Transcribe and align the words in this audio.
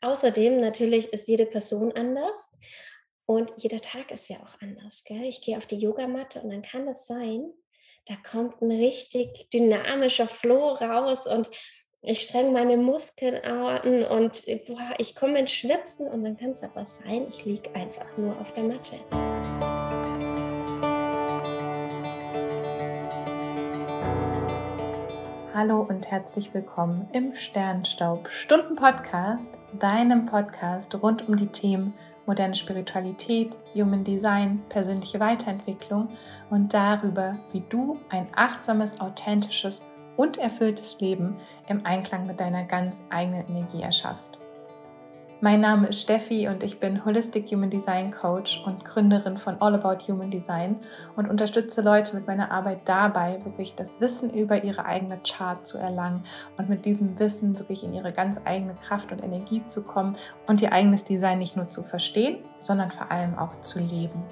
Außerdem 0.00 0.60
natürlich 0.60 1.12
ist 1.12 1.26
jede 1.26 1.46
Person 1.46 1.92
anders 1.92 2.58
und 3.26 3.52
jeder 3.56 3.80
Tag 3.80 4.10
ist 4.10 4.28
ja 4.28 4.36
auch 4.36 4.60
anders. 4.60 5.04
Gell? 5.04 5.24
Ich 5.24 5.42
gehe 5.42 5.58
auf 5.58 5.66
die 5.66 5.78
Yogamatte 5.78 6.40
und 6.40 6.50
dann 6.50 6.62
kann 6.62 6.86
es 6.88 7.06
sein, 7.06 7.52
da 8.06 8.14
kommt 8.16 8.62
ein 8.62 8.70
richtig 8.70 9.50
dynamischer 9.50 10.28
Flow 10.28 10.68
raus 10.74 11.26
und 11.26 11.50
ich 12.00 12.22
strenge 12.22 12.52
meine 12.52 12.76
Muskeln 12.76 13.42
an 13.42 14.04
und 14.04 14.44
boah, 14.66 14.94
ich 14.98 15.14
komme 15.14 15.40
ins 15.40 15.52
Schwitzen 15.52 16.08
und 16.08 16.22
dann 16.22 16.36
kann 16.36 16.52
es 16.52 16.62
aber 16.62 16.84
sein, 16.84 17.26
ich 17.28 17.44
liege 17.44 17.74
einfach 17.74 18.16
nur 18.16 18.40
auf 18.40 18.52
der 18.52 18.62
Matte. 18.62 19.00
Hallo 25.58 25.80
und 25.80 26.08
herzlich 26.08 26.54
willkommen 26.54 27.08
im 27.12 27.34
Sternstaub 27.34 28.28
Stunden 28.28 28.76
Podcast, 28.76 29.52
deinem 29.80 30.26
Podcast 30.26 30.94
rund 31.02 31.28
um 31.28 31.36
die 31.36 31.48
Themen 31.48 31.94
moderne 32.26 32.54
Spiritualität, 32.54 33.50
Human 33.74 34.04
Design, 34.04 34.62
persönliche 34.68 35.18
Weiterentwicklung 35.18 36.10
und 36.48 36.72
darüber, 36.72 37.40
wie 37.50 37.64
du 37.68 37.98
ein 38.08 38.28
achtsames, 38.36 39.00
authentisches 39.00 39.84
und 40.16 40.38
erfülltes 40.38 41.00
Leben 41.00 41.40
im 41.66 41.84
Einklang 41.84 42.28
mit 42.28 42.38
deiner 42.38 42.62
ganz 42.62 43.02
eigenen 43.10 43.48
Energie 43.48 43.82
erschaffst. 43.82 44.38
Mein 45.40 45.60
Name 45.60 45.86
ist 45.86 46.00
Steffi 46.00 46.48
und 46.48 46.64
ich 46.64 46.80
bin 46.80 47.04
Holistic 47.04 47.48
Human 47.52 47.70
Design 47.70 48.10
Coach 48.10 48.60
und 48.66 48.84
Gründerin 48.84 49.38
von 49.38 49.62
All 49.62 49.72
About 49.72 50.08
Human 50.08 50.32
Design 50.32 50.80
und 51.14 51.30
unterstütze 51.30 51.80
Leute 51.80 52.16
mit 52.16 52.26
meiner 52.26 52.50
Arbeit 52.50 52.80
dabei, 52.86 53.38
wirklich 53.44 53.76
das 53.76 54.00
Wissen 54.00 54.34
über 54.34 54.64
ihre 54.64 54.84
eigene 54.84 55.20
Chart 55.24 55.64
zu 55.64 55.78
erlangen 55.78 56.24
und 56.56 56.68
mit 56.68 56.84
diesem 56.84 57.20
Wissen 57.20 57.56
wirklich 57.56 57.84
in 57.84 57.94
ihre 57.94 58.10
ganz 58.10 58.40
eigene 58.44 58.74
Kraft 58.84 59.12
und 59.12 59.22
Energie 59.22 59.64
zu 59.64 59.84
kommen 59.84 60.16
und 60.48 60.60
ihr 60.60 60.72
eigenes 60.72 61.04
Design 61.04 61.38
nicht 61.38 61.54
nur 61.54 61.68
zu 61.68 61.84
verstehen, 61.84 62.38
sondern 62.58 62.90
vor 62.90 63.12
allem 63.12 63.38
auch 63.38 63.60
zu 63.60 63.78
leben. 63.78 64.24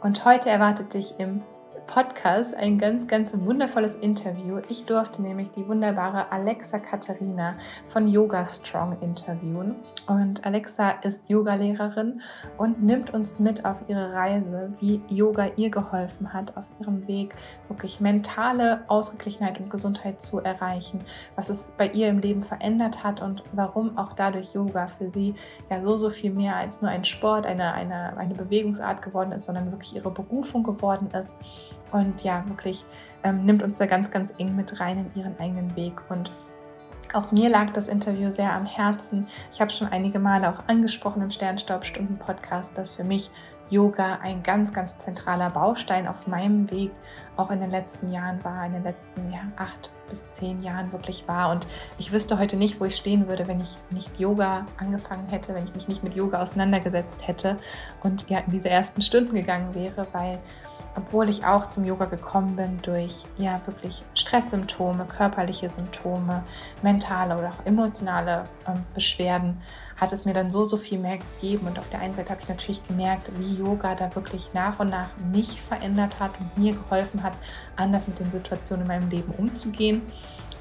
Und 0.00 0.24
heute 0.24 0.48
erwartet 0.48 0.94
dich 0.94 1.16
im 1.18 1.42
Podcast 1.86 2.54
ein 2.54 2.78
ganz, 2.78 3.06
ganz 3.06 3.34
wundervolles 3.36 3.96
Interview. 3.96 4.60
Ich 4.68 4.84
durfte 4.86 5.20
nämlich 5.20 5.50
die 5.50 5.66
wunderbare 5.68 6.30
Alexa 6.32 6.78
Katharina 6.78 7.56
von 7.86 8.08
Yoga 8.08 8.44
Strong 8.46 8.96
interviewen. 9.00 9.76
Und 10.06 10.44
Alexa 10.44 10.90
ist 11.02 11.28
Yogalehrerin 11.28 12.22
und 12.58 12.82
nimmt 12.82 13.12
uns 13.12 13.38
mit 13.40 13.64
auf 13.64 13.82
ihre 13.88 14.12
Reise, 14.12 14.72
wie 14.80 15.00
Yoga 15.08 15.48
ihr 15.56 15.70
geholfen 15.70 16.32
hat, 16.32 16.56
auf 16.56 16.64
ihrem 16.80 17.06
Weg 17.06 17.34
wirklich 17.68 18.00
mentale 18.00 18.84
Ausgeglichenheit 18.88 19.60
und 19.60 19.70
Gesundheit 19.70 20.20
zu 20.20 20.40
erreichen, 20.40 21.00
was 21.36 21.50
es 21.50 21.74
bei 21.76 21.88
ihr 21.88 22.08
im 22.08 22.18
Leben 22.18 22.42
verändert 22.42 23.04
hat 23.04 23.20
und 23.20 23.42
warum 23.52 23.98
auch 23.98 24.12
dadurch 24.14 24.54
Yoga 24.54 24.86
für 24.86 25.08
sie 25.08 25.34
ja 25.70 25.80
so, 25.80 25.96
so 25.96 26.10
viel 26.10 26.32
mehr 26.32 26.56
als 26.56 26.82
nur 26.82 26.90
ein 26.90 27.04
Sport, 27.04 27.46
eine, 27.46 27.72
eine, 27.74 28.16
eine 28.16 28.34
Bewegungsart 28.34 29.02
geworden 29.02 29.32
ist, 29.32 29.44
sondern 29.44 29.70
wirklich 29.70 29.94
ihre 29.94 30.10
Berufung 30.10 30.62
geworden 30.62 31.08
ist 31.18 31.36
und 31.92 32.22
ja, 32.22 32.44
wirklich 32.48 32.84
ähm, 33.22 33.44
nimmt 33.44 33.62
uns 33.62 33.78
da 33.78 33.86
ganz, 33.86 34.10
ganz 34.10 34.32
eng 34.38 34.56
mit 34.56 34.80
rein 34.80 34.98
in 34.98 35.20
ihren 35.20 35.38
eigenen 35.38 35.74
Weg. 35.76 35.94
Und 36.08 36.30
auch 37.12 37.30
mir 37.30 37.48
lag 37.48 37.70
das 37.72 37.88
Interview 37.88 38.30
sehr 38.30 38.52
am 38.52 38.66
Herzen. 38.66 39.28
Ich 39.50 39.60
habe 39.60 39.70
schon 39.70 39.88
einige 39.88 40.18
Male 40.18 40.48
auch 40.48 40.66
angesprochen 40.68 41.22
im 41.22 41.30
Sternstaubstunden-Podcast, 41.30 42.76
dass 42.76 42.90
für 42.90 43.04
mich 43.04 43.30
Yoga 43.72 44.18
ein 44.22 44.42
ganz, 44.42 44.72
ganz 44.72 44.98
zentraler 44.98 45.48
Baustein 45.48 46.06
auf 46.06 46.26
meinem 46.26 46.70
Weg 46.70 46.90
auch 47.36 47.50
in 47.50 47.60
den 47.60 47.70
letzten 47.70 48.12
Jahren 48.12 48.42
war, 48.44 48.66
in 48.66 48.74
den 48.74 48.82
letzten 48.82 49.32
ja, 49.32 49.40
acht 49.56 49.90
bis 50.10 50.28
zehn 50.28 50.62
Jahren 50.62 50.92
wirklich 50.92 51.26
war. 51.26 51.50
Und 51.50 51.66
ich 51.96 52.12
wüsste 52.12 52.38
heute 52.38 52.56
nicht, 52.56 52.80
wo 52.80 52.84
ich 52.84 52.96
stehen 52.96 53.28
würde, 53.28 53.48
wenn 53.48 53.62
ich 53.62 53.76
nicht 53.90 54.20
Yoga 54.20 54.66
angefangen 54.76 55.26
hätte, 55.28 55.54
wenn 55.54 55.64
ich 55.64 55.74
mich 55.74 55.88
nicht 55.88 56.04
mit 56.04 56.14
Yoga 56.14 56.42
auseinandergesetzt 56.42 57.26
hätte 57.26 57.56
und 58.02 58.28
ja 58.28 58.40
in 58.40 58.52
diese 58.52 58.68
ersten 58.68 59.00
Stunden 59.00 59.34
gegangen 59.34 59.74
wäre, 59.74 60.06
weil 60.12 60.38
obwohl 60.94 61.28
ich 61.28 61.44
auch 61.44 61.66
zum 61.66 61.84
Yoga 61.84 62.04
gekommen 62.04 62.56
bin 62.56 62.78
durch 62.82 63.24
ja 63.38 63.60
wirklich 63.66 64.04
Stresssymptome, 64.14 65.06
körperliche 65.06 65.70
Symptome, 65.70 66.44
mentale 66.82 67.36
oder 67.36 67.48
auch 67.48 67.66
emotionale 67.66 68.44
ähm, 68.66 68.84
Beschwerden, 68.94 69.60
hat 69.96 70.12
es 70.12 70.24
mir 70.24 70.34
dann 70.34 70.50
so, 70.50 70.64
so 70.64 70.76
viel 70.76 70.98
mehr 70.98 71.18
gegeben. 71.18 71.66
Und 71.66 71.78
auf 71.78 71.88
der 71.90 72.00
einen 72.00 72.14
Seite 72.14 72.30
habe 72.30 72.42
ich 72.42 72.48
natürlich 72.48 72.86
gemerkt, 72.86 73.28
wie 73.38 73.56
Yoga 73.56 73.94
da 73.94 74.14
wirklich 74.14 74.50
nach 74.52 74.78
und 74.80 74.90
nach 74.90 75.08
mich 75.32 75.62
verändert 75.62 76.18
hat 76.20 76.32
und 76.38 76.58
mir 76.58 76.74
geholfen 76.74 77.22
hat, 77.22 77.32
anders 77.76 78.06
mit 78.06 78.18
den 78.18 78.30
Situationen 78.30 78.82
in 78.82 78.88
meinem 78.88 79.10
Leben 79.10 79.32
umzugehen 79.38 80.02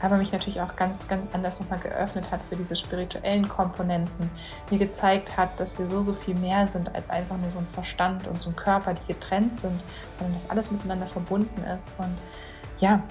aber 0.02 0.18
mich 0.18 0.32
natürlich 0.32 0.62
auch 0.62 0.76
ganz, 0.76 1.08
ganz 1.08 1.28
anders 1.34 1.60
nochmal 1.60 1.80
geöffnet 1.80 2.26
hat 2.32 2.42
für 2.50 2.56
diese 2.56 2.76
spirituellen 2.76 3.48
Komponenten, 3.48 4.30
mir 4.70 4.80
gezeigt 4.80 5.38
hat, 5.38 5.60
dass 5.60 5.78
wir 5.78 5.88
so, 5.88 6.02
so 6.02 6.14
viel 6.14 6.36
mehr 6.36 6.68
sind 6.68 6.94
als 6.96 7.10
einfach 7.10 7.38
nur 7.38 7.52
so 7.52 7.60
ein 7.60 7.68
Verstand 7.68 8.28
und 8.28 8.42
so 8.42 8.50
ein 8.50 8.56
Körper, 8.56 8.94
die 8.94 9.14
getrennt 9.14 9.58
sind, 9.60 9.80
sondern 10.18 10.34
dass 10.34 10.50
alles 10.50 10.72
miteinander 10.72 11.08
verbunden 11.08 11.64
ist. 11.78 11.92
Und 11.98 12.18
ja, 12.80 13.04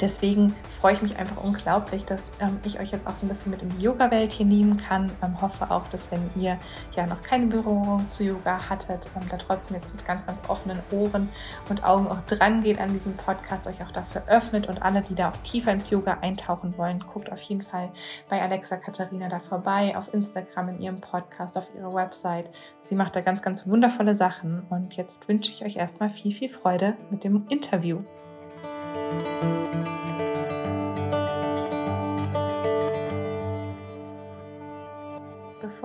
Deswegen 0.00 0.54
freue 0.80 0.92
ich 0.92 1.02
mich 1.02 1.18
einfach 1.18 1.42
unglaublich, 1.42 2.04
dass 2.04 2.30
ähm, 2.40 2.60
ich 2.64 2.78
euch 2.78 2.92
jetzt 2.92 3.06
auch 3.06 3.16
so 3.16 3.26
ein 3.26 3.28
bisschen 3.28 3.50
mit 3.50 3.62
in 3.62 3.70
die 3.70 3.84
Yoga-Welt 3.84 4.32
hier 4.32 4.46
nehmen 4.46 4.76
kann. 4.76 5.10
Ähm, 5.22 5.40
hoffe 5.40 5.70
auch, 5.70 5.86
dass 5.88 6.10
wenn 6.12 6.30
ihr 6.36 6.56
ja 6.94 7.06
noch 7.06 7.20
keine 7.22 7.46
Berührung 7.46 8.06
zu 8.10 8.22
Yoga 8.22 8.68
hattet, 8.68 9.08
ähm, 9.16 9.28
da 9.28 9.36
trotzdem 9.36 9.76
jetzt 9.76 9.92
mit 9.92 10.06
ganz, 10.06 10.24
ganz 10.24 10.40
offenen 10.48 10.78
Ohren 10.92 11.28
und 11.68 11.84
Augen 11.84 12.06
auch 12.06 12.20
dran 12.28 12.62
geht 12.62 12.80
an 12.80 12.92
diesem 12.92 13.16
Podcast, 13.16 13.66
euch 13.66 13.82
auch 13.82 13.90
dafür 13.90 14.22
öffnet 14.28 14.68
und 14.68 14.82
alle, 14.82 15.02
die 15.02 15.14
da 15.14 15.30
auch 15.30 15.36
tiefer 15.38 15.72
ins 15.72 15.90
Yoga 15.90 16.18
eintauchen 16.20 16.76
wollen, 16.76 17.04
guckt 17.12 17.32
auf 17.32 17.40
jeden 17.42 17.62
Fall 17.62 17.90
bei 18.28 18.40
Alexa 18.40 18.76
Katharina 18.76 19.28
da 19.28 19.40
vorbei, 19.40 19.96
auf 19.96 20.12
Instagram, 20.14 20.68
in 20.70 20.80
ihrem 20.80 21.00
Podcast, 21.00 21.56
auf 21.56 21.68
ihrer 21.74 21.92
Website. 21.92 22.50
Sie 22.82 22.94
macht 22.94 23.16
da 23.16 23.20
ganz, 23.20 23.42
ganz 23.42 23.66
wundervolle 23.66 24.14
Sachen 24.14 24.62
und 24.70 24.94
jetzt 24.94 25.28
wünsche 25.28 25.50
ich 25.50 25.64
euch 25.64 25.76
erstmal 25.76 26.10
viel, 26.10 26.32
viel 26.32 26.48
Freude 26.48 26.94
mit 27.10 27.24
dem 27.24 27.46
Interview. 27.48 28.02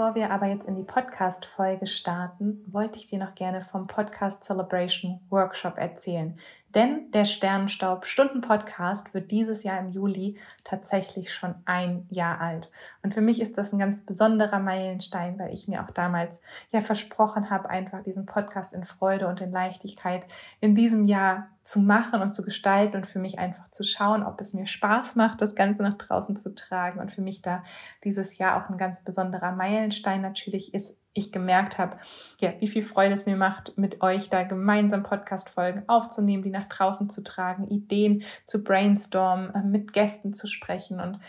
Bevor 0.03 0.16
wir 0.16 0.31
aber 0.31 0.47
jetzt 0.47 0.68
in 0.68 0.75
die 0.75 0.84
Podcast-Folge 0.84 1.88
starten, 1.88 2.62
wollte 2.68 3.00
ich 3.00 3.08
dir 3.08 3.19
noch 3.19 3.36
gerne 3.36 3.62
vom 3.62 3.88
Podcast 3.88 4.44
Celebration 4.44 5.22
Workshop 5.30 5.78
erzählen. 5.78 6.38
Denn 6.75 7.11
der 7.11 7.25
Sternenstaub-Stunden-Podcast 7.25 9.13
wird 9.13 9.29
dieses 9.29 9.63
Jahr 9.63 9.79
im 9.79 9.91
Juli 9.91 10.39
tatsächlich 10.63 11.31
schon 11.31 11.53
ein 11.66 12.07
Jahr 12.09 12.41
alt. 12.41 12.72
Und 13.03 13.13
für 13.13 13.22
mich 13.22 13.41
ist 13.41 13.57
das 13.57 13.72
ein 13.72 13.79
ganz 13.79 14.01
besonderer 14.01 14.59
Meilenstein, 14.59 15.38
weil 15.38 15.53
ich 15.53 15.67
mir 15.67 15.83
auch 15.83 15.91
damals 15.91 16.41
ja 16.72 16.81
versprochen 16.81 17.50
habe, 17.50 17.69
einfach 17.69 18.01
diesen 18.03 18.25
Podcast 18.25 18.73
in 18.73 18.85
Freude 18.85 19.28
und 19.28 19.39
in 19.41 19.51
Leichtigkeit 19.51 20.25
in 20.62 20.73
diesem 20.73 21.06
Jahr 21.06 21.47
zu 21.62 21.79
machen 21.79 22.22
und 22.22 22.29
zu 22.29 22.44
gestalten 22.44 22.97
und 22.97 23.07
für 23.07 23.19
mich 23.19 23.39
einfach 23.39 23.69
zu 23.69 23.83
schauen, 23.83 24.23
ob 24.23 24.41
es 24.41 24.53
mir 24.53 24.66
Spaß 24.66 25.16
macht, 25.16 25.41
das 25.41 25.56
Ganze 25.56 25.83
nach 25.83 25.94
draußen 25.94 26.35
zu 26.35 26.56
tragen. 26.56 27.00
Und 27.00 27.12
für 27.12 27.22
mich 27.22 27.41
da 27.41 27.63
dieses 28.03 28.38
Jahr 28.38 28.57
auch 28.57 28.69
ein 28.69 28.78
ganz 28.78 29.01
besonderer 29.03 29.51
Meilenstein 29.51 30.22
natürlich 30.22 30.73
ist, 30.73 30.97
ich 31.13 31.31
gemerkt 31.31 31.78
habe, 31.78 31.97
ja, 32.40 32.53
wie 32.59 32.68
viel 32.68 32.84
Freude 32.84 33.13
es 33.13 33.25
mir 33.25 33.35
macht, 33.35 33.78
mit 33.78 34.01
euch 34.01 34.29
da 34.29 34.44
gemeinsam 34.44 35.03
Podcast-Folgen 35.03 35.84
aufzunehmen, 35.88 36.44
die 36.44 36.50
nach 36.50 36.66
draußen 36.66 37.09
zu 37.09 37.24
tragen, 37.24 37.68
Ideen 37.68 38.24
zu 38.44 38.63
brainstormen, 38.63 39.53
äh, 39.53 39.62
mit 39.62 39.94
Gästen 39.94 40.34
zu 40.34 40.47
sprechen. 40.47 41.00
Und 41.00 41.19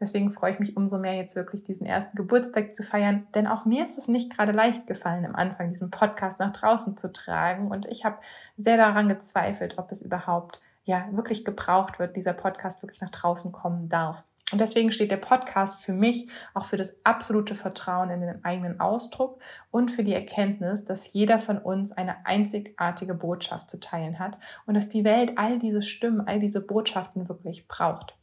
deswegen 0.00 0.30
freue 0.30 0.52
ich 0.52 0.58
mich 0.58 0.76
umso 0.76 0.98
mehr, 0.98 1.14
jetzt 1.14 1.36
wirklich 1.36 1.62
diesen 1.62 1.86
ersten 1.86 2.16
Geburtstag 2.16 2.74
zu 2.74 2.82
feiern. 2.82 3.26
Denn 3.34 3.46
auch 3.46 3.66
mir 3.66 3.84
ist 3.84 3.98
es 3.98 4.08
nicht 4.08 4.34
gerade 4.34 4.52
leicht 4.52 4.86
gefallen, 4.86 5.26
am 5.26 5.34
Anfang 5.34 5.70
diesen 5.70 5.90
Podcast 5.90 6.40
nach 6.40 6.52
draußen 6.52 6.96
zu 6.96 7.12
tragen. 7.12 7.70
Und 7.70 7.86
ich 7.86 8.04
habe 8.04 8.16
sehr 8.56 8.78
daran 8.78 9.08
gezweifelt, 9.08 9.76
ob 9.76 9.92
es 9.92 10.00
überhaupt 10.00 10.60
ja 10.84 11.06
wirklich 11.12 11.44
gebraucht 11.44 11.98
wird, 11.98 12.16
dieser 12.16 12.32
Podcast 12.32 12.82
wirklich 12.82 13.00
nach 13.00 13.10
draußen 13.10 13.52
kommen 13.52 13.88
darf. 13.88 14.22
Und 14.52 14.60
deswegen 14.60 14.92
steht 14.92 15.10
der 15.10 15.16
Podcast 15.16 15.80
für 15.80 15.94
mich 15.94 16.28
auch 16.52 16.66
für 16.66 16.76
das 16.76 17.00
absolute 17.04 17.54
Vertrauen 17.54 18.10
in 18.10 18.20
den 18.20 18.44
eigenen 18.44 18.78
Ausdruck 18.78 19.40
und 19.70 19.90
für 19.90 20.04
die 20.04 20.12
Erkenntnis, 20.12 20.84
dass 20.84 21.12
jeder 21.12 21.38
von 21.38 21.58
uns 21.58 21.92
eine 21.92 22.26
einzigartige 22.26 23.14
Botschaft 23.14 23.70
zu 23.70 23.80
teilen 23.80 24.18
hat 24.18 24.38
und 24.66 24.74
dass 24.74 24.90
die 24.90 25.04
Welt 25.04 25.38
all 25.38 25.58
diese 25.58 25.82
Stimmen, 25.82 26.26
all 26.26 26.40
diese 26.40 26.60
Botschaften 26.60 27.28
wirklich 27.28 27.66
braucht. 27.68 28.14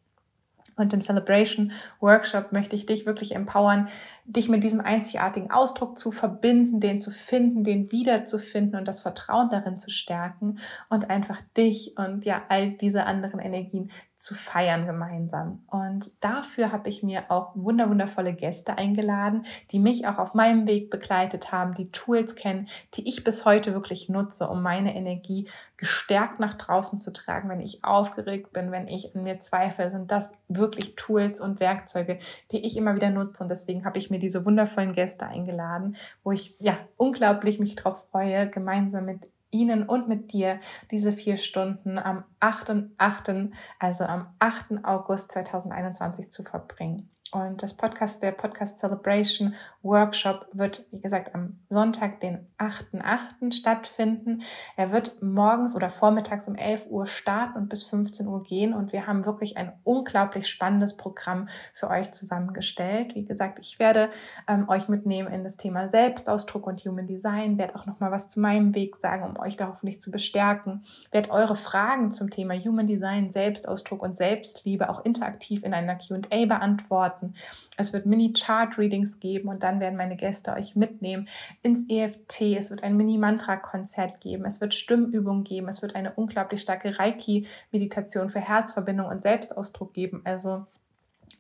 Und 0.76 0.94
im 0.94 1.02
Celebration 1.02 1.72
Workshop 2.00 2.52
möchte 2.52 2.76
ich 2.76 2.86
dich 2.86 3.06
wirklich 3.06 3.36
empowern, 3.36 3.90
dich 4.32 4.50
mit 4.50 4.64
diesem 4.64 4.82
einzigartigen 4.82 5.52
Ausdruck 5.52 5.98
zu 5.98 6.12
verbinden, 6.12 6.80
den 6.80 7.00
zu 7.00 7.12
finden, 7.12 7.64
den 7.64 7.92
wiederzufinden 7.92 8.80
und 8.80 8.88
das 8.88 9.02
Vertrauen 9.02 9.50
darin 9.50 9.78
zu 9.78 9.92
stärken 9.92 10.60
und 10.90 11.10
einfach 11.10 11.42
dich 11.58 11.98
und 11.98 12.26
ja 12.26 12.42
all 12.50 12.72
diese 12.72 13.06
anderen 13.06 13.40
Energien 13.40 13.92
zu 14.22 14.36
feiern 14.36 14.86
gemeinsam. 14.86 15.64
Und 15.66 16.12
dafür 16.24 16.72
habe 16.72 16.90
ich 16.90 17.02
mir 17.02 17.32
auch 17.32 17.56
wunderwundervolle 17.56 18.34
Gäste 18.34 18.78
eingeladen, 18.78 19.48
die 19.72 19.80
mich 19.80 20.06
auch 20.08 20.20
auf 20.20 20.36
meinem 20.36 20.68
Weg 20.68 20.92
begleitet 20.92 21.52
haben, 21.52 21.74
die 21.74 21.90
Tools 21.90 22.36
kennen, 22.36 22.70
die 22.94 23.10
ich 23.10 23.24
bis 23.24 23.46
heute 23.46 23.74
wirklich 23.74 24.10
nutze, 24.10 24.48
um 24.48 24.62
meine 24.62 24.96
Energie 24.96 25.50
gestärkt 25.78 26.40
nach 26.40 26.54
draußen 26.54 27.00
zu 27.00 27.12
tragen. 27.12 27.50
Wenn 27.50 27.62
ich 27.62 27.84
aufgeregt 27.84 28.54
bin, 28.54 28.72
wenn 28.72 28.88
ich 28.88 29.16
in 29.16 29.24
mir 29.24 29.40
zweifle, 29.40 29.90
sind 29.90 30.12
das 30.12 30.38
wirklich 30.48 30.96
Tools 30.96 31.42
und 31.42 31.60
Werkzeuge, 31.60 32.20
die 32.52 32.64
ich 32.64 32.78
immer 32.78 32.96
wieder 32.96 33.10
nutze. 33.10 33.42
Und 33.42 33.50
deswegen 33.50 33.86
habe 33.86 33.98
ich 33.98 34.12
mir 34.12 34.20
diese 34.22 34.46
wundervollen 34.46 34.94
Gäste 34.94 35.26
eingeladen, 35.26 35.98
wo 36.24 36.32
ich 36.32 36.56
ja 36.60 36.78
unglaublich 36.98 37.60
mich 37.60 37.76
darauf 37.76 38.06
freue, 38.10 38.50
gemeinsam 38.50 39.06
mit 39.06 39.28
Ihnen 39.52 39.84
und 39.84 40.08
mit 40.08 40.32
dir 40.32 40.60
diese 40.92 41.12
vier 41.12 41.38
Stunden 41.38 42.00
am 42.00 42.24
8.8., 42.40 43.52
also 43.80 44.06
am 44.06 44.28
8. 44.40 44.84
August 44.84 45.32
2021 45.34 46.32
zu 46.32 46.44
verbringen. 46.44 47.10
Und 47.32 47.64
das 47.64 47.76
Podcast, 47.76 48.22
der 48.22 48.34
Podcast 48.34 48.78
Celebration 48.78 49.56
Workshop 49.84 50.48
wird, 50.52 50.86
wie 50.92 51.00
gesagt, 51.00 51.34
am 51.34 51.60
Sonntag, 51.70 52.20
den 52.20 52.46
8.8. 52.58 53.54
stattfinden. 53.54 54.42
Er 54.76 54.92
wird 54.92 55.22
morgens 55.22 55.74
oder 55.74 55.90
vormittags 55.90 56.50
um 56.50 56.56
11 56.56 56.88
Uhr 56.90 57.08
starten 57.08 57.58
und 57.58 57.70
bis 57.70 57.84
15 57.84 58.28
Uhr 58.28 58.44
gehen. 58.44 58.74
Und 58.74 58.92
wir 58.92 59.08
haben 59.08 59.26
wirklich 59.26 59.56
ein 59.56 59.72
unglaublich 59.86 60.50
spannendes 60.50 60.98
Programm 60.98 61.48
für 61.74 61.90
euch 61.90 62.12
zusammengestellt. 62.12 63.16
Wie 63.16 63.24
gesagt, 63.24 63.60
ich 63.60 63.80
werde 63.80 64.10
ähm, 64.50 64.68
euch 64.68 64.90
mitnehmen 64.90 65.32
in 65.32 65.46
das 65.46 65.56
Thema 65.56 65.88
Selbstausdruck 65.88 66.68
und 66.68 66.82
Human 66.82 67.08
Design, 67.08 67.58
werde 67.58 67.76
auch 67.76 67.86
nochmal 67.86 68.12
was 68.12 68.28
zu 68.28 68.42
meinem 68.42 68.76
Weg 68.76 68.98
sagen, 68.98 69.24
um 69.24 69.40
euch 69.40 69.56
da 69.56 69.70
hoffentlich 69.70 70.02
zu 70.02 70.12
bestärken, 70.12 70.84
werde 71.12 71.32
eure 71.32 71.56
Fragen 71.56 72.12
zum 72.12 72.30
Thema 72.30 72.56
Human 72.56 72.88
Design, 72.88 73.30
Selbstausdruck 73.30 74.04
und 74.04 74.18
Selbstliebe 74.18 74.90
auch 74.90 75.06
interaktiv 75.06 75.64
in 75.64 75.74
einer 75.74 75.96
QA 75.96 76.46
beantworten 76.46 77.21
starten. 77.22 77.36
Es 77.78 77.94
wird 77.94 78.06
Mini-Chart-Readings 78.06 79.20
geben 79.20 79.50
und 79.50 79.64
dann 79.64 79.80
werden 79.80 79.98
meine 79.98 80.16
Gäste 80.16 80.54
euch 80.54 80.76
mitnehmen 80.76 81.28
ins 81.64 81.90
EFT. 81.90 82.42
Es 82.58 82.70
wird 82.70 82.84
ein 82.84 82.98
Mini-Mantra-Konzert 82.98 84.22
geben. 84.22 84.46
Es 84.46 84.62
wird 84.62 84.74
Stimmübungen 84.74 85.44
geben. 85.44 85.68
Es 85.68 85.82
wird 85.82 85.96
eine 85.96 86.14
unglaublich 86.14 86.62
starke 86.62 87.00
Reiki-Meditation 87.00 88.30
für 88.30 88.40
Herzverbindung 88.40 89.08
und 89.08 89.22
Selbstausdruck 89.22 89.94
geben. 89.94 90.22
Also 90.26 90.66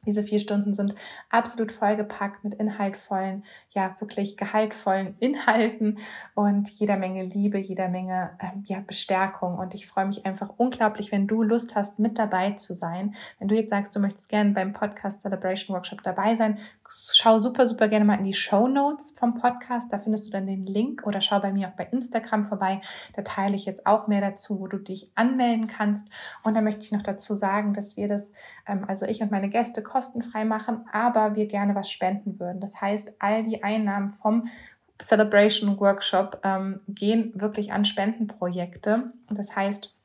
diese 0.06 0.24
vier 0.24 0.39
Stunden 0.39 0.74
sind 0.74 0.95
absolut 1.30 1.71
vollgepackt 1.71 2.44
mit 2.44 2.56
inhaltvollen, 2.56 3.44
ja, 3.69 3.95
wirklich 4.00 4.38
gehaltvollen 4.38 5.15
Inhalten 5.19 6.00
und 6.33 6.69
jeder 6.69 6.98
Menge 6.98 7.24
Liebe, 7.24 7.57
jeder 7.57 7.88
Menge 7.88 8.31
ähm, 8.39 8.63
ja, 8.65 8.80
Bestärkung. 8.86 9.57
Und 9.57 9.74
ich 9.74 9.88
freue 9.88 10.07
mich 10.07 10.25
einfach 10.25 10.50
unglaublich, 10.57 11.12
wenn 11.12 11.27
du 11.27 11.44
Lust 11.44 11.75
hast, 11.75 12.00
mit 12.00 12.18
dabei 12.18 12.51
zu 12.51 12.74
sein. 12.74 13.15
Wenn 13.39 13.48
du 13.48 13.56
jetzt 13.56 13.69
sagst, 13.69 13.95
du 13.95 14.00
möchtest 14.00 14.30
gerne 14.30 14.51
beim 14.51 14.74
Podcast 14.74 15.21
Celebration 15.21 15.75
Workshop 15.75 16.01
dabei 16.04 16.36
sein, 16.36 16.57
schau 16.89 17.39
super, 17.39 17.68
super 17.68 17.88
gerne 17.88 18.06
mal 18.06 18.18
in 18.18 18.25
die 18.25 18.33
Show 18.33 18.68
Notes 18.68 19.15
vom 19.18 19.36
Podcast. 19.36 19.94
Da 19.94 20.00
findest 20.00 20.27
du 20.27 20.31
dann 20.31 20.47
den 20.47 20.65
Link 20.65 21.06
oder 21.06 21.21
schau 21.21 21.39
bei 21.39 21.51
mir 21.51 21.69
auch 21.69 21.74
bei 21.74 21.88
Instagram 21.92 22.45
vorbei. 22.45 22.81
Da 23.15 23.21
teile 23.21 23.56
ich 23.56 23.65
jetzt 23.65 23.86
auch 23.86 24.07
mehr 24.07 24.21
dazu, 24.21 24.59
wo 24.59 24.68
du 24.68 24.77
dich 24.77 25.12
anmelden 25.15 25.68
kannst. 25.68 26.09
Und 26.44 26.56
da 26.56 26.62
möchte 26.62 26.81
ich 26.81 26.92
noch 26.92 27.04
dazu 27.04 27.36
sagen, 27.36 27.74
dass 27.74 27.97
wir 27.97 28.07
das, 28.07 28.33
ähm, 28.68 28.86
also 28.88 29.06
ich 29.06 29.21
und 29.21 29.31
meine 29.31 29.50
Gäste, 29.50 29.83
kostenfrei 29.92 30.46
machen, 30.46 30.86
aber 30.92 31.36
wir 31.36 31.48
gerne 31.48 31.76
was 31.76 31.92
spenden 31.92 32.40
würden. 32.40 32.60
Das 32.60 32.80
heißt, 32.80 33.14
all 33.20 33.44
die 33.44 33.64
Einnahmen 33.64 34.14
vom 34.14 34.48
Celebration 35.02 35.80
Workshop 35.80 36.40
ähm, 36.44 36.82
gehen 36.88 37.32
wirklich 37.36 37.74
an 37.74 37.86
Spendenprojekte. 37.86 39.12
Das 39.30 39.56
heißt, 39.56 39.96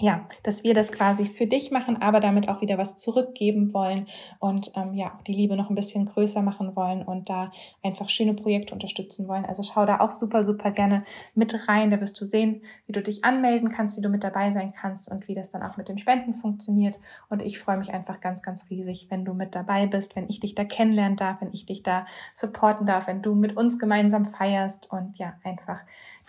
ja, 0.00 0.24
dass 0.42 0.64
wir 0.64 0.72
das 0.72 0.92
quasi 0.92 1.26
für 1.26 1.46
dich 1.46 1.70
machen, 1.70 2.00
aber 2.00 2.20
damit 2.20 2.48
auch 2.48 2.62
wieder 2.62 2.78
was 2.78 2.96
zurückgeben 2.96 3.74
wollen 3.74 4.06
und 4.38 4.72
ähm, 4.74 4.94
ja, 4.94 5.18
die 5.26 5.32
Liebe 5.32 5.56
noch 5.56 5.68
ein 5.68 5.74
bisschen 5.74 6.06
größer 6.06 6.40
machen 6.40 6.74
wollen 6.74 7.02
und 7.02 7.28
da 7.28 7.50
einfach 7.82 8.08
schöne 8.08 8.32
Projekte 8.32 8.72
unterstützen 8.72 9.28
wollen. 9.28 9.44
Also 9.44 9.62
schau 9.62 9.84
da 9.84 10.00
auch 10.00 10.10
super, 10.10 10.42
super 10.42 10.70
gerne 10.70 11.04
mit 11.34 11.68
rein. 11.68 11.90
Da 11.90 12.00
wirst 12.00 12.18
du 12.18 12.24
sehen, 12.24 12.62
wie 12.86 12.92
du 12.92 13.02
dich 13.02 13.24
anmelden 13.24 13.70
kannst, 13.70 13.98
wie 13.98 14.00
du 14.00 14.08
mit 14.08 14.24
dabei 14.24 14.50
sein 14.50 14.72
kannst 14.72 15.10
und 15.10 15.28
wie 15.28 15.34
das 15.34 15.50
dann 15.50 15.62
auch 15.62 15.76
mit 15.76 15.88
den 15.88 15.98
Spenden 15.98 16.34
funktioniert. 16.34 16.98
Und 17.28 17.42
ich 17.42 17.58
freue 17.58 17.76
mich 17.76 17.92
einfach 17.92 18.20
ganz, 18.20 18.42
ganz 18.42 18.70
riesig, 18.70 19.08
wenn 19.10 19.26
du 19.26 19.34
mit 19.34 19.54
dabei 19.54 19.86
bist, 19.86 20.16
wenn 20.16 20.30
ich 20.30 20.40
dich 20.40 20.54
da 20.54 20.64
kennenlernen 20.64 21.16
darf, 21.16 21.42
wenn 21.42 21.52
ich 21.52 21.66
dich 21.66 21.82
da 21.82 22.06
supporten 22.34 22.86
darf, 22.86 23.06
wenn 23.06 23.20
du 23.20 23.34
mit 23.34 23.54
uns 23.54 23.78
gemeinsam 23.78 24.24
feierst 24.24 24.90
und 24.90 25.18
ja, 25.18 25.34
einfach 25.44 25.80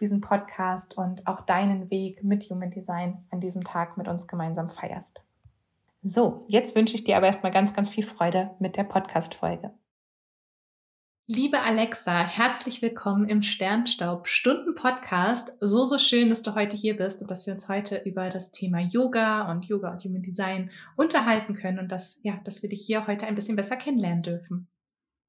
diesen 0.01 0.19
Podcast 0.19 0.97
und 0.97 1.27
auch 1.27 1.41
deinen 1.41 1.89
Weg 1.89 2.23
mit 2.23 2.49
Human 2.49 2.71
Design 2.71 3.23
an 3.29 3.39
diesem 3.39 3.63
Tag 3.63 3.97
mit 3.97 4.07
uns 4.07 4.27
gemeinsam 4.27 4.69
feierst. 4.69 5.21
So, 6.03 6.45
jetzt 6.47 6.75
wünsche 6.75 6.95
ich 6.95 7.03
dir 7.03 7.15
aber 7.15 7.27
erstmal 7.27 7.51
ganz, 7.51 7.73
ganz 7.73 7.89
viel 7.89 8.05
Freude 8.05 8.51
mit 8.59 8.75
der 8.75 8.83
Podcast-Folge. 8.83 9.71
Liebe 11.27 11.61
Alexa, 11.61 12.27
herzlich 12.27 12.81
willkommen 12.81 13.29
im 13.29 13.43
Sternstaub 13.43 14.27
Stunden 14.27 14.73
Podcast. 14.73 15.55
So, 15.61 15.85
so 15.85 15.99
schön, 15.99 16.27
dass 16.27 16.41
du 16.41 16.55
heute 16.55 16.75
hier 16.75 16.97
bist 16.97 17.21
und 17.21 17.29
dass 17.29 17.45
wir 17.45 17.53
uns 17.53 17.69
heute 17.69 18.01
über 18.03 18.29
das 18.29 18.51
Thema 18.51 18.79
Yoga 18.79 19.49
und 19.49 19.65
Yoga 19.65 19.91
und 19.91 20.03
Human 20.03 20.23
Design 20.23 20.71
unterhalten 20.97 21.53
können 21.53 21.77
und 21.77 21.91
dass, 21.91 22.19
ja, 22.23 22.41
dass 22.43 22.63
wir 22.63 22.69
dich 22.69 22.85
hier 22.85 23.05
heute 23.05 23.27
ein 23.27 23.35
bisschen 23.35 23.55
besser 23.55 23.77
kennenlernen 23.77 24.23
dürfen. 24.23 24.67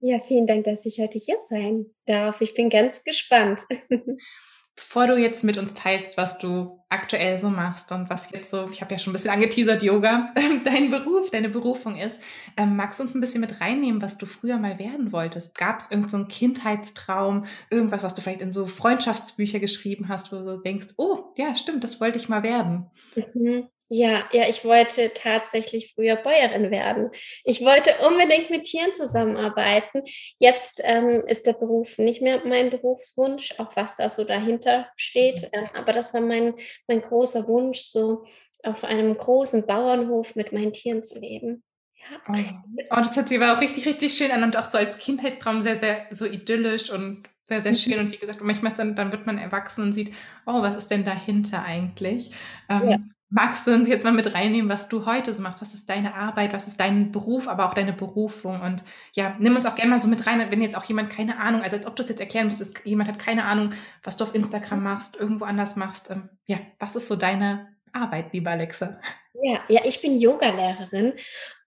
Ja, 0.00 0.18
vielen 0.18 0.48
Dank, 0.48 0.64
dass 0.64 0.86
ich 0.86 0.98
heute 0.98 1.18
hier 1.18 1.36
sein 1.38 1.86
darf. 2.06 2.40
Ich 2.40 2.54
bin 2.54 2.70
ganz 2.70 3.04
gespannt. 3.04 3.66
Bevor 4.74 5.06
du 5.06 5.16
jetzt 5.18 5.44
mit 5.44 5.58
uns 5.58 5.74
teilst, 5.74 6.16
was 6.16 6.38
du 6.38 6.82
aktuell 6.88 7.38
so 7.38 7.50
machst 7.50 7.92
und 7.92 8.08
was 8.08 8.30
jetzt 8.30 8.50
so, 8.50 8.68
ich 8.70 8.80
habe 8.80 8.92
ja 8.92 8.98
schon 8.98 9.10
ein 9.10 9.14
bisschen 9.14 9.30
angeteasert, 9.30 9.82
Yoga, 9.82 10.32
dein 10.64 10.90
Beruf, 10.90 11.30
deine 11.30 11.48
Berufung 11.48 11.96
ist, 11.96 12.20
ähm, 12.56 12.76
magst 12.76 12.98
du 12.98 13.04
uns 13.04 13.14
ein 13.14 13.20
bisschen 13.20 13.40
mit 13.40 13.60
reinnehmen, 13.60 14.00
was 14.00 14.18
du 14.18 14.26
früher 14.26 14.58
mal 14.58 14.78
werden 14.78 15.12
wolltest? 15.12 15.56
Gab 15.58 15.80
es 15.80 15.90
irgendeinen 15.90 16.24
so 16.24 16.28
Kindheitstraum, 16.28 17.44
irgendwas, 17.70 18.02
was 18.02 18.14
du 18.14 18.22
vielleicht 18.22 18.42
in 18.42 18.52
so 18.52 18.66
Freundschaftsbücher 18.66 19.60
geschrieben 19.60 20.08
hast, 20.08 20.32
wo 20.32 20.36
du 20.36 20.58
denkst, 20.58 20.88
oh, 20.96 21.32
ja, 21.36 21.54
stimmt, 21.54 21.84
das 21.84 22.00
wollte 22.00 22.18
ich 22.18 22.28
mal 22.28 22.42
werden? 22.42 22.90
Mhm. 23.34 23.68
Ja, 23.88 24.24
ja, 24.32 24.48
ich 24.48 24.64
wollte 24.64 25.12
tatsächlich 25.14 25.92
früher 25.94 26.16
Bäuerin 26.16 26.70
werden. 26.70 27.10
Ich 27.44 27.60
wollte 27.62 27.90
unbedingt 28.06 28.48
mit 28.48 28.64
Tieren 28.64 28.94
zusammenarbeiten. 28.94 30.02
Jetzt 30.38 30.80
ähm, 30.84 31.24
ist 31.26 31.46
der 31.46 31.52
Beruf 31.52 31.98
nicht 31.98 32.22
mehr 32.22 32.42
mein 32.46 32.70
Berufswunsch, 32.70 33.54
auch 33.58 33.76
was 33.76 33.96
da 33.96 34.08
so 34.08 34.24
dahinter 34.24 34.88
steht. 34.96 35.42
Mhm. 35.42 35.48
Ähm, 35.52 35.68
aber 35.74 35.92
das 35.92 36.14
war 36.14 36.22
mein, 36.22 36.54
mein 36.88 37.02
großer 37.02 37.46
Wunsch, 37.48 37.80
so 37.80 38.24
auf 38.62 38.84
einem 38.84 39.16
großen 39.16 39.66
Bauernhof 39.66 40.36
mit 40.36 40.52
meinen 40.52 40.72
Tieren 40.72 41.04
zu 41.04 41.18
leben. 41.18 41.62
Ja. 41.96 42.20
Oh, 42.28 42.96
oh 42.96 42.96
das 42.96 43.16
hört 43.16 43.28
sich 43.28 43.40
aber 43.40 43.56
auch 43.56 43.60
richtig, 43.60 43.86
richtig 43.86 44.14
schön 44.14 44.30
an 44.30 44.42
und 44.42 44.56
auch 44.56 44.64
so 44.64 44.78
als 44.78 44.98
Kindheitstraum 44.98 45.62
sehr, 45.62 45.78
sehr 45.78 46.06
so 46.10 46.26
idyllisch 46.26 46.90
und 46.90 47.28
sehr, 47.42 47.60
sehr 47.60 47.74
schön. 47.74 47.94
Mhm. 47.94 48.00
Und 48.00 48.12
wie 48.12 48.18
gesagt, 48.18 48.40
manchmal 48.40 48.70
ist 48.70 48.78
dann, 48.78 48.96
dann 48.96 49.12
wird 49.12 49.26
man 49.26 49.38
erwachsen 49.38 49.82
und 49.82 49.92
sieht, 49.92 50.14
oh, 50.46 50.62
was 50.62 50.76
ist 50.76 50.90
denn 50.90 51.04
dahinter 51.04 51.62
eigentlich? 51.62 52.30
Ähm, 52.68 52.88
ja. 52.88 52.98
Magst 53.34 53.66
du 53.66 53.72
uns 53.72 53.88
jetzt 53.88 54.04
mal 54.04 54.12
mit 54.12 54.34
reinnehmen, 54.34 54.68
was 54.68 54.90
du 54.90 55.06
heute 55.06 55.32
so 55.32 55.42
machst? 55.42 55.62
Was 55.62 55.72
ist 55.72 55.88
deine 55.88 56.14
Arbeit? 56.14 56.52
Was 56.52 56.68
ist 56.68 56.78
dein 56.78 57.12
Beruf, 57.12 57.48
aber 57.48 57.66
auch 57.66 57.72
deine 57.72 57.94
Berufung? 57.94 58.60
Und 58.60 58.84
ja, 59.14 59.34
nimm 59.38 59.56
uns 59.56 59.64
auch 59.64 59.74
gerne 59.74 59.90
mal 59.90 59.98
so 59.98 60.08
mit 60.08 60.26
rein, 60.26 60.50
wenn 60.50 60.60
jetzt 60.60 60.76
auch 60.76 60.84
jemand 60.84 61.08
keine 61.08 61.38
Ahnung, 61.38 61.62
also 61.62 61.78
als 61.78 61.86
ob 61.86 61.96
du 61.96 62.02
es 62.02 62.10
jetzt 62.10 62.20
erklären 62.20 62.44
müsstest, 62.44 62.84
jemand 62.84 63.08
hat 63.08 63.18
keine 63.18 63.46
Ahnung, 63.46 63.72
was 64.02 64.18
du 64.18 64.24
auf 64.24 64.34
Instagram 64.34 64.82
machst, 64.82 65.16
irgendwo 65.16 65.46
anders 65.46 65.76
machst. 65.76 66.10
Ähm, 66.10 66.28
ja, 66.44 66.58
was 66.78 66.94
ist 66.94 67.08
so 67.08 67.16
deine 67.16 67.68
Arbeit, 67.94 68.34
liebe 68.34 68.50
Alexa? 68.50 68.98
Ja, 69.34 69.60
ja 69.68 69.80
ich 69.84 70.00
bin 70.00 70.18
Yogalehrerin 70.18 71.14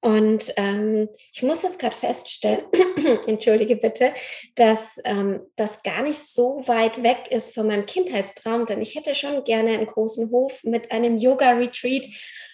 und 0.02 0.54
ähm, 0.58 1.10
ich 1.34 1.42
muss 1.42 1.64
jetzt 1.64 1.80
gerade 1.80 1.96
feststellen, 1.96 2.64
entschuldige 3.28 3.76
bitte, 3.76 4.14
dass 4.56 5.00
ähm, 5.04 5.42
das 5.56 5.82
gar 5.82 6.04
nicht 6.04 6.20
so 6.20 6.62
weit 6.68 7.02
weg 7.02 7.28
ist 7.32 7.56
von 7.56 7.68
meinem 7.68 7.88
Kindheitstraum, 7.88 8.66
denn 8.68 8.82
ich 8.82 8.96
hätte 8.96 9.16
schon 9.16 9.44
gerne 9.44 9.72
einen 9.72 9.88
großen 9.88 10.30
Hof 10.32 10.64
mit 10.64 10.92
einem 10.92 11.18
Yoga-Retreat 11.18 12.08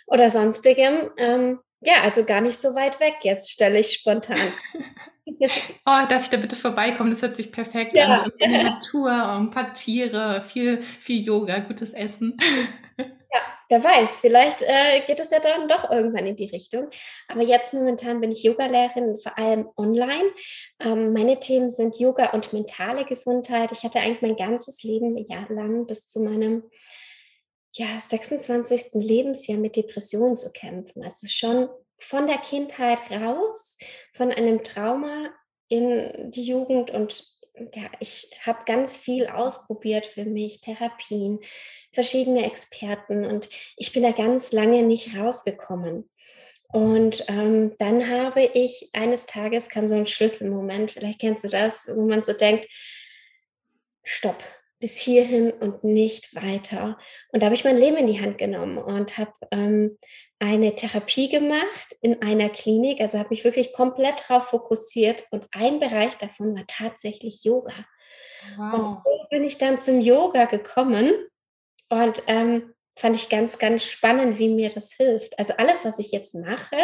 oder 0.07 0.29
sonstigem. 0.29 1.11
Ähm, 1.17 1.59
ja, 1.81 2.03
also 2.03 2.23
gar 2.23 2.41
nicht 2.41 2.57
so 2.57 2.75
weit 2.75 2.99
weg 2.99 3.15
jetzt, 3.23 3.51
stelle 3.51 3.79
ich 3.79 3.93
spontan. 3.93 4.37
Oh, 5.85 6.05
darf 6.09 6.23
ich 6.23 6.29
da 6.29 6.37
bitte 6.37 6.55
vorbeikommen? 6.55 7.09
Das 7.09 7.21
hört 7.21 7.35
sich 7.35 7.51
perfekt 7.51 7.95
ja. 7.95 8.23
an. 8.23 8.31
So 8.39 8.47
Natur, 8.47 9.11
ein 9.11 9.49
paar 9.49 9.73
Tiere, 9.73 10.41
viel, 10.41 10.81
viel 10.81 11.21
Yoga, 11.21 11.59
gutes 11.59 11.93
Essen. 11.93 12.37
Ja, 13.33 13.39
wer 13.69 13.83
weiß, 13.83 14.17
vielleicht 14.17 14.61
äh, 14.61 15.01
geht 15.07 15.19
es 15.21 15.31
ja 15.31 15.39
dann 15.39 15.69
doch 15.69 15.89
irgendwann 15.89 16.27
in 16.27 16.35
die 16.35 16.49
Richtung. 16.49 16.89
Aber 17.29 17.41
jetzt 17.41 17.73
momentan 17.73 18.19
bin 18.19 18.31
ich 18.31 18.43
Yogalehrerin, 18.43 19.17
vor 19.17 19.37
allem 19.37 19.69
online. 19.77 20.31
Ähm, 20.81 21.13
meine 21.13 21.39
Themen 21.39 21.71
sind 21.71 21.97
Yoga 21.97 22.31
und 22.31 22.51
mentale 22.51 23.05
Gesundheit. 23.05 23.71
Ich 23.71 23.83
hatte 23.83 23.99
eigentlich 23.99 24.21
mein 24.21 24.35
ganzes 24.35 24.83
Leben 24.83 25.17
jahrelang 25.29 25.87
bis 25.87 26.09
zu 26.09 26.19
meinem 26.19 26.69
ja, 27.73 27.87
26. 27.99 28.95
Lebensjahr 28.95 29.57
mit 29.57 29.77
Depressionen 29.77 30.35
zu 30.35 30.51
kämpfen. 30.51 31.03
Also 31.03 31.27
schon 31.27 31.69
von 31.99 32.27
der 32.27 32.37
Kindheit 32.37 32.99
raus, 33.11 33.77
von 34.13 34.31
einem 34.31 34.63
Trauma 34.63 35.29
in 35.69 36.31
die 36.31 36.43
Jugend 36.43 36.91
und 36.91 37.25
ja, 37.55 37.83
ich 37.99 38.31
habe 38.45 38.63
ganz 38.65 38.97
viel 38.97 39.27
ausprobiert 39.27 40.07
für 40.07 40.25
mich, 40.25 40.61
Therapien, 40.61 41.39
verschiedene 41.93 42.45
Experten 42.45 43.25
und 43.25 43.49
ich 43.77 43.91
bin 43.91 44.03
da 44.03 44.11
ganz 44.11 44.51
lange 44.51 44.83
nicht 44.83 45.17
rausgekommen. 45.17 46.09
Und 46.71 47.25
ähm, 47.27 47.75
dann 47.79 48.09
habe 48.09 48.43
ich 48.43 48.89
eines 48.93 49.25
Tages 49.25 49.67
kam 49.67 49.89
so 49.89 49.95
ein 49.95 50.07
Schlüsselmoment, 50.07 50.93
vielleicht 50.93 51.19
kennst 51.19 51.43
du 51.43 51.49
das, 51.49 51.91
wo 51.93 52.07
man 52.07 52.23
so 52.23 52.31
denkt, 52.31 52.67
stopp, 54.03 54.41
bis 54.79 54.97
hierhin 54.97 55.51
und 55.51 55.83
nicht 55.83 56.33
weiter. 56.33 56.97
Und 57.31 57.41
da 57.41 57.47
habe 57.47 57.55
ich 57.55 57.65
mein 57.65 57.77
Leben 57.77 57.97
in 57.97 58.07
die 58.07 58.21
Hand 58.21 58.37
genommen 58.37 58.77
und 58.77 59.17
habe 59.17 59.33
ähm, 59.51 59.97
eine 60.41 60.75
Therapie 60.75 61.29
gemacht 61.29 61.95
in 62.01 62.21
einer 62.23 62.49
Klinik. 62.49 62.99
Also 62.99 63.19
habe 63.19 63.29
mich 63.29 63.43
wirklich 63.43 63.73
komplett 63.73 64.27
darauf 64.27 64.47
fokussiert 64.47 65.25
und 65.29 65.47
ein 65.51 65.79
Bereich 65.79 66.17
davon 66.17 66.55
war 66.55 66.65
tatsächlich 66.67 67.43
Yoga. 67.43 67.73
Wow. 68.57 68.73
Und 68.73 69.03
so 69.03 69.25
bin 69.29 69.43
ich 69.43 69.59
dann 69.59 69.77
zum 69.77 70.01
Yoga 70.01 70.45
gekommen 70.45 71.13
und 71.89 72.23
ähm, 72.25 72.73
fand 72.95 73.15
ich 73.15 73.29
ganz, 73.29 73.57
ganz 73.57 73.85
spannend, 73.85 74.37
wie 74.37 74.49
mir 74.49 74.69
das 74.69 74.93
hilft. 74.93 75.37
Also 75.39 75.53
alles, 75.57 75.85
was 75.85 75.97
ich 75.99 76.11
jetzt 76.11 76.35
mache, 76.35 76.77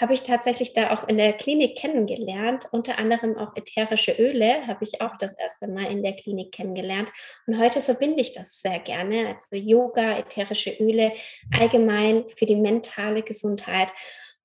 habe 0.00 0.14
ich 0.14 0.22
tatsächlich 0.22 0.72
da 0.72 0.92
auch 0.92 1.06
in 1.06 1.18
der 1.18 1.34
Klinik 1.34 1.76
kennengelernt. 1.76 2.66
Unter 2.72 2.98
anderem 2.98 3.36
auch 3.36 3.54
ätherische 3.54 4.12
Öle 4.12 4.66
habe 4.66 4.84
ich 4.84 5.00
auch 5.00 5.16
das 5.18 5.34
erste 5.34 5.68
Mal 5.68 5.90
in 5.90 6.02
der 6.02 6.14
Klinik 6.16 6.52
kennengelernt. 6.52 7.10
Und 7.46 7.58
heute 7.58 7.82
verbinde 7.82 8.22
ich 8.22 8.32
das 8.32 8.60
sehr 8.60 8.78
gerne. 8.78 9.28
Also 9.28 9.56
Yoga, 9.56 10.18
ätherische 10.18 10.70
Öle, 10.80 11.12
allgemein 11.52 12.24
für 12.36 12.46
die 12.46 12.56
mentale 12.56 13.22
Gesundheit. 13.22 13.92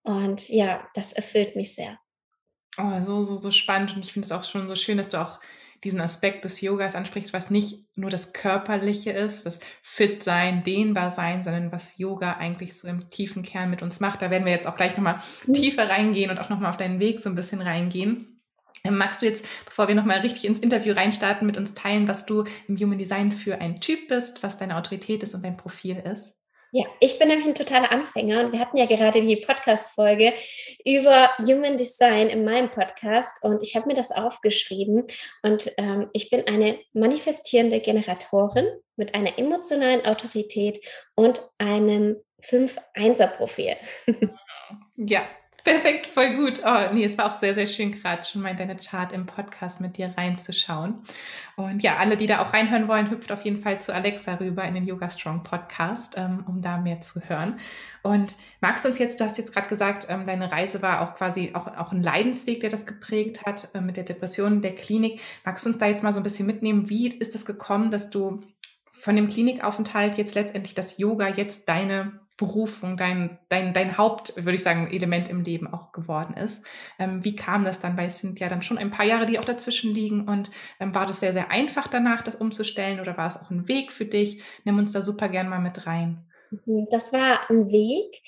Und 0.04 0.50
ja, 0.50 0.88
das 0.94 1.14
erfüllt 1.14 1.56
mich 1.56 1.74
sehr. 1.74 1.98
Oh, 2.78 3.04
so, 3.04 3.24
so, 3.24 3.38
so 3.38 3.52
spannend. 3.52 3.96
Und 3.96 4.06
ich 4.06 4.14
finde 4.14 4.26
es 4.26 4.32
auch 4.32 4.44
schon 4.44 4.68
so 4.68 4.76
schön, 4.76 4.98
dass 4.98 5.10
du 5.10 5.20
auch 5.20 5.40
diesen 5.84 6.02
Aspekt 6.02 6.46
des 6.46 6.62
Yogas 6.62 6.96
ansprichst, 6.96 7.34
was 7.34 7.50
nicht 7.50 7.88
nur 7.96 8.10
das 8.10 8.34
Körperliche 8.34 9.12
ist, 9.12 9.46
das 9.46 9.60
Fit-Sein, 9.84 10.64
Dehnbar-Sein, 10.64 11.44
sondern 11.44 11.72
was 11.72 11.98
Yoga 11.98 12.34
eigentlich 12.34 12.78
so 12.78 12.88
im 12.88 13.10
tiefen 13.10 13.44
Kern 13.44 13.70
mit 13.70 13.82
uns 13.82 14.00
macht. 14.00 14.22
Da 14.22 14.30
werden 14.30 14.46
wir 14.46 14.52
jetzt 14.52 14.68
auch 14.68 14.76
gleich 14.76 14.98
nochmal 14.98 15.20
mhm. 15.46 15.54
tiefer 15.54 15.90
reingehen 15.90 16.32
und 16.32 16.40
auch 16.40 16.50
nochmal 16.50 16.70
auf 16.70 16.78
deinen 16.78 17.00
Weg 17.00 17.22
so 17.22 17.30
ein 17.30 17.36
bisschen 17.36 17.62
reingehen. 17.62 18.42
Ähm, 18.84 18.98
magst 18.98 19.22
du 19.22 19.26
jetzt, 19.26 19.46
bevor 19.66 19.88
wir 19.88 19.96
nochmal 19.96 20.20
richtig 20.20 20.46
ins 20.46 20.60
Interview 20.60 20.94
reinstarten, 20.94 21.46
mit 21.46 21.58
uns 21.58 21.74
teilen, 21.74 22.08
was 22.08 22.26
du 22.26 22.44
im 22.68 22.78
Human 22.78 22.98
Design 22.98 23.32
für 23.32 23.60
ein 23.60 23.80
Typ 23.80 24.08
bist, 24.08 24.44
was 24.44 24.58
deine 24.58 24.78
Autorität 24.78 25.24
ist 25.24 25.36
und 25.36 25.44
dein 25.44 25.58
Profil 25.58 25.98
ist? 25.98 26.36
Ja, 26.72 26.86
ich 27.00 27.18
bin 27.18 27.30
nämlich 27.30 27.48
ein 27.48 27.56
totaler 27.56 27.92
Anfänger 27.92 28.42
und 28.42 28.52
wir 28.52 28.60
hatten 28.60 28.78
ja 28.78 28.86
gerade 28.86 29.22
die 29.22 29.38
Podcast-Folge 29.38 30.34
über 30.86 31.30
Human 31.38 31.78
Design 31.78 32.28
in 32.28 32.44
meinem 32.44 32.70
Podcast 32.70 33.42
und 33.44 33.62
ich 33.62 33.76
habe 33.76 33.88
mir 33.88 33.94
das 33.94 34.12
aufgeschrieben 34.12 35.06
und 35.44 35.72
ähm, 35.78 36.10
ich 36.12 36.30
bin 36.30 36.46
eine 36.46 36.78
manifestierende 36.94 37.80
Generatorin 37.80 38.68
mit 38.98 39.16
einer 39.16 39.40
emotionalen 39.40 40.06
Autorität 40.06 40.86
und 41.16 41.42
einem 41.58 42.18
5-1er-Profil. 42.44 43.78
ja, 44.98 45.28
Perfekt, 45.68 46.08
voll 46.08 46.34
gut. 46.38 46.62
Oh, 46.66 46.94
nee, 46.94 47.04
es 47.04 47.18
war 47.18 47.26
auch 47.26 47.38
sehr, 47.38 47.54
sehr 47.54 47.68
schön, 47.68 47.92
gerade 47.92 48.24
schon 48.24 48.42
mal 48.42 48.52
in 48.52 48.56
deine 48.56 48.78
Chart 48.78 49.12
im 49.12 49.26
Podcast 49.26 49.82
mit 49.82 49.98
dir 49.98 50.14
reinzuschauen. 50.16 51.04
Und 51.58 51.84
ja, 51.84 51.98
alle, 51.98 52.16
die 52.16 52.26
da 52.26 52.42
auch 52.42 52.54
reinhören 52.54 52.88
wollen, 52.88 53.10
hüpft 53.10 53.34
auf 53.34 53.44
jeden 53.44 53.60
Fall 53.60 53.82
zu 53.82 53.94
Alexa 53.94 54.36
rüber 54.36 54.64
in 54.64 54.76
den 54.76 54.88
Yoga 54.88 55.10
Strong 55.10 55.44
Podcast, 55.44 56.16
ähm, 56.16 56.46
um 56.48 56.62
da 56.62 56.78
mehr 56.78 57.02
zu 57.02 57.20
hören. 57.20 57.60
Und 58.02 58.38
magst 58.62 58.86
du 58.86 58.90
uns 58.90 58.98
jetzt, 58.98 59.20
du 59.20 59.26
hast 59.26 59.38
jetzt 59.38 59.54
gerade 59.54 59.68
gesagt, 59.68 60.08
ähm, 60.10 60.26
deine 60.26 60.50
Reise 60.50 60.82
war 60.82 61.02
auch 61.02 61.16
quasi 61.16 61.52
auch, 61.54 61.68
auch 61.68 61.92
ein 61.92 62.02
Leidensweg, 62.02 62.62
der 62.62 62.70
das 62.70 62.86
geprägt 62.86 63.46
hat 63.46 63.68
äh, 63.76 63.82
mit 63.82 63.98
der 63.98 64.06
Depression 64.06 64.62
der 64.62 64.74
Klinik. 64.74 65.20
Magst 65.44 65.66
du 65.66 65.72
uns 65.72 65.80
da 65.80 65.88
jetzt 65.88 66.02
mal 66.02 66.14
so 66.14 66.22
ein 66.22 66.24
bisschen 66.24 66.48
mitnehmen? 66.48 66.90
Wie 66.90 67.10
ist 67.10 67.36
es 67.36 67.46
gekommen, 67.46 67.92
dass 67.92 68.10
du 68.10 68.42
von 68.94 69.18
dem 69.18 69.28
Klinikaufenthalt 69.28 70.18
jetzt 70.18 70.36
letztendlich 70.36 70.76
das 70.76 70.98
Yoga 70.98 71.28
jetzt 71.28 71.68
deine 71.68 72.22
Berufung, 72.38 72.98
dein, 72.98 73.40
dein, 73.50 73.74
dein 73.74 73.98
Haupt, 73.98 74.36
würde 74.36 74.54
ich 74.54 74.64
sagen, 74.64 74.92
Element 74.92 75.28
im 75.28 75.44
Leben 75.44 75.74
auch 75.74 75.92
geworden 75.92 76.36
ist. 76.38 76.66
Ähm, 77.00 77.24
wie 77.24 77.36
kam 77.36 77.66
das 77.66 77.80
dann? 77.80 77.98
Weil 77.98 78.08
es 78.08 78.20
sind 78.20 78.40
ja 78.40 78.48
dann 78.48 78.62
schon 78.62 78.78
ein 78.78 78.92
paar 78.92 79.06
Jahre, 79.06 79.26
die 79.26 79.40
auch 79.40 79.46
dazwischen 79.46 79.94
liegen. 79.94 80.28
Und 80.28 80.52
ähm, 80.80 80.94
war 80.94 81.08
das 81.08 81.20
sehr, 81.20 81.34
sehr 81.34 81.50
einfach 81.50 81.88
danach, 81.88 82.22
das 82.22 82.36
umzustellen 82.36 83.00
oder 83.00 83.18
war 83.18 83.28
es 83.28 83.38
auch 83.38 83.50
ein 83.50 83.68
Weg 83.68 83.92
für 83.92 84.06
dich? 84.06 84.44
Nimm 84.64 84.78
uns 84.78 84.92
da 84.92 85.02
super 85.02 85.30
gern 85.30 85.50
mal 85.50 85.60
mit 85.60 85.88
rein. 85.88 86.28
Mhm, 86.52 86.88
das 86.92 87.12
war 87.12 87.50
ein 87.50 87.70
Weg, 87.70 88.22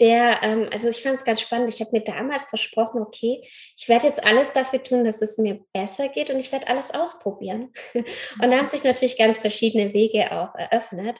der, 0.00 0.42
ähm, 0.42 0.68
also 0.72 0.88
ich 0.88 1.02
fand 1.02 1.14
es 1.14 1.24
ganz 1.24 1.40
spannend. 1.40 1.68
Ich 1.68 1.80
habe 1.80 1.90
mir 1.92 2.02
damals 2.02 2.46
versprochen, 2.46 3.00
okay, 3.00 3.42
ich 3.76 3.88
werde 3.88 4.06
jetzt 4.06 4.24
alles 4.24 4.52
dafür 4.52 4.82
tun, 4.82 5.04
dass 5.04 5.22
es 5.22 5.38
mir 5.38 5.60
besser 5.72 6.08
geht 6.08 6.30
und 6.30 6.38
ich 6.38 6.52
werde 6.52 6.68
alles 6.68 6.92
ausprobieren. 6.92 7.72
Und 7.94 8.50
da 8.50 8.58
haben 8.58 8.68
sich 8.68 8.84
natürlich 8.84 9.16
ganz 9.16 9.38
verschiedene 9.38 9.92
Wege 9.92 10.32
auch 10.32 10.54
eröffnet. 10.54 11.16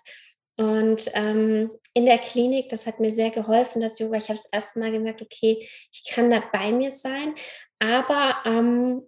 Und 0.57 1.11
ähm, 1.15 1.73
in 1.95 2.07
der 2.07 2.19
Klinik, 2.19 2.69
das 2.69 2.87
hat 2.87 3.01
mir 3.01 3.11
sehr 3.11 3.31
geholfen, 3.31 3.83
das 3.83 3.99
Yoga. 3.99 4.19
Ich 4.19 4.29
habe 4.29 4.39
das 4.39 4.53
erste 4.53 4.79
Mal 4.79 4.93
gemerkt, 4.93 5.23
okay, 5.23 5.59
ich 5.61 6.05
kann 6.11 6.31
da 6.31 6.43
bei 6.53 6.71
mir 6.73 6.93
sein, 6.93 7.35
aber 7.79 8.37
ähm, 8.45 9.03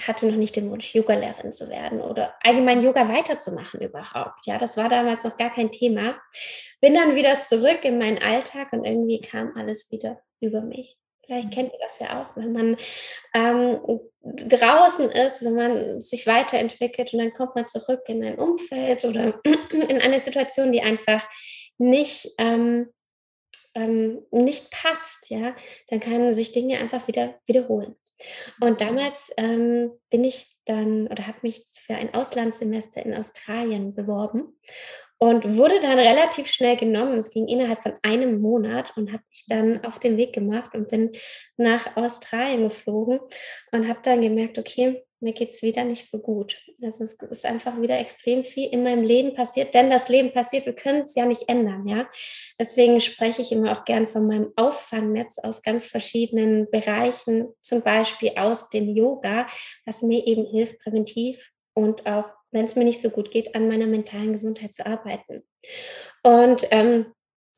hatte 0.00 0.26
noch 0.26 0.36
nicht 0.36 0.56
den 0.56 0.70
Wunsch, 0.70 0.94
Yoga-Lehrerin 0.94 1.52
zu 1.52 1.68
werden 1.68 2.00
oder 2.00 2.34
allgemein 2.40 2.82
Yoga 2.82 3.08
weiterzumachen 3.08 3.80
überhaupt. 3.80 4.46
Ja, 4.46 4.58
das 4.58 4.76
war 4.76 4.88
damals 4.88 5.24
noch 5.24 5.36
gar 5.36 5.52
kein 5.52 5.70
Thema. 5.70 6.20
Bin 6.80 6.94
dann 6.94 7.14
wieder 7.14 7.40
zurück 7.42 7.84
in 7.84 7.98
meinen 7.98 8.18
Alltag 8.18 8.72
und 8.72 8.84
irgendwie 8.84 9.20
kam 9.20 9.52
alles 9.56 9.90
wieder 9.92 10.20
über 10.40 10.62
mich. 10.62 10.96
Vielleicht 11.24 11.52
kennt 11.52 11.72
ihr 11.72 11.78
das 11.80 11.98
ja 12.00 12.22
auch, 12.22 12.36
wenn 12.36 12.52
man 12.52 12.76
ähm, 13.32 13.80
draußen 14.22 15.10
ist, 15.10 15.44
wenn 15.44 15.54
man 15.54 16.00
sich 16.00 16.26
weiterentwickelt 16.26 17.12
und 17.12 17.20
dann 17.20 17.32
kommt 17.32 17.54
man 17.54 17.68
zurück 17.68 18.02
in 18.06 18.24
ein 18.24 18.38
Umfeld 18.38 19.04
oder 19.04 19.40
in 19.70 20.00
eine 20.00 20.20
Situation, 20.20 20.72
die 20.72 20.82
einfach 20.82 21.26
nicht, 21.78 22.32
ähm, 22.38 22.90
ähm, 23.74 24.22
nicht 24.30 24.70
passt, 24.70 25.30
ja, 25.30 25.54
dann 25.88 26.00
können 26.00 26.34
sich 26.34 26.52
Dinge 26.52 26.78
einfach 26.78 27.06
wieder 27.06 27.38
wiederholen. 27.46 27.96
Und 28.60 28.72
mhm. 28.72 28.78
damals 28.78 29.32
ähm, 29.36 29.92
bin 30.10 30.24
ich 30.24 30.46
dann 30.64 31.08
oder 31.08 31.26
habe 31.26 31.38
mich 31.42 31.64
für 31.66 31.94
ein 31.94 32.14
Auslandssemester 32.14 33.04
in 33.04 33.14
Australien 33.14 33.94
beworben 33.94 34.58
und 35.22 35.56
wurde 35.56 35.80
dann 35.80 36.00
relativ 36.00 36.48
schnell 36.48 36.74
genommen. 36.74 37.18
Es 37.18 37.30
ging 37.30 37.46
innerhalb 37.46 37.80
von 37.80 37.92
einem 38.02 38.40
Monat 38.40 38.92
und 38.96 39.12
habe 39.12 39.22
mich 39.30 39.44
dann 39.46 39.84
auf 39.84 40.00
den 40.00 40.16
Weg 40.16 40.32
gemacht 40.32 40.74
und 40.74 40.88
bin 40.88 41.12
nach 41.56 41.96
Australien 41.96 42.64
geflogen 42.64 43.20
und 43.70 43.88
habe 43.88 44.00
dann 44.02 44.20
gemerkt, 44.20 44.58
okay, 44.58 45.04
mir 45.20 45.32
geht 45.32 45.50
es 45.50 45.62
wieder 45.62 45.84
nicht 45.84 46.10
so 46.10 46.18
gut. 46.18 46.58
Also 46.82 47.04
es 47.04 47.12
ist 47.12 47.46
einfach 47.46 47.80
wieder 47.80 48.00
extrem 48.00 48.42
viel 48.42 48.68
in 48.70 48.82
meinem 48.82 49.04
Leben 49.04 49.36
passiert, 49.36 49.74
denn 49.74 49.90
das 49.90 50.08
Leben 50.08 50.32
passiert, 50.32 50.66
wir 50.66 50.74
können 50.74 51.02
es 51.02 51.14
ja 51.14 51.24
nicht 51.24 51.48
ändern, 51.48 51.86
ja. 51.86 52.08
Deswegen 52.58 53.00
spreche 53.00 53.42
ich 53.42 53.52
immer 53.52 53.78
auch 53.78 53.84
gern 53.84 54.08
von 54.08 54.26
meinem 54.26 54.52
Auffangnetz 54.56 55.38
aus 55.38 55.62
ganz 55.62 55.84
verschiedenen 55.84 56.68
Bereichen, 56.68 57.46
zum 57.60 57.84
Beispiel 57.84 58.32
aus 58.34 58.70
dem 58.70 58.88
Yoga, 58.88 59.46
was 59.86 60.02
mir 60.02 60.26
eben 60.26 60.46
hilft, 60.46 60.80
präventiv 60.80 61.52
und 61.74 62.06
auch 62.06 62.41
wenn 62.52 62.66
es 62.66 62.76
mir 62.76 62.84
nicht 62.84 63.00
so 63.00 63.10
gut 63.10 63.30
geht, 63.30 63.54
an 63.54 63.68
meiner 63.68 63.86
mentalen 63.86 64.32
Gesundheit 64.32 64.74
zu 64.74 64.86
arbeiten. 64.86 65.42
Und 66.22 66.66
ähm, 66.70 67.06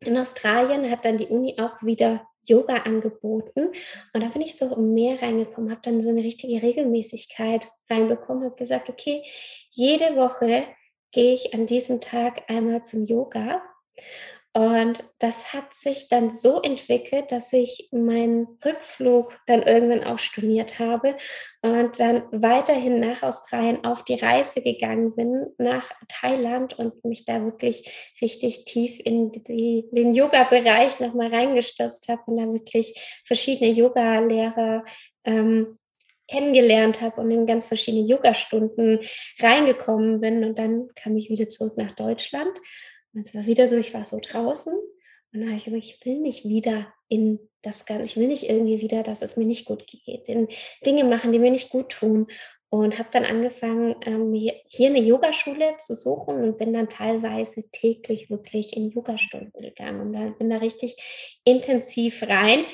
in 0.00 0.16
Australien 0.16 0.90
hat 0.90 1.04
dann 1.04 1.18
die 1.18 1.26
Uni 1.26 1.56
auch 1.58 1.82
wieder 1.82 2.26
Yoga 2.44 2.78
angeboten. 2.78 3.68
Und 4.12 4.22
da 4.22 4.28
bin 4.28 4.42
ich 4.42 4.56
so 4.56 4.76
mehr 4.76 5.20
reingekommen, 5.20 5.70
habe 5.70 5.80
dann 5.82 6.00
so 6.00 6.10
eine 6.10 6.22
richtige 6.22 6.62
Regelmäßigkeit 6.62 7.68
reinbekommen, 7.90 8.44
habe 8.44 8.56
gesagt, 8.56 8.88
okay, 8.88 9.22
jede 9.70 10.16
Woche 10.16 10.64
gehe 11.10 11.34
ich 11.34 11.54
an 11.54 11.66
diesem 11.66 12.00
Tag 12.00 12.42
einmal 12.48 12.84
zum 12.84 13.06
Yoga. 13.06 13.62
Und 14.56 15.02
das 15.18 15.52
hat 15.52 15.74
sich 15.74 16.06
dann 16.06 16.30
so 16.30 16.62
entwickelt, 16.62 17.32
dass 17.32 17.52
ich 17.52 17.88
meinen 17.90 18.46
Rückflug 18.64 19.36
dann 19.48 19.64
irgendwann 19.64 20.04
auch 20.04 20.20
storniert 20.20 20.78
habe 20.78 21.16
und 21.60 21.98
dann 21.98 22.22
weiterhin 22.30 23.00
nach 23.00 23.24
Australien 23.24 23.84
auf 23.84 24.04
die 24.04 24.14
Reise 24.14 24.62
gegangen 24.62 25.16
bin, 25.16 25.46
nach 25.58 25.90
Thailand 26.06 26.78
und 26.78 27.04
mich 27.04 27.24
da 27.24 27.44
wirklich 27.44 28.14
richtig 28.22 28.64
tief 28.64 29.00
in 29.04 29.32
die, 29.32 29.88
den 29.90 30.14
Yoga-Bereich 30.14 31.00
nochmal 31.00 31.34
reingestürzt 31.34 32.08
habe 32.08 32.22
und 32.26 32.36
da 32.36 32.44
wirklich 32.52 33.22
verschiedene 33.24 33.72
Yoga-Lehrer 33.72 34.84
ähm, 35.24 35.76
kennengelernt 36.28 37.00
habe 37.00 37.20
und 37.20 37.30
in 37.32 37.46
ganz 37.46 37.66
verschiedene 37.66 38.06
Yoga-Stunden 38.06 39.00
reingekommen 39.40 40.20
bin. 40.20 40.44
Und 40.44 40.58
dann 40.60 40.88
kam 40.94 41.16
ich 41.16 41.28
wieder 41.28 41.48
zurück 41.48 41.76
nach 41.76 41.92
Deutschland 41.92 42.56
und 43.14 43.20
es 43.20 43.34
war 43.34 43.46
wieder 43.46 43.68
so, 43.68 43.76
ich 43.76 43.94
war 43.94 44.04
so 44.04 44.20
draußen 44.20 44.74
und 45.34 45.40
dann 45.40 45.48
habe 45.48 45.56
ich 45.56 45.64
gesagt, 45.64 45.84
ich 45.84 46.04
will 46.04 46.20
nicht 46.20 46.44
wieder 46.44 46.92
in 47.08 47.40
das 47.62 47.86
Ganze, 47.86 48.04
ich 48.04 48.16
will 48.16 48.28
nicht 48.28 48.48
irgendwie 48.48 48.80
wieder, 48.80 49.02
dass 49.02 49.20
es 49.20 49.36
mir 49.36 49.46
nicht 49.46 49.64
gut 49.64 49.84
geht, 49.86 50.28
in 50.28 50.48
Dinge 50.86 51.04
machen, 51.04 51.32
die 51.32 51.40
mir 51.40 51.50
nicht 51.50 51.70
gut 51.70 51.90
tun. 51.90 52.28
Und 52.68 52.98
habe 52.98 53.08
dann 53.12 53.24
angefangen, 53.24 53.94
ähm, 54.04 54.34
hier 54.34 54.88
eine 54.88 54.98
Yogaschule 54.98 55.76
zu 55.78 55.94
suchen 55.94 56.42
und 56.42 56.58
bin 56.58 56.72
dann 56.72 56.88
teilweise 56.88 57.70
täglich 57.70 58.30
wirklich 58.30 58.76
in 58.76 58.90
Yogastunden 58.90 59.52
gegangen 59.62 60.00
und 60.00 60.38
bin 60.38 60.50
da 60.50 60.56
richtig 60.56 60.96
intensiv 61.44 62.24
rein 62.24 62.64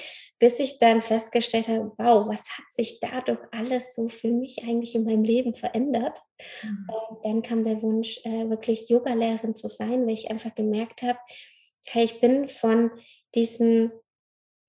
bis 0.41 0.59
ich 0.59 0.79
dann 0.79 1.03
festgestellt 1.03 1.69
habe, 1.69 1.93
wow, 1.99 2.27
was 2.27 2.49
hat 2.57 2.65
sich 2.71 2.99
dadurch 2.99 3.39
alles 3.53 3.95
so 3.95 4.09
für 4.09 4.33
mich 4.33 4.65
eigentlich 4.65 4.95
in 4.95 5.05
meinem 5.05 5.23
Leben 5.23 5.55
verändert? 5.55 6.19
Mhm. 6.63 6.87
Und 6.89 7.25
dann 7.25 7.43
kam 7.43 7.63
der 7.63 7.81
Wunsch, 7.83 8.19
äh, 8.25 8.49
wirklich 8.49 8.89
Yoga-Lehrerin 8.89 9.55
zu 9.55 9.69
sein, 9.69 10.07
weil 10.07 10.15
ich 10.15 10.31
einfach 10.31 10.55
gemerkt 10.55 11.03
habe, 11.03 11.19
hey, 11.89 12.05
ich 12.05 12.21
bin 12.21 12.49
von 12.49 12.91
diesen 13.35 13.93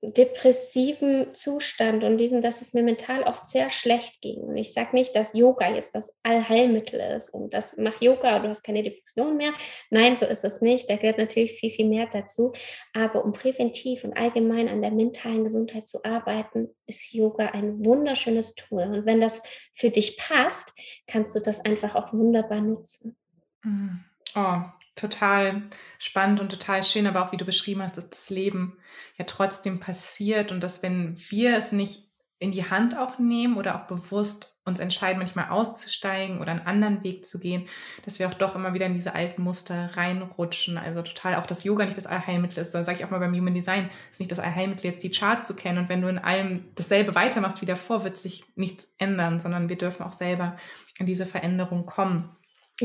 depressiven 0.01 1.34
Zustand 1.36 2.03
und 2.03 2.17
diesen, 2.17 2.41
dass 2.41 2.62
es 2.62 2.74
mir 2.74 2.81
mental 2.81 3.22
oft 3.24 3.46
sehr 3.46 3.70
schlecht 3.70 4.20
ging. 4.22 4.39
Und 4.39 4.58
ich 4.58 4.74
sage 4.74 4.89
nicht, 4.93 5.15
dass 5.15 5.34
Yoga 5.34 5.70
jetzt 5.70 5.93
das 5.93 6.20
Allheilmittel 6.24 7.00
ist 7.00 7.29
und 7.29 7.53
das 7.53 7.77
mach 7.77 8.01
Yoga, 8.01 8.39
du 8.39 8.50
hast 8.50 8.63
keine 8.63 8.81
Depression 8.81 9.38
mehr. 9.38 9.53
Nein, 9.91 10.17
so 10.17 10.25
ist 10.25 10.43
es 10.43 10.60
nicht. 10.60 10.89
Da 10.89 10.96
gehört 10.96 11.20
natürlich 11.20 11.53
viel, 11.53 11.70
viel 11.70 11.88
mehr 11.88 12.08
dazu. 12.12 12.51
Aber 12.93 13.24
um 13.24 13.31
präventiv 13.31 14.03
und 14.03 14.17
allgemein 14.17 14.70
an 14.70 14.81
der 14.81 14.91
mentalen 14.91 15.43
Gesundheit 15.43 15.88
zu 15.88 16.03
arbeiten, 16.03 16.70
ist 16.88 17.13
Yoga 17.13 17.48
ein 17.48 17.86
wunderschönes 17.86 18.55
Tool. 18.55 18.81
Und 18.84 19.05
wenn 19.05 19.22
das 19.22 19.43
für 19.74 19.91
dich 19.91 20.17
passt, 20.17 20.74
kannst 21.05 21.36
du 21.36 21.39
das 21.39 21.63
einfach 21.63 21.96
auch 21.96 22.12
wunderbar 22.12 22.62
nutzen. 22.62 23.17
Mhm. 23.63 24.03
Oh, 24.36 24.62
total 24.95 25.63
spannend 26.00 26.39
und 26.39 26.50
total 26.50 26.83
schön, 26.83 27.07
aber 27.07 27.24
auch 27.24 27.31
wie 27.31 27.38
du 27.38 27.45
beschrieben 27.45 27.81
hast, 27.81 27.98
dass 27.98 28.10
das 28.10 28.29
Leben 28.29 28.77
ja 29.17 29.25
trotzdem 29.25 29.79
passiert 29.79 30.51
und 30.51 30.62
dass 30.62 30.83
wenn 30.83 31.17
wir 31.29 31.57
es 31.57 31.71
nicht 31.71 32.12
in 32.39 32.51
die 32.51 32.69
Hand 32.69 32.98
auch 32.98 33.19
nehmen 33.19 33.57
oder 33.57 33.75
auch 33.75 33.88
bewusst 33.88 34.60
uns 34.65 34.79
entscheiden, 34.79 35.19
manchmal 35.19 35.50
auszusteigen 35.50 36.39
oder 36.39 36.51
einen 36.51 36.65
anderen 36.65 37.03
Weg 37.03 37.25
zu 37.25 37.39
gehen, 37.39 37.67
dass 38.03 38.17
wir 38.17 38.27
auch 38.27 38.33
doch 38.33 38.55
immer 38.55 38.74
wieder 38.74 38.88
in 38.88 38.95
diese 38.95 39.13
alten 39.13 39.43
Muster 39.43 39.95
reinrutschen. 39.95 40.77
Also 40.77 41.03
total 41.03 41.36
auch, 41.36 41.45
dass 41.45 41.63
Yoga 41.63 41.86
nicht 41.86 41.98
das 41.98 42.07
Allheilmittel 42.07 42.60
ist, 42.60 42.71
sondern 42.71 42.86
sage 42.86 42.98
ich 42.98 43.05
auch 43.05 43.12
mal 43.12 43.19
beim 43.19 43.36
Human 43.36 43.53
Design, 43.53 43.89
ist 44.12 44.19
nicht 44.19 44.31
das 44.31 44.39
Allheilmittel, 44.39 44.86
jetzt 44.86 45.03
die 45.03 45.12
Chart 45.12 45.43
zu 45.43 45.55
kennen. 45.55 45.79
Und 45.79 45.89
wenn 45.89 46.01
du 46.01 46.07
in 46.07 46.17
allem 46.17 46.65
dasselbe 46.75 47.13
weitermachst 47.13 47.62
wie 47.62 47.67
davor, 47.67 48.03
wird 48.03 48.17
sich 48.17 48.43
nichts 48.55 48.93
ändern, 48.98 49.39
sondern 49.39 49.69
wir 49.69 49.77
dürfen 49.77 50.03
auch 50.03 50.13
selber 50.13 50.57
in 50.98 51.05
diese 51.05 51.27
Veränderung 51.27 51.86
kommen. 51.86 52.36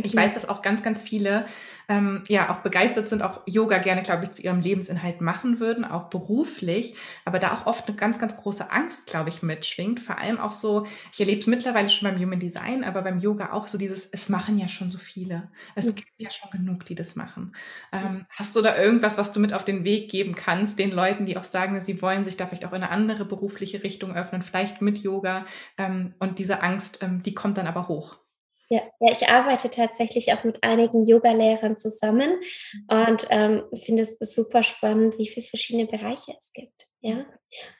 Ich 0.05 0.17
weiß, 0.17 0.33
dass 0.35 0.49
auch 0.49 0.62
ganz, 0.62 0.83
ganz 0.83 1.03
viele 1.03 1.45
ähm, 1.88 2.25
ja 2.29 2.50
auch 2.50 2.62
begeistert 2.62 3.09
sind, 3.09 3.23
auch 3.23 3.43
Yoga 3.47 3.79
gerne, 3.79 4.03
glaube 4.03 4.25
ich, 4.25 4.33
zu 4.33 4.43
ihrem 4.43 4.61
Lebensinhalt 4.61 5.21
machen 5.21 5.61
würden, 5.61 5.85
auch 5.85 6.11
beruflich, 6.11 6.95
aber 7.25 7.38
da 7.38 7.55
auch 7.55 7.67
oft 7.67 7.87
eine 7.87 7.97
ganz, 7.97 8.19
ganz 8.19 8.37
große 8.37 8.71
Angst, 8.71 9.07
glaube 9.07 9.29
ich, 9.29 9.43
mitschwingt. 9.43 10.00
Vor 10.00 10.19
allem 10.19 10.38
auch 10.38 10.53
so, 10.53 10.87
ich 11.12 11.21
erlebe 11.21 11.41
es 11.41 11.47
mittlerweile 11.47 11.88
schon 11.88 12.11
beim 12.11 12.21
Human 12.21 12.41
Design, 12.41 12.85
aber 12.85 13.03
beim 13.03 13.21
Yoga 13.21 13.53
auch 13.53 13.69
so 13.69 13.79
dieses, 13.79 14.07
es 14.07 14.29
machen 14.29 14.59
ja 14.59 14.69
schon 14.69 14.91
so 14.91 14.99
viele. 14.99 15.50
Es 15.75 15.95
gibt 15.95 16.11
ja 16.19 16.31
schon 16.31 16.50
genug, 16.50 16.85
die 16.87 16.95
das 16.95 17.17
machen. 17.17 17.55
Ähm, 17.93 18.26
hast 18.31 18.57
du 18.57 18.62
da 18.62 18.76
irgendwas, 18.76 19.19
was 19.19 19.33
du 19.33 19.41
mit 19.41 19.53
auf 19.53 19.65
den 19.65 19.85
Weg 19.85 20.11
geben 20.11 20.35
kannst, 20.35 20.79
den 20.79 20.91
Leuten, 20.91 21.26
die 21.26 21.37
auch 21.37 21.45
sagen, 21.45 21.81
sie 21.81 22.03
wollen 22.03 22.25
sich 22.25 22.37
da 22.37 22.47
vielleicht 22.47 22.65
auch 22.65 22.73
in 22.73 22.83
eine 22.83 22.91
andere 22.91 23.25
berufliche 23.25 23.83
Richtung 23.83 24.15
öffnen, 24.15 24.43
vielleicht 24.43 24.83
mit 24.83 24.99
Yoga 24.99 25.45
ähm, 25.79 26.15
und 26.19 26.38
diese 26.38 26.62
Angst, 26.62 27.03
ähm, 27.03 27.23
die 27.23 27.35
kommt 27.35 27.59
dann 27.59 27.67
aber 27.67 27.88
hoch? 27.88 28.19
Ja, 28.68 28.82
ja, 29.00 29.12
ich 29.12 29.28
arbeite 29.28 29.70
tatsächlich 29.70 30.32
auch 30.32 30.42
mit 30.42 30.62
einigen 30.64 31.06
Yoga-Lehrern 31.06 31.78
zusammen 31.78 32.40
und 32.88 33.26
ähm, 33.30 33.64
finde 33.75 34.02
es 34.02 34.18
super 34.18 34.62
spannend, 34.64 35.18
wie 35.18 35.28
viele 35.28 35.46
verschiedene 35.46 35.87
Bereiche 35.87 36.35
es 36.37 36.52
gibt. 36.52 36.87
Ja? 37.00 37.25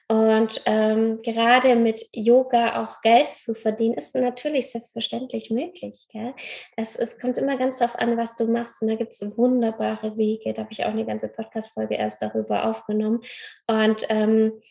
Und 0.07 0.61
ähm, 0.65 1.21
gerade 1.21 1.75
mit 1.75 2.07
Yoga 2.13 2.81
auch 2.81 3.01
Geld 3.01 3.27
zu 3.27 3.53
verdienen, 3.53 3.95
ist 3.95 4.15
natürlich 4.15 4.71
selbstverständlich 4.71 5.49
möglich. 5.51 6.07
Gell? 6.09 6.33
Es, 6.77 6.95
es 6.95 7.19
kommt 7.19 7.37
immer 7.37 7.57
ganz 7.57 7.79
darauf 7.79 7.97
an, 7.97 8.17
was 8.17 8.37
du 8.37 8.45
machst. 8.45 8.81
Und 8.81 8.87
da 8.87 8.95
gibt 8.95 9.11
es 9.11 9.37
wunderbare 9.37 10.15
Wege. 10.17 10.53
Da 10.53 10.61
habe 10.63 10.71
ich 10.71 10.85
auch 10.85 10.91
eine 10.91 11.05
ganze 11.05 11.27
Podcast-Folge 11.27 11.95
erst 11.95 12.21
darüber 12.21 12.69
aufgenommen. 12.69 13.19
Und 13.67 14.05
ähm, 14.09 14.61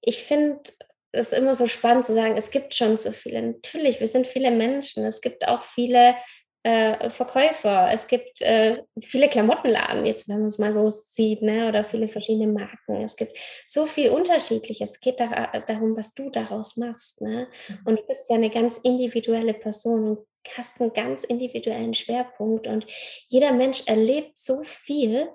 ich 0.00 0.22
finde, 0.22 0.60
ist 1.14 1.32
immer 1.32 1.54
so 1.54 1.66
spannend 1.66 2.04
zu 2.04 2.14
sagen, 2.14 2.36
es 2.36 2.50
gibt 2.50 2.74
schon 2.74 2.96
so 2.96 3.12
viele. 3.12 3.42
Natürlich, 3.42 4.00
wir 4.00 4.06
sind 4.06 4.26
viele 4.26 4.50
Menschen. 4.50 5.04
Es 5.04 5.20
gibt 5.20 5.46
auch 5.48 5.62
viele 5.62 6.14
äh, 6.64 7.10
Verkäufer. 7.10 7.90
Es 7.92 8.06
gibt 8.06 8.40
äh, 8.40 8.82
viele 9.00 9.28
Klamottenladen, 9.28 10.06
jetzt 10.06 10.28
wenn 10.28 10.40
man 10.40 10.48
es 10.48 10.58
mal 10.58 10.72
so 10.72 10.88
sieht, 10.88 11.42
ne? 11.42 11.68
oder 11.68 11.84
viele 11.84 12.08
verschiedene 12.08 12.50
Marken. 12.50 13.02
Es 13.02 13.16
gibt 13.16 13.38
so 13.66 13.86
viel 13.86 14.10
Unterschiedliches. 14.10 14.92
Es 14.92 15.00
geht 15.00 15.20
da, 15.20 15.52
darum, 15.66 15.96
was 15.96 16.14
du 16.14 16.30
daraus 16.30 16.76
machst. 16.76 17.20
Ne? 17.20 17.48
Mhm. 17.68 17.78
Und 17.84 17.98
du 18.00 18.06
bist 18.06 18.30
ja 18.30 18.36
eine 18.36 18.50
ganz 18.50 18.78
individuelle 18.78 19.54
Person 19.54 20.08
und 20.08 20.18
hast 20.56 20.80
einen 20.80 20.92
ganz 20.92 21.24
individuellen 21.24 21.94
Schwerpunkt. 21.94 22.66
Und 22.66 22.86
jeder 23.28 23.52
Mensch 23.52 23.82
erlebt 23.86 24.38
so 24.38 24.62
viel 24.62 25.28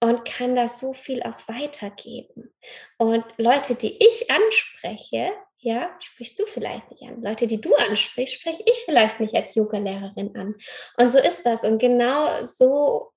und 0.00 0.24
kann 0.24 0.54
das 0.54 0.78
so 0.78 0.92
viel 0.92 1.22
auch 1.22 1.48
weitergeben. 1.48 2.54
Und 2.98 3.24
Leute, 3.38 3.74
die 3.74 3.96
ich 3.98 4.30
anspreche, 4.30 5.32
ja, 5.58 5.90
sprichst 6.00 6.38
du 6.38 6.46
vielleicht 6.46 6.90
nicht 6.90 7.02
an. 7.02 7.22
Leute, 7.22 7.46
die 7.46 7.60
du 7.60 7.74
ansprichst, 7.74 8.34
spreche 8.34 8.62
ich 8.64 8.84
vielleicht 8.84 9.20
nicht 9.20 9.34
als 9.34 9.54
Yoga-Lehrerin 9.54 10.36
an. 10.36 10.54
Und 10.96 11.08
so 11.08 11.18
ist 11.18 11.44
das. 11.44 11.64
Und 11.64 11.78
genau 11.78 12.42
so 12.42 13.10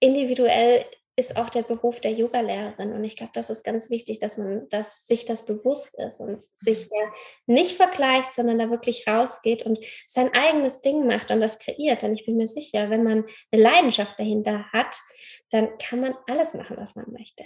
individuell 0.00 0.84
ist 1.18 1.36
auch 1.36 1.50
der 1.50 1.62
Beruf 1.62 2.00
der 2.00 2.12
Yoga-Lehrerin. 2.12 2.92
Und 2.92 3.02
ich 3.02 3.16
glaube, 3.16 3.32
das 3.34 3.50
ist 3.50 3.64
ganz 3.64 3.90
wichtig, 3.90 4.20
dass 4.20 4.38
man 4.38 4.68
dass 4.68 5.04
sich 5.08 5.24
das 5.24 5.44
bewusst 5.44 5.98
ist 5.98 6.20
und 6.20 6.40
sich 6.40 6.88
nicht 7.46 7.76
vergleicht, 7.76 8.32
sondern 8.32 8.60
da 8.60 8.70
wirklich 8.70 9.08
rausgeht 9.08 9.64
und 9.66 9.84
sein 10.06 10.32
eigenes 10.32 10.80
Ding 10.80 11.08
macht 11.08 11.32
und 11.32 11.40
das 11.40 11.58
kreiert. 11.58 12.02
Denn 12.02 12.14
ich 12.14 12.24
bin 12.24 12.36
mir 12.36 12.46
sicher, 12.46 12.88
wenn 12.88 13.02
man 13.02 13.24
eine 13.50 13.62
Leidenschaft 13.62 14.16
dahinter 14.16 14.66
hat, 14.72 14.96
dann 15.50 15.76
kann 15.78 16.00
man 16.00 16.14
alles 16.28 16.54
machen, 16.54 16.76
was 16.76 16.94
man 16.94 17.10
möchte. 17.10 17.42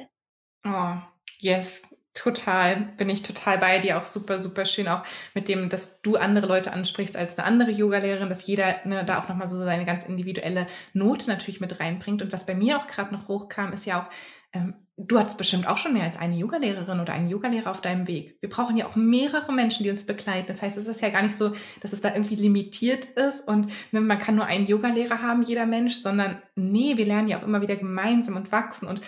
Oh, 0.67 0.97
yes. 1.39 1.83
Total, 2.15 2.93
bin 2.99 3.09
ich 3.09 3.23
total 3.23 3.57
bei 3.57 3.79
dir, 3.79 3.99
auch 3.99 4.05
super, 4.05 4.37
super 4.37 4.67
schön, 4.67 4.87
auch 4.87 5.03
mit 5.35 5.49
dem, 5.49 5.71
dass 5.71 6.03
du 6.03 6.17
andere 6.17 6.47
Leute 6.47 6.71
ansprichst 6.71 7.17
als 7.17 7.39
eine 7.39 7.47
andere 7.47 7.71
Yogalehrerin, 7.71 8.29
dass 8.29 8.47
jeder 8.47 8.77
ne, 8.85 9.03
da 9.03 9.19
auch 9.19 9.31
nochmal 9.31 9.49
so 9.49 9.59
seine 9.65 9.87
ganz 9.87 10.05
individuelle 10.05 10.67
Note 10.93 11.31
natürlich 11.31 11.61
mit 11.63 11.81
reinbringt. 11.81 12.21
Und 12.21 12.31
was 12.31 12.45
bei 12.45 12.55
mir 12.55 12.77
auch 12.77 12.87
gerade 12.87 13.15
noch 13.15 13.29
hochkam, 13.29 13.73
ist 13.73 13.87
ja 13.87 14.03
auch, 14.03 14.13
ähm, 14.53 14.75
du 14.99 15.19
hast 15.19 15.39
bestimmt 15.39 15.67
auch 15.67 15.79
schon 15.79 15.95
mehr 15.95 16.05
als 16.05 16.19
eine 16.19 16.37
Yogalehrerin 16.37 17.01
oder 17.01 17.15
einen 17.15 17.29
Yogalehrer 17.29 17.71
auf 17.71 17.81
deinem 17.81 18.07
Weg. 18.07 18.37
Wir 18.41 18.51
brauchen 18.51 18.77
ja 18.77 18.87
auch 18.87 18.95
mehrere 18.95 19.51
Menschen, 19.51 19.83
die 19.83 19.91
uns 19.91 20.05
begleiten. 20.05 20.49
Das 20.49 20.61
heißt, 20.61 20.77
es 20.77 20.87
ist 20.87 21.01
ja 21.01 21.09
gar 21.09 21.23
nicht 21.23 21.39
so, 21.39 21.53
dass 21.81 21.95
es 21.95 22.03
da 22.03 22.13
irgendwie 22.13 22.37
limitiert 22.37 23.07
ist 23.07 23.49
und 23.49 23.69
ne, 23.91 24.03
man 24.03 24.19
kann 24.19 24.37
nur 24.37 24.45
einen 24.45 24.67
Yogalehrer 24.67 25.23
haben, 25.23 25.43
jeder 25.43 25.65
Mensch, 25.65 25.95
sondern 25.95 26.43
nee, 26.57 26.99
wir 26.99 27.07
lernen 27.07 27.29
ja 27.29 27.39
auch 27.39 27.43
immer 27.43 27.63
wieder 27.63 27.77
gemeinsam 27.77 28.37
und 28.37 28.53
wachsen 28.53 28.87
und 28.87 29.01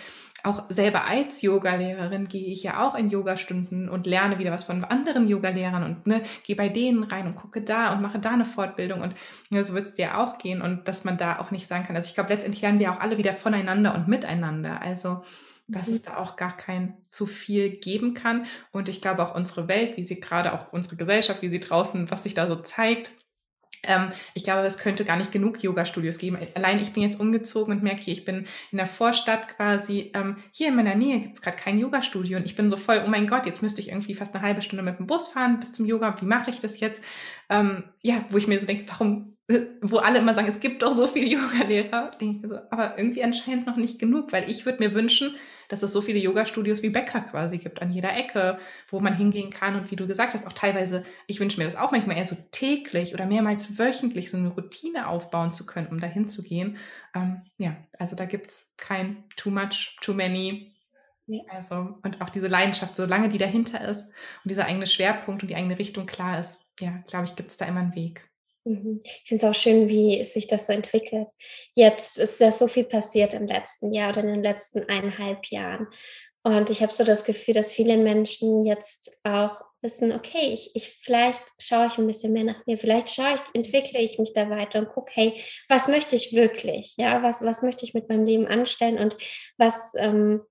auch 0.45 0.63
selber 0.69 1.05
als 1.05 1.41
Yogalehrerin 1.41 2.27
gehe 2.27 2.47
ich 2.47 2.63
ja 2.63 2.85
auch 2.85 2.95
in 2.95 3.09
Yogastunden 3.09 3.89
und 3.89 4.05
lerne 4.05 4.39
wieder 4.39 4.51
was 4.51 4.65
von 4.65 4.83
anderen 4.83 5.27
Yogalehrern 5.27 5.83
und 5.83 6.07
ne, 6.07 6.21
gehe 6.43 6.55
bei 6.55 6.69
denen 6.69 7.03
rein 7.03 7.27
und 7.27 7.35
gucke 7.35 7.61
da 7.61 7.93
und 7.93 8.01
mache 8.01 8.19
da 8.19 8.31
eine 8.31 8.45
Fortbildung 8.45 9.01
und 9.01 9.15
ne, 9.49 9.63
so 9.63 9.73
wird 9.73 9.85
es 9.85 9.95
dir 9.95 10.17
auch 10.17 10.37
gehen 10.37 10.61
und 10.61 10.87
dass 10.87 11.03
man 11.03 11.17
da 11.17 11.39
auch 11.39 11.51
nicht 11.51 11.67
sagen 11.67 11.85
kann. 11.85 11.95
Also 11.95 12.09
ich 12.09 12.15
glaube, 12.15 12.29
letztendlich 12.29 12.61
lernen 12.61 12.79
wir 12.79 12.91
auch 12.91 12.99
alle 12.99 13.17
wieder 13.17 13.33
voneinander 13.33 13.95
und 13.95 14.07
miteinander. 14.07 14.81
Also 14.81 15.23
dass 15.67 15.87
mhm. 15.87 15.93
es 15.93 16.01
da 16.03 16.17
auch 16.17 16.35
gar 16.35 16.55
kein 16.55 16.93
zu 17.03 17.25
viel 17.25 17.69
geben 17.69 18.13
kann. 18.13 18.45
Und 18.71 18.89
ich 18.89 19.01
glaube 19.01 19.25
auch 19.25 19.35
unsere 19.35 19.67
Welt, 19.67 19.97
wie 19.97 20.03
sie 20.03 20.19
gerade 20.19 20.53
auch 20.53 20.71
unsere 20.71 20.95
Gesellschaft, 20.95 21.41
wie 21.41 21.49
sie 21.49 21.59
draußen, 21.59 22.09
was 22.11 22.23
sich 22.23 22.33
da 22.33 22.47
so 22.47 22.55
zeigt, 22.57 23.11
ähm, 23.87 24.09
ich 24.33 24.43
glaube, 24.43 24.65
es 24.65 24.77
könnte 24.77 25.05
gar 25.05 25.17
nicht 25.17 25.31
genug 25.31 25.63
Yoga-Studios 25.63 26.17
geben. 26.17 26.37
Allein 26.55 26.79
ich 26.79 26.93
bin 26.93 27.03
jetzt 27.03 27.19
umgezogen 27.19 27.73
und 27.73 27.83
merke 27.83 28.01
hier, 28.01 28.13
ich 28.13 28.25
bin 28.25 28.45
in 28.71 28.77
der 28.77 28.87
Vorstadt 28.87 29.55
quasi. 29.55 30.11
Ähm, 30.13 30.37
hier 30.51 30.69
in 30.69 30.75
meiner 30.75 30.95
Nähe 30.95 31.19
gibt 31.19 31.35
es 31.35 31.41
gerade 31.41 31.57
kein 31.57 31.79
Yoga-Studio 31.79 32.37
und 32.37 32.45
ich 32.45 32.55
bin 32.55 32.69
so 32.69 32.77
voll, 32.77 33.03
oh 33.05 33.09
mein 33.09 33.27
Gott, 33.27 33.45
jetzt 33.45 33.61
müsste 33.61 33.81
ich 33.81 33.89
irgendwie 33.89 34.15
fast 34.15 34.35
eine 34.35 34.43
halbe 34.43 34.61
Stunde 34.61 34.83
mit 34.83 34.99
dem 34.99 35.07
Bus 35.07 35.29
fahren 35.29 35.59
bis 35.59 35.73
zum 35.73 35.85
Yoga. 35.85 36.15
Wie 36.21 36.25
mache 36.25 36.49
ich 36.49 36.59
das 36.59 36.79
jetzt? 36.79 37.03
Ähm, 37.49 37.83
ja, 38.01 38.25
wo 38.29 38.37
ich 38.37 38.47
mir 38.47 38.59
so 38.59 38.65
denke, 38.65 38.85
warum 38.89 39.34
wo 39.81 39.97
alle 39.97 40.19
immer 40.19 40.33
sagen, 40.33 40.47
es 40.47 40.59
gibt 40.59 40.81
doch 40.81 40.91
so 40.91 41.05
viele 41.05 41.27
Yoga-Lehrer, 41.37 42.11
denke 42.19 42.37
ich 42.37 42.41
mir 42.41 42.47
so, 42.47 42.57
aber 42.71 42.97
irgendwie 42.97 43.23
anscheinend 43.23 43.67
noch 43.67 43.77
nicht 43.77 43.99
genug, 43.99 44.33
weil 44.33 44.49
ich 44.49 44.65
würde 44.65 44.79
mir 44.79 44.95
wünschen, 44.95 45.35
dass 45.69 45.83
es 45.83 45.93
so 45.93 46.01
viele 46.01 46.19
Yoga-Studios 46.19 46.81
wie 46.81 46.89
Bäcker 46.89 47.21
quasi 47.21 47.59
gibt 47.59 47.81
an 47.81 47.91
jeder 47.91 48.15
Ecke, 48.15 48.57
wo 48.89 48.99
man 48.99 49.15
hingehen 49.15 49.51
kann 49.51 49.75
und 49.75 49.91
wie 49.91 49.95
du 49.95 50.07
gesagt 50.07 50.33
hast, 50.33 50.47
auch 50.47 50.53
teilweise, 50.53 51.03
ich 51.27 51.39
wünsche 51.39 51.59
mir 51.59 51.65
das 51.65 51.75
auch 51.75 51.91
manchmal 51.91 52.17
eher 52.17 52.25
so 52.25 52.35
täglich 52.51 53.13
oder 53.13 53.27
mehrmals 53.27 53.77
wöchentlich 53.77 54.31
so 54.31 54.37
eine 54.37 54.49
Routine 54.49 55.07
aufbauen 55.07 55.53
zu 55.53 55.65
können, 55.67 55.87
um 55.87 55.99
dahin 55.99 56.27
zu 56.27 56.41
gehen. 56.41 56.77
Ähm, 57.13 57.41
ja, 57.57 57.75
also 57.99 58.15
da 58.15 58.25
gibt 58.25 58.49
es 58.49 58.73
kein 58.77 59.25
too 59.35 59.51
much, 59.51 59.95
too 60.01 60.13
many. 60.13 60.71
Ja. 61.27 61.41
Also, 61.49 61.97
und 62.03 62.21
auch 62.21 62.29
diese 62.29 62.47
Leidenschaft, 62.47 62.95
solange 62.95 63.29
die 63.29 63.39
dahinter 63.39 63.87
ist 63.87 64.07
und 64.43 64.49
dieser 64.49 64.65
eigene 64.65 64.87
Schwerpunkt 64.87 65.43
und 65.43 65.49
die 65.49 65.55
eigene 65.55 65.77
Richtung 65.77 66.05
klar 66.05 66.39
ist, 66.39 66.61
ja, 66.79 67.03
glaube 67.07 67.25
ich, 67.25 67.35
gibt 67.35 67.51
es 67.51 67.57
da 67.57 67.65
immer 67.65 67.79
einen 67.79 67.95
Weg. 67.95 68.29
Mhm. 68.65 69.01
Ich 69.03 69.23
finde 69.27 69.45
es 69.45 69.49
auch 69.49 69.59
schön, 69.59 69.87
wie 69.87 70.23
sich 70.23 70.47
das 70.47 70.67
so 70.67 70.73
entwickelt. 70.73 71.27
Jetzt 71.73 72.17
ist 72.17 72.39
ja 72.41 72.51
so 72.51 72.67
viel 72.67 72.83
passiert 72.83 73.33
im 73.33 73.47
letzten 73.47 73.93
Jahr 73.93 74.09
oder 74.09 74.21
in 74.21 74.33
den 74.33 74.43
letzten 74.43 74.83
eineinhalb 74.89 75.45
Jahren. 75.47 75.87
Und 76.43 76.69
ich 76.69 76.81
habe 76.81 76.93
so 76.93 77.03
das 77.03 77.23
Gefühl, 77.23 77.53
dass 77.53 77.73
viele 77.73 77.97
Menschen 77.97 78.63
jetzt 78.63 79.19
auch 79.23 79.61
wissen, 79.81 80.11
okay, 80.11 80.53
ich, 80.53 80.75
ich 80.75 80.89
vielleicht 80.99 81.41
schaue 81.59 81.87
ich 81.87 81.97
ein 81.97 82.07
bisschen 82.07 82.33
mehr 82.33 82.43
nach 82.43 82.65
mir, 82.65 82.77
vielleicht 82.77 83.09
schaue 83.09 83.35
ich, 83.35 83.41
entwickle 83.53 83.99
ich 83.99 84.19
mich 84.19 84.33
da 84.33 84.49
weiter 84.49 84.79
und 84.79 84.89
gucke, 84.89 85.11
hey, 85.13 85.33
was 85.69 85.87
möchte 85.87 86.15
ich 86.15 86.33
wirklich? 86.33 86.95
Ja, 86.97 87.23
was, 87.23 87.43
was 87.43 87.61
möchte 87.61 87.85
ich 87.85 87.93
mit 87.93 88.09
meinem 88.09 88.25
Leben 88.25 88.47
anstellen 88.47 88.99
und 88.99 89.15
was 89.57 89.93
ähm, 89.97 90.41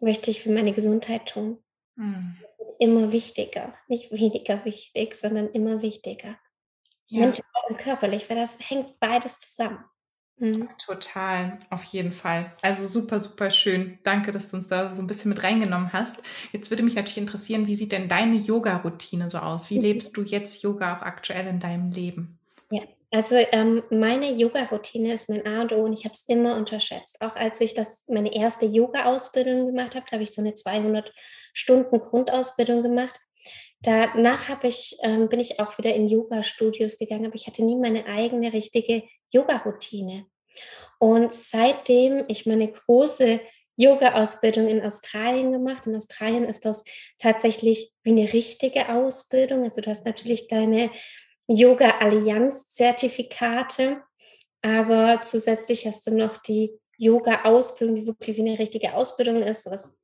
möchte 0.00 0.30
ich 0.30 0.40
für 0.40 0.50
meine 0.50 0.72
Gesundheit 0.72 1.26
tun? 1.26 1.62
Mhm 1.96 2.36
immer 2.80 3.12
wichtiger. 3.12 3.74
Nicht 3.88 4.10
weniger 4.10 4.64
wichtig, 4.64 5.14
sondern 5.14 5.50
immer 5.50 5.82
wichtiger. 5.82 6.38
Ja. 7.10 7.26
Mental 7.26 7.44
und 7.68 7.78
körperlich, 7.78 8.28
weil 8.30 8.36
das 8.36 8.58
hängt 8.60 8.98
beides 9.00 9.38
zusammen. 9.38 9.84
Mhm. 10.40 10.70
Total, 10.78 11.58
auf 11.68 11.84
jeden 11.84 12.12
Fall. 12.12 12.52
Also 12.62 12.86
super, 12.86 13.18
super 13.18 13.50
schön. 13.50 13.98
Danke, 14.04 14.30
dass 14.30 14.50
du 14.50 14.56
uns 14.56 14.68
da 14.68 14.90
so 14.90 15.02
ein 15.02 15.06
bisschen 15.06 15.28
mit 15.28 15.42
reingenommen 15.42 15.92
hast. 15.92 16.22
Jetzt 16.52 16.70
würde 16.70 16.82
mich 16.82 16.94
natürlich 16.94 17.18
interessieren, 17.18 17.66
wie 17.66 17.74
sieht 17.74 17.92
denn 17.92 18.08
deine 18.08 18.36
Yoga-Routine 18.36 19.28
so 19.28 19.38
aus? 19.38 19.68
Wie 19.68 19.76
mhm. 19.76 19.82
lebst 19.82 20.16
du 20.16 20.22
jetzt 20.22 20.62
Yoga 20.62 20.96
auch 20.96 21.02
aktuell 21.02 21.46
in 21.46 21.60
deinem 21.60 21.90
Leben? 21.90 22.38
Ja, 22.70 22.82
also 23.10 23.34
ähm, 23.52 23.82
meine 23.90 24.32
Yoga-Routine 24.32 25.12
ist 25.12 25.28
mein 25.28 25.46
A 25.46 25.60
und 25.60 25.72
O 25.72 25.84
und 25.84 25.92
ich 25.92 26.04
habe 26.04 26.14
es 26.14 26.22
immer 26.22 26.56
unterschätzt. 26.56 27.20
Auch 27.20 27.36
als 27.36 27.60
ich 27.60 27.74
das 27.74 28.06
meine 28.08 28.34
erste 28.34 28.64
Yoga-Ausbildung 28.64 29.66
gemacht 29.66 29.94
habe, 29.94 30.06
habe 30.10 30.22
ich 30.22 30.32
so 30.32 30.40
eine 30.40 30.54
200 30.54 31.12
Stunden 31.52 32.00
Grundausbildung 32.00 32.82
gemacht. 32.82 33.20
Danach 33.82 34.48
habe 34.48 34.68
ich, 34.68 34.96
ähm, 35.02 35.28
bin 35.28 35.40
ich 35.40 35.58
auch 35.58 35.78
wieder 35.78 35.94
in 35.94 36.06
Yoga-Studios 36.06 36.98
gegangen, 36.98 37.26
aber 37.26 37.34
ich 37.34 37.46
hatte 37.46 37.64
nie 37.64 37.76
meine 37.76 38.06
eigene 38.06 38.52
richtige 38.52 39.02
Yoga-Routine. 39.30 40.26
Und 40.98 41.32
seitdem 41.32 42.24
ich 42.28 42.46
meine 42.46 42.70
große 42.70 43.40
Yoga-Ausbildung 43.80 44.68
in 44.68 44.82
Australien 44.82 45.52
gemacht. 45.52 45.86
In 45.86 45.96
Australien 45.96 46.44
ist 46.44 46.66
das 46.66 46.84
tatsächlich 47.18 47.92
wie 48.02 48.10
eine 48.10 48.30
richtige 48.32 48.88
Ausbildung. 48.90 49.64
Also 49.64 49.80
du 49.80 49.88
hast 49.88 50.04
natürlich 50.04 50.48
deine 50.48 50.90
Yoga-Allianz-Zertifikate, 51.48 54.02
aber 54.60 55.22
zusätzlich 55.22 55.86
hast 55.86 56.06
du 56.06 56.14
noch 56.14 56.42
die 56.42 56.78
Yoga-Ausbildung, 56.98 57.96
die 57.96 58.06
wirklich 58.06 58.36
wie 58.36 58.42
eine 58.42 58.58
richtige 58.58 58.92
Ausbildung 58.94 59.42
ist. 59.42 59.64
Was 59.70 59.98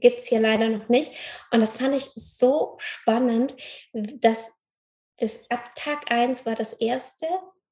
gibt 0.00 0.18
es 0.18 0.26
hier 0.26 0.40
leider 0.40 0.68
noch 0.68 0.88
nicht. 0.88 1.12
Und 1.50 1.60
das 1.60 1.76
fand 1.76 1.94
ich 1.94 2.04
so 2.14 2.76
spannend, 2.78 3.56
dass 3.92 4.52
das 5.18 5.50
ab 5.50 5.72
Tag 5.76 6.10
1 6.10 6.46
war 6.46 6.54
das 6.54 6.72
erste, 6.72 7.26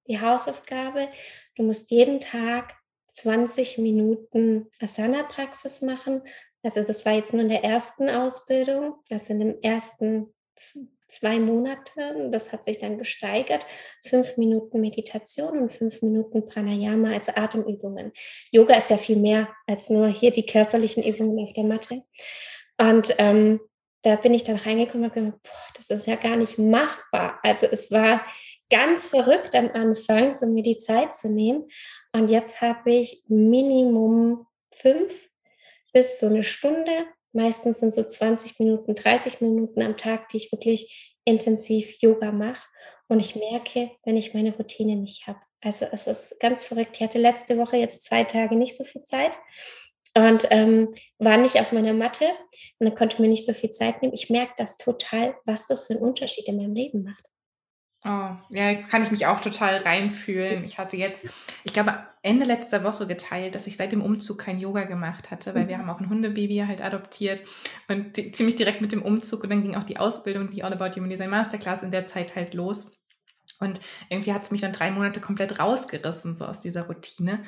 die 0.06 0.20
Hausaufgabe. 0.20 1.08
Du 1.56 1.62
musst 1.62 1.90
jeden 1.90 2.20
Tag 2.20 2.74
20 3.08 3.78
Minuten 3.78 4.68
Asana-Praxis 4.80 5.82
machen. 5.82 6.22
Also 6.62 6.82
das 6.82 7.04
war 7.06 7.12
jetzt 7.12 7.32
nur 7.32 7.42
in 7.42 7.48
der 7.48 7.64
ersten 7.64 8.08
Ausbildung, 8.08 8.96
also 9.10 9.32
in 9.32 9.40
den 9.40 9.62
ersten 9.62 10.32
zwei 11.10 11.38
Monaten. 11.38 12.30
Das 12.30 12.52
hat 12.52 12.64
sich 12.64 12.78
dann 12.78 12.98
gesteigert. 12.98 13.64
Fünf 14.04 14.36
Minuten 14.36 14.80
Meditation 14.80 15.58
und 15.58 15.72
fünf 15.72 16.02
Minuten 16.02 16.46
Pranayama, 16.46 17.12
also 17.12 17.32
Atemübungen. 17.34 18.12
Yoga 18.50 18.76
ist 18.76 18.90
ja 18.90 18.96
viel 18.96 19.18
mehr 19.18 19.48
als 19.66 19.90
nur 19.90 20.08
hier 20.08 20.30
die 20.30 20.46
körperlichen 20.46 21.02
Übungen 21.02 21.44
auf 21.44 21.52
der 21.52 21.64
Matte. 21.64 22.02
Und 22.78 23.14
ähm, 23.18 23.60
da 24.02 24.16
bin 24.16 24.32
ich 24.32 24.44
dann 24.44 24.56
reingekommen 24.56 25.10
und 25.10 25.14
gedacht, 25.14 25.42
boah, 25.42 25.74
das 25.76 25.90
ist 25.90 26.06
ja 26.06 26.16
gar 26.16 26.36
nicht 26.36 26.58
machbar. 26.58 27.38
Also 27.42 27.66
es 27.66 27.90
war 27.90 28.24
ganz 28.70 29.06
verrückt 29.06 29.54
am 29.54 29.68
Anfang, 29.72 30.32
so 30.32 30.46
mir 30.46 30.62
die 30.62 30.78
Zeit 30.78 31.14
zu 31.14 31.28
nehmen. 31.28 31.68
Und 32.12 32.30
jetzt 32.30 32.62
habe 32.62 32.92
ich 32.92 33.24
Minimum 33.28 34.46
fünf 34.72 35.28
bis 35.92 36.20
so 36.20 36.26
eine 36.26 36.44
Stunde 36.44 37.06
Meistens 37.32 37.80
sind 37.80 37.94
so 37.94 38.02
20 38.02 38.58
Minuten, 38.58 38.94
30 38.94 39.40
Minuten 39.40 39.82
am 39.82 39.96
Tag, 39.96 40.28
die 40.28 40.38
ich 40.38 40.52
wirklich 40.52 41.16
intensiv 41.24 42.00
Yoga 42.00 42.32
mache. 42.32 42.66
Und 43.08 43.20
ich 43.20 43.36
merke, 43.36 43.90
wenn 44.04 44.16
ich 44.16 44.34
meine 44.34 44.56
Routine 44.56 44.96
nicht 44.96 45.26
habe. 45.26 45.40
Also 45.60 45.86
es 45.92 46.06
ist 46.06 46.40
ganz 46.40 46.66
verrückt. 46.66 46.92
Ich 46.94 47.02
hatte 47.02 47.18
letzte 47.18 47.58
Woche 47.58 47.76
jetzt 47.76 48.02
zwei 48.02 48.24
Tage 48.24 48.56
nicht 48.56 48.76
so 48.76 48.84
viel 48.84 49.02
Zeit 49.02 49.32
und 50.14 50.46
ähm, 50.50 50.94
war 51.18 51.36
nicht 51.36 51.60
auf 51.60 51.72
meiner 51.72 51.92
Matte 51.92 52.24
und 52.78 52.88
dann 52.88 52.94
konnte 52.94 53.20
mir 53.20 53.28
nicht 53.28 53.46
so 53.46 53.52
viel 53.52 53.70
Zeit 53.70 54.02
nehmen. 54.02 54.14
Ich 54.14 54.30
merke 54.30 54.54
das 54.56 54.76
total, 54.76 55.36
was 55.44 55.66
das 55.66 55.86
für 55.86 55.94
einen 55.94 56.02
Unterschied 56.02 56.48
in 56.48 56.56
meinem 56.56 56.74
Leben 56.74 57.04
macht. 57.04 57.29
Oh, 58.02 58.30
ja, 58.48 58.74
kann 58.74 59.02
ich 59.02 59.10
mich 59.10 59.26
auch 59.26 59.42
total 59.42 59.76
reinfühlen. 59.76 60.64
Ich 60.64 60.78
hatte 60.78 60.96
jetzt, 60.96 61.28
ich 61.64 61.72
glaube, 61.74 61.98
Ende 62.22 62.46
letzter 62.46 62.82
Woche 62.82 63.06
geteilt, 63.06 63.54
dass 63.54 63.66
ich 63.66 63.76
seit 63.76 63.92
dem 63.92 64.00
Umzug 64.00 64.38
kein 64.38 64.58
Yoga 64.58 64.84
gemacht 64.84 65.30
hatte, 65.30 65.54
weil 65.54 65.68
wir 65.68 65.76
mhm. 65.76 65.82
haben 65.82 65.90
auch 65.90 66.00
ein 66.00 66.08
Hundebaby 66.08 66.64
halt 66.66 66.82
adoptiert 66.82 67.42
und 67.88 68.16
die, 68.16 68.32
ziemlich 68.32 68.56
direkt 68.56 68.80
mit 68.80 68.92
dem 68.92 69.02
Umzug 69.02 69.42
und 69.42 69.50
dann 69.50 69.62
ging 69.62 69.74
auch 69.74 69.84
die 69.84 69.98
Ausbildung, 69.98 70.50
die 70.50 70.64
All 70.64 70.72
About 70.72 70.96
Human 70.96 71.10
Design 71.10 71.30
Masterclass 71.30 71.82
in 71.82 71.90
der 71.90 72.06
Zeit 72.06 72.36
halt 72.36 72.54
los. 72.54 72.96
Und 73.58 73.80
irgendwie 74.08 74.32
hat 74.32 74.44
es 74.44 74.50
mich 74.50 74.62
dann 74.62 74.72
drei 74.72 74.90
Monate 74.90 75.20
komplett 75.20 75.60
rausgerissen, 75.60 76.34
so 76.34 76.46
aus 76.46 76.60
dieser 76.60 76.86
Routine. 76.86 77.42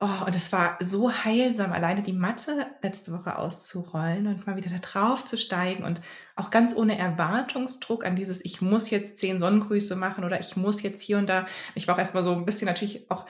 Oh, 0.00 0.26
und 0.26 0.36
es 0.36 0.52
war 0.52 0.76
so 0.80 1.10
heilsam, 1.10 1.72
alleine 1.72 2.02
die 2.02 2.12
Matte 2.12 2.66
letzte 2.82 3.12
Woche 3.12 3.36
auszurollen 3.36 4.28
und 4.28 4.46
mal 4.46 4.56
wieder 4.56 4.70
da 4.70 4.78
drauf 4.78 5.24
zu 5.24 5.36
steigen 5.36 5.82
und 5.82 6.00
auch 6.38 6.50
ganz 6.50 6.74
ohne 6.74 6.96
Erwartungsdruck 6.96 8.04
an 8.04 8.14
dieses, 8.14 8.44
ich 8.44 8.62
muss 8.62 8.90
jetzt 8.90 9.18
zehn 9.18 9.40
Sonnengrüße 9.40 9.96
machen 9.96 10.24
oder 10.24 10.38
ich 10.38 10.56
muss 10.56 10.82
jetzt 10.82 11.02
hier 11.02 11.18
und 11.18 11.28
da. 11.28 11.46
Ich 11.74 11.88
war 11.88 11.96
auch 11.96 11.98
erstmal 11.98 12.22
so 12.22 12.32
ein 12.32 12.44
bisschen 12.44 12.66
natürlich 12.66 13.10
auch 13.10 13.26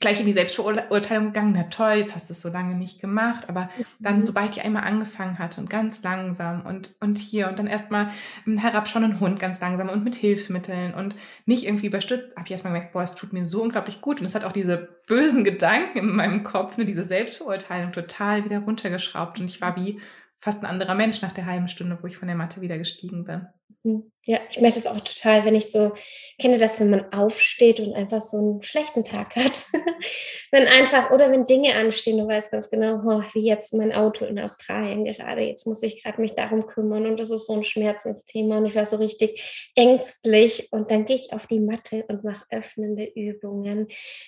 gleich 0.00 0.18
in 0.18 0.26
die 0.26 0.32
Selbstverurteilung 0.32 1.26
gegangen, 1.26 1.52
na 1.54 1.64
toll, 1.64 1.98
jetzt 1.98 2.14
hast 2.14 2.30
du 2.30 2.32
es 2.32 2.40
so 2.40 2.48
lange 2.48 2.74
nicht 2.74 3.00
gemacht. 3.00 3.48
Aber 3.48 3.68
dann, 3.98 4.20
mhm. 4.20 4.26
sobald 4.26 4.56
ich 4.56 4.64
einmal 4.64 4.84
angefangen 4.84 5.38
hatte 5.38 5.60
und 5.60 5.68
ganz 5.68 6.02
langsam 6.02 6.64
und, 6.64 6.96
und 7.00 7.18
hier 7.18 7.48
und 7.48 7.58
dann 7.58 7.66
erstmal 7.66 8.08
herabschauen 8.46 9.04
einen 9.04 9.20
Hund 9.20 9.38
ganz 9.38 9.60
langsam 9.60 9.90
und 9.90 10.02
mit 10.02 10.14
Hilfsmitteln 10.14 10.94
und 10.94 11.16
nicht 11.44 11.66
irgendwie 11.66 11.86
überstützt, 11.86 12.36
habe 12.36 12.46
ich 12.46 12.52
erstmal 12.52 12.72
gemerkt, 12.72 12.92
boah, 12.92 13.02
es 13.02 13.14
tut 13.14 13.32
mir 13.32 13.44
so 13.44 13.62
unglaublich 13.62 14.00
gut. 14.00 14.20
Und 14.20 14.26
es 14.26 14.34
hat 14.34 14.44
auch 14.44 14.52
diese 14.52 14.88
bösen 15.06 15.44
Gedanken 15.44 15.98
in 15.98 16.16
meinem 16.16 16.44
Kopf, 16.44 16.78
ne, 16.78 16.84
diese 16.84 17.02
Selbstverurteilung 17.02 17.92
total 17.92 18.44
wieder 18.44 18.60
runtergeschraubt. 18.60 19.38
Und 19.38 19.50
ich 19.50 19.60
war 19.60 19.76
wie 19.76 20.00
fast 20.40 20.62
ein 20.62 20.66
anderer 20.66 20.94
Mensch 20.94 21.22
nach 21.22 21.32
der 21.32 21.46
halben 21.46 21.68
Stunde, 21.68 21.98
wo 22.00 22.06
ich 22.06 22.16
von 22.16 22.28
der 22.28 22.36
Matte 22.36 22.60
wieder 22.60 22.78
gestiegen 22.78 23.24
bin. 23.24 23.46
Mhm. 23.84 24.10
Ja, 24.24 24.40
ich 24.50 24.60
merke 24.60 24.74
das 24.74 24.86
auch 24.86 25.00
total, 25.00 25.44
wenn 25.44 25.54
ich 25.54 25.70
so, 25.70 25.92
kenne 26.38 26.58
das, 26.58 26.80
wenn 26.80 26.90
man 26.90 27.12
aufsteht 27.12 27.80
und 27.80 27.94
einfach 27.94 28.20
so 28.20 28.36
einen 28.36 28.62
schlechten 28.62 29.04
Tag 29.04 29.34
hat. 29.36 29.64
wenn 30.50 30.66
einfach, 30.66 31.10
oder 31.10 31.30
wenn 31.30 31.46
Dinge 31.46 31.74
anstehen, 31.74 32.18
du 32.18 32.26
weißt 32.26 32.50
ganz 32.50 32.68
genau, 32.70 33.00
oh, 33.06 33.22
wie 33.32 33.46
jetzt 33.46 33.72
mein 33.72 33.92
Auto 33.92 34.26
in 34.26 34.38
Australien 34.38 35.04
gerade, 35.04 35.42
jetzt 35.42 35.66
muss 35.66 35.82
ich 35.82 36.02
gerade 36.02 36.20
mich 36.20 36.34
darum 36.34 36.66
kümmern 36.66 37.06
und 37.06 37.18
das 37.18 37.30
ist 37.30 37.46
so 37.46 37.54
ein 37.54 37.64
Schmerzensthema 37.64 38.58
und 38.58 38.66
ich 38.66 38.74
war 38.74 38.84
so 38.84 38.96
richtig 38.96 39.70
ängstlich 39.74 40.68
und 40.72 40.90
dann 40.90 41.06
gehe 41.06 41.16
ich 41.16 41.32
auf 41.32 41.46
die 41.46 41.60
Matte 41.60 42.04
und 42.08 42.24
mache 42.24 42.44
öffnende 42.50 43.04
Übungen, 43.04 43.86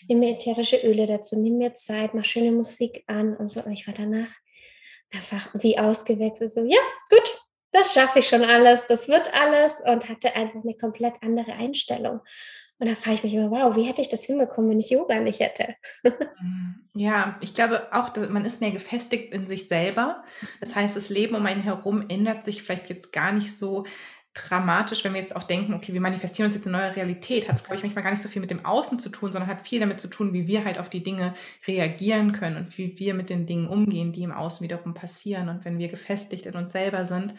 nehme 0.08 0.20
mir 0.20 0.34
ätherische 0.34 0.76
Öle 0.78 1.06
dazu, 1.06 1.38
nehme 1.38 1.56
mir 1.56 1.74
Zeit, 1.74 2.14
mache 2.14 2.26
schöne 2.26 2.52
Musik 2.52 3.04
an 3.06 3.36
und 3.36 3.48
so 3.50 3.60
und 3.62 3.72
ich 3.72 3.86
war 3.86 3.94
danach 3.94 4.30
einfach 5.12 5.48
wie 5.54 5.78
ausgewechselt, 5.78 6.52
so, 6.52 6.64
ja, 6.64 6.80
gut, 7.08 7.40
das 7.72 7.94
schaffe 7.94 8.20
ich 8.20 8.28
schon 8.28 8.44
alles, 8.44 8.86
das 8.86 9.08
wird 9.08 9.32
alles 9.34 9.80
und 9.80 10.08
hatte 10.08 10.34
einfach 10.34 10.62
eine 10.62 10.74
komplett 10.74 11.14
andere 11.22 11.52
Einstellung. 11.52 12.20
Und 12.80 12.88
da 12.88 12.94
frage 12.94 13.16
ich 13.16 13.24
mich 13.24 13.34
immer, 13.34 13.50
wow, 13.50 13.76
wie 13.76 13.82
hätte 13.82 14.00
ich 14.00 14.08
das 14.08 14.24
hinbekommen, 14.24 14.70
wenn 14.70 14.80
ich 14.80 14.88
Yoga 14.88 15.20
nicht 15.20 15.40
hätte? 15.40 15.76
Mm, 16.02 16.80
ja, 16.94 17.38
ich 17.42 17.52
glaube 17.52 17.92
auch, 17.92 18.16
man 18.16 18.46
ist 18.46 18.62
mehr 18.62 18.70
gefestigt 18.70 19.34
in 19.34 19.46
sich 19.46 19.68
selber. 19.68 20.24
Das 20.60 20.74
heißt, 20.74 20.96
das 20.96 21.10
Leben 21.10 21.34
um 21.34 21.44
einen 21.44 21.62
herum 21.62 22.06
ändert 22.08 22.42
sich 22.42 22.62
vielleicht 22.62 22.88
jetzt 22.88 23.12
gar 23.12 23.32
nicht 23.32 23.54
so 23.54 23.84
dramatisch, 24.34 25.04
wenn 25.04 25.12
wir 25.12 25.20
jetzt 25.20 25.34
auch 25.34 25.42
denken, 25.42 25.74
okay, 25.74 25.92
wir 25.92 26.00
manifestieren 26.00 26.46
uns 26.46 26.54
jetzt 26.54 26.66
eine 26.66 26.78
neue 26.78 26.94
Realität, 26.94 27.48
hat 27.48 27.56
es, 27.56 27.64
glaube 27.64 27.76
ich, 27.76 27.82
manchmal 27.82 28.04
gar 28.04 28.10
nicht 28.12 28.22
so 28.22 28.28
viel 28.28 28.40
mit 28.40 28.50
dem 28.50 28.64
Außen 28.64 28.98
zu 29.00 29.08
tun, 29.08 29.32
sondern 29.32 29.50
hat 29.50 29.66
viel 29.66 29.80
damit 29.80 29.98
zu 29.98 30.08
tun, 30.08 30.32
wie 30.32 30.46
wir 30.46 30.64
halt 30.64 30.78
auf 30.78 30.88
die 30.88 31.02
Dinge 31.02 31.34
reagieren 31.66 32.32
können 32.32 32.56
und 32.56 32.78
wie 32.78 32.96
wir 32.98 33.14
mit 33.14 33.28
den 33.28 33.46
Dingen 33.46 33.66
umgehen, 33.66 34.12
die 34.12 34.22
im 34.22 34.32
Außen 34.32 34.62
wiederum 34.62 34.94
passieren. 34.94 35.48
Und 35.48 35.64
wenn 35.64 35.78
wir 35.78 35.88
gefestigt 35.88 36.46
in 36.46 36.54
uns 36.54 36.70
selber 36.70 37.06
sind, 37.06 37.34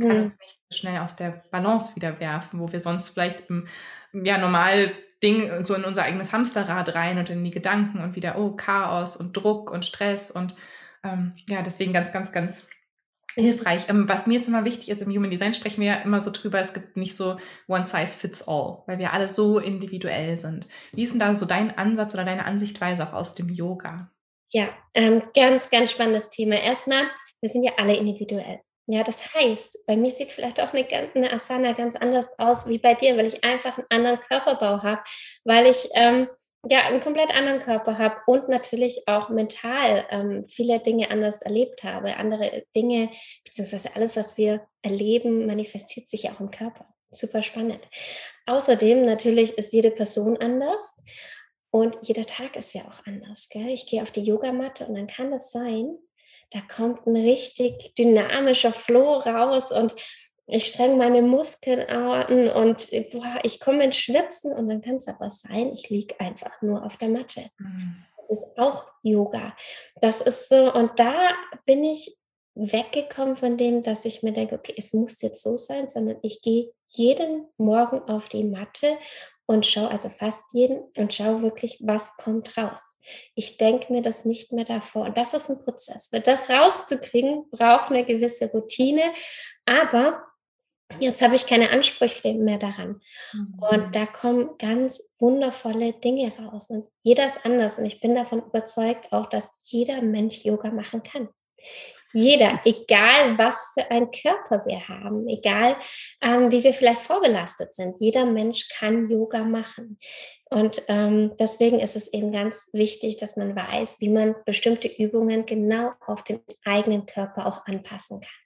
kann 0.00 0.22
uns 0.22 0.38
nicht 0.38 0.60
so 0.70 0.78
schnell 0.78 1.00
aus 1.00 1.16
der 1.16 1.42
Balance 1.50 1.96
wieder 1.96 2.20
werfen, 2.20 2.60
wo 2.60 2.70
wir 2.70 2.80
sonst 2.80 3.10
vielleicht 3.10 3.48
im 3.50 3.66
ja, 4.12 4.38
normal 4.38 4.92
Ding 5.22 5.64
so 5.64 5.74
in 5.74 5.84
unser 5.84 6.04
eigenes 6.04 6.32
Hamsterrad 6.32 6.94
rein 6.94 7.18
und 7.18 7.30
in 7.30 7.44
die 7.44 7.50
Gedanken 7.50 8.00
und 8.00 8.14
wieder, 8.14 8.38
oh, 8.38 8.52
Chaos 8.52 9.16
und 9.16 9.36
Druck 9.36 9.70
und 9.70 9.84
Stress 9.84 10.30
und 10.30 10.54
ähm, 11.02 11.34
ja, 11.48 11.62
deswegen 11.62 11.92
ganz, 11.92 12.12
ganz, 12.12 12.32
ganz 12.32 12.70
hilfreich. 13.40 13.88
Ähm, 13.88 14.08
was 14.08 14.26
mir 14.26 14.34
jetzt 14.34 14.48
immer 14.48 14.64
wichtig 14.64 14.88
ist, 14.88 15.02
im 15.02 15.10
Human 15.10 15.30
Design 15.30 15.54
sprechen 15.54 15.80
wir 15.80 15.88
ja 15.88 15.96
immer 15.96 16.20
so 16.20 16.30
drüber, 16.30 16.58
es 16.60 16.74
gibt 16.74 16.96
nicht 16.96 17.16
so 17.16 17.36
one 17.66 17.86
size 17.86 18.16
fits 18.16 18.46
all, 18.46 18.82
weil 18.86 18.98
wir 18.98 19.12
alle 19.12 19.28
so 19.28 19.58
individuell 19.58 20.36
sind. 20.36 20.66
Wie 20.92 21.02
ist 21.02 21.12
denn 21.12 21.20
da 21.20 21.34
so 21.34 21.46
dein 21.46 21.76
Ansatz 21.76 22.14
oder 22.14 22.24
deine 22.24 22.44
Ansichtweise 22.44 23.08
auch 23.08 23.12
aus 23.12 23.34
dem 23.34 23.48
Yoga? 23.48 24.10
Ja, 24.52 24.68
ähm, 24.94 25.22
ganz, 25.34 25.70
ganz 25.70 25.90
spannendes 25.90 26.30
Thema. 26.30 26.56
Erstmal, 26.56 27.04
wir 27.40 27.50
sind 27.50 27.64
ja 27.64 27.72
alle 27.76 27.96
individuell. 27.96 28.60
Ja, 28.90 29.04
das 29.04 29.34
heißt, 29.34 29.86
bei 29.86 29.96
mir 29.96 30.10
sieht 30.10 30.32
vielleicht 30.32 30.60
auch 30.62 30.72
eine, 30.72 30.86
eine 31.14 31.30
Asana 31.30 31.72
ganz 31.72 31.94
anders 31.94 32.38
aus 32.38 32.68
wie 32.70 32.78
bei 32.78 32.94
dir, 32.94 33.18
weil 33.18 33.26
ich 33.26 33.44
einfach 33.44 33.76
einen 33.76 33.86
anderen 33.90 34.20
Körperbau 34.20 34.82
habe, 34.82 35.02
weil 35.44 35.66
ich 35.66 35.90
ähm, 35.94 36.28
ja, 36.70 36.80
einen 36.80 37.00
komplett 37.00 37.30
anderen 37.30 37.60
Körper 37.60 37.98
habe 37.98 38.16
und 38.26 38.48
natürlich 38.48 39.06
auch 39.06 39.28
mental 39.28 40.06
ähm, 40.10 40.46
viele 40.48 40.80
Dinge 40.80 41.10
anders 41.10 41.42
erlebt 41.42 41.82
habe. 41.84 42.16
Andere 42.16 42.64
Dinge, 42.76 43.10
beziehungsweise 43.44 43.94
alles, 43.94 44.16
was 44.16 44.36
wir 44.36 44.66
erleben, 44.82 45.46
manifestiert 45.46 46.08
sich 46.08 46.30
auch 46.30 46.40
im 46.40 46.50
Körper. 46.50 46.86
Super 47.10 47.42
spannend. 47.42 47.80
Außerdem 48.46 49.04
natürlich 49.04 49.56
ist 49.56 49.72
jede 49.72 49.90
Person 49.90 50.36
anders 50.36 51.02
und 51.70 51.96
jeder 52.02 52.26
Tag 52.26 52.56
ist 52.56 52.74
ja 52.74 52.82
auch 52.82 53.06
anders. 53.06 53.48
Gell? 53.48 53.68
Ich 53.68 53.86
gehe 53.86 54.02
auf 54.02 54.10
die 54.10 54.22
Yogamatte 54.22 54.86
und 54.86 54.94
dann 54.94 55.06
kann 55.06 55.32
es 55.32 55.50
sein, 55.50 55.96
da 56.50 56.60
kommt 56.60 57.06
ein 57.06 57.16
richtig 57.16 57.94
dynamischer 57.94 58.72
Flow 58.72 59.14
raus 59.18 59.70
und 59.70 59.94
ich 60.48 60.66
streng 60.66 60.96
meine 60.96 61.20
Muskeln 61.22 61.86
an 61.88 62.48
und 62.50 62.90
boah, 63.12 63.38
ich 63.42 63.60
komme 63.60 63.84
ins 63.84 63.98
Schwitzen 63.98 64.52
und 64.52 64.68
dann 64.68 64.80
kann 64.80 64.96
es 64.96 65.06
aber 65.06 65.30
sein, 65.30 65.72
ich 65.74 65.90
liege 65.90 66.18
einfach 66.18 66.62
nur 66.62 66.84
auf 66.84 66.96
der 66.96 67.08
Matte. 67.08 67.50
Mhm. 67.58 68.04
Das 68.16 68.30
ist 68.30 68.58
auch 68.58 68.86
Yoga. 69.02 69.54
Das 70.00 70.22
ist 70.22 70.48
so, 70.48 70.72
und 70.72 70.98
da 70.98 71.30
bin 71.66 71.84
ich 71.84 72.16
weggekommen 72.54 73.36
von 73.36 73.56
dem, 73.58 73.82
dass 73.82 74.04
ich 74.04 74.22
mir 74.22 74.32
denke, 74.32 74.56
okay, 74.56 74.74
es 74.76 74.92
muss 74.94 75.20
jetzt 75.20 75.42
so 75.42 75.56
sein, 75.56 75.88
sondern 75.88 76.16
ich 76.22 76.40
gehe 76.42 76.72
jeden 76.88 77.46
Morgen 77.58 78.00
auf 78.08 78.28
die 78.28 78.44
Matte 78.44 78.96
und 79.46 79.64
schaue, 79.66 79.90
also 79.90 80.08
fast 80.08 80.44
jeden, 80.52 80.82
und 80.96 81.14
schaue 81.14 81.42
wirklich, 81.42 81.78
was 81.80 82.16
kommt 82.16 82.56
raus. 82.56 82.98
Ich 83.34 83.56
denke 83.56 83.92
mir 83.92 84.02
das 84.02 84.24
nicht 84.24 84.52
mehr 84.52 84.64
davor. 84.64 85.06
Und 85.06 85.16
das 85.16 85.34
ist 85.34 85.48
ein 85.48 85.58
Prozess. 85.62 86.10
Das 86.10 86.50
rauszukriegen, 86.50 87.48
braucht 87.50 87.90
eine 87.90 88.04
gewisse 88.04 88.50
Routine, 88.50 89.02
aber 89.64 90.22
jetzt 91.00 91.22
habe 91.22 91.36
ich 91.36 91.46
keine 91.46 91.70
Ansprüche 91.70 92.34
mehr 92.34 92.58
daran. 92.58 93.00
Mhm. 93.32 93.58
Und 93.58 93.96
da 93.96 94.06
kommen 94.06 94.56
ganz 94.58 95.14
wundervolle 95.18 95.92
Dinge 95.92 96.32
raus. 96.38 96.70
Und 96.70 96.86
jeder 97.02 97.26
ist 97.26 97.44
anders. 97.44 97.78
Und 97.78 97.86
ich 97.86 98.00
bin 98.00 98.14
davon 98.14 98.42
überzeugt 98.42 99.12
auch, 99.12 99.28
dass 99.28 99.58
jeder 99.70 100.02
Mensch 100.02 100.44
Yoga 100.44 100.70
machen 100.70 101.02
kann. 101.02 101.28
Jeder, 102.14 102.60
egal 102.64 103.36
was 103.36 103.72
für 103.74 103.90
einen 103.90 104.10
Körper 104.10 104.64
wir 104.64 104.88
haben, 104.88 105.28
egal 105.28 105.76
ähm, 106.22 106.50
wie 106.50 106.64
wir 106.64 106.72
vielleicht 106.72 107.02
vorbelastet 107.02 107.74
sind, 107.74 108.00
jeder 108.00 108.24
Mensch 108.24 108.68
kann 108.68 109.10
Yoga 109.10 109.44
machen. 109.44 109.98
Und 110.50 110.82
ähm, 110.88 111.36
deswegen 111.38 111.78
ist 111.78 111.94
es 111.94 112.10
eben 112.14 112.32
ganz 112.32 112.70
wichtig, 112.72 113.18
dass 113.18 113.36
man 113.36 113.54
weiß, 113.54 114.00
wie 114.00 114.08
man 114.08 114.34
bestimmte 114.46 114.88
Übungen 114.88 115.44
genau 115.44 115.92
auf 116.06 116.24
den 116.24 116.40
eigenen 116.64 117.04
Körper 117.04 117.46
auch 117.46 117.66
anpassen 117.66 118.20
kann. 118.20 118.37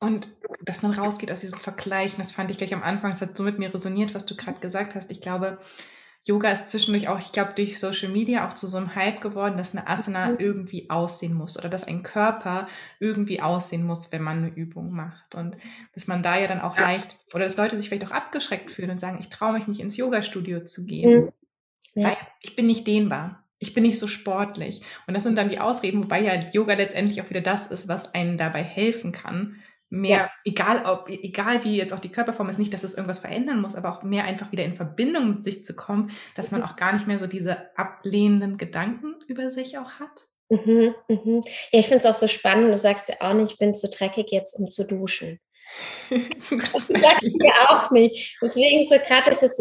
Und 0.00 0.28
dass 0.62 0.82
man 0.82 0.92
rausgeht 0.92 1.30
aus 1.30 1.42
diesem 1.42 1.60
Vergleichen, 1.60 2.18
das 2.18 2.32
fand 2.32 2.50
ich 2.50 2.58
gleich 2.58 2.74
am 2.74 2.82
Anfang, 2.82 3.10
das 3.12 3.20
hat 3.20 3.36
so 3.36 3.44
mit 3.44 3.58
mir 3.58 3.72
resoniert, 3.72 4.14
was 4.14 4.26
du 4.26 4.34
gerade 4.34 4.58
gesagt 4.58 4.94
hast. 4.94 5.10
Ich 5.10 5.20
glaube, 5.20 5.58
Yoga 6.24 6.50
ist 6.50 6.68
zwischendurch 6.68 7.08
auch, 7.08 7.18
ich 7.18 7.32
glaube, 7.32 7.52
durch 7.54 7.78
Social 7.78 8.10
Media 8.10 8.46
auch 8.46 8.52
zu 8.52 8.66
so 8.66 8.76
einem 8.76 8.94
Hype 8.94 9.22
geworden, 9.22 9.56
dass 9.56 9.74
eine 9.74 9.86
Asana 9.86 10.32
mhm. 10.32 10.36
irgendwie 10.38 10.90
aussehen 10.90 11.32
muss 11.32 11.58
oder 11.58 11.70
dass 11.70 11.88
ein 11.88 12.02
Körper 12.02 12.66
irgendwie 12.98 13.40
aussehen 13.40 13.84
muss, 13.84 14.12
wenn 14.12 14.22
man 14.22 14.38
eine 14.38 14.54
Übung 14.54 14.90
macht. 14.90 15.34
Und 15.34 15.56
dass 15.94 16.08
man 16.08 16.22
da 16.22 16.38
ja 16.38 16.46
dann 16.46 16.60
auch 16.60 16.76
leicht, 16.76 17.18
oder 17.32 17.44
dass 17.44 17.56
Leute 17.56 17.76
sich 17.76 17.88
vielleicht 17.88 18.06
auch 18.06 18.14
abgeschreckt 18.14 18.70
fühlen 18.70 18.90
und 18.90 19.00
sagen, 19.00 19.18
ich 19.18 19.30
traue 19.30 19.54
mich 19.54 19.66
nicht 19.66 19.80
ins 19.80 19.96
Yoga-Studio 19.96 20.64
zu 20.64 20.84
gehen, 20.86 21.24
mhm. 21.24 21.32
ja. 21.94 22.08
weil 22.08 22.16
ich 22.42 22.54
bin 22.54 22.66
nicht 22.66 22.86
dehnbar. 22.86 23.44
Ich 23.58 23.74
bin 23.74 23.82
nicht 23.82 23.98
so 23.98 24.06
sportlich. 24.06 24.82
Und 25.06 25.12
das 25.12 25.22
sind 25.22 25.36
dann 25.36 25.50
die 25.50 25.60
Ausreden, 25.60 26.02
wobei 26.02 26.22
ja 26.22 26.34
Yoga 26.52 26.74
letztendlich 26.74 27.20
auch 27.20 27.28
wieder 27.28 27.42
das 27.42 27.66
ist, 27.66 27.88
was 27.88 28.14
einen 28.14 28.38
dabei 28.38 28.62
helfen 28.62 29.12
kann, 29.12 29.56
mehr, 29.90 30.18
ja. 30.18 30.30
egal 30.44 30.84
ob, 30.86 31.08
egal 31.08 31.64
wie 31.64 31.76
jetzt 31.76 31.92
auch 31.92 31.98
die 31.98 32.10
Körperform 32.10 32.48
ist, 32.48 32.58
nicht, 32.58 32.72
dass 32.72 32.84
es 32.84 32.94
irgendwas 32.94 33.18
verändern 33.18 33.60
muss, 33.60 33.74
aber 33.74 33.92
auch 33.92 34.02
mehr 34.02 34.24
einfach 34.24 34.52
wieder 34.52 34.64
in 34.64 34.76
Verbindung 34.76 35.28
mit 35.28 35.44
sich 35.44 35.64
zu 35.64 35.74
kommen, 35.74 36.10
dass 36.36 36.52
man 36.52 36.60
mhm. 36.60 36.66
auch 36.66 36.76
gar 36.76 36.92
nicht 36.92 37.06
mehr 37.06 37.18
so 37.18 37.26
diese 37.26 37.76
ablehnenden 37.76 38.56
Gedanken 38.56 39.16
über 39.26 39.50
sich 39.50 39.78
auch 39.78 39.92
hat. 40.00 40.28
Mhm, 40.48 40.94
mhm. 41.08 41.42
Ja, 41.70 41.80
ich 41.80 41.86
finde 41.86 41.96
es 41.96 42.06
auch 42.06 42.14
so 42.14 42.28
spannend. 42.28 42.72
Du 42.72 42.76
sagst 42.76 43.08
ja 43.08 43.16
auch 43.20 43.34
nicht, 43.34 43.52
ich 43.52 43.58
bin 43.58 43.74
zu 43.74 43.88
dreckig 43.88 44.30
jetzt, 44.30 44.58
um 44.58 44.68
zu 44.70 44.86
duschen. 44.86 45.40
das 46.10 46.48
sag 46.48 47.22
ich 47.22 47.34
mir 47.34 47.52
auch 47.68 47.90
nicht. 47.90 48.36
Deswegen 48.42 48.88
so 48.88 48.98
gerade 48.98 49.30
ist 49.30 49.42
es, 49.44 49.58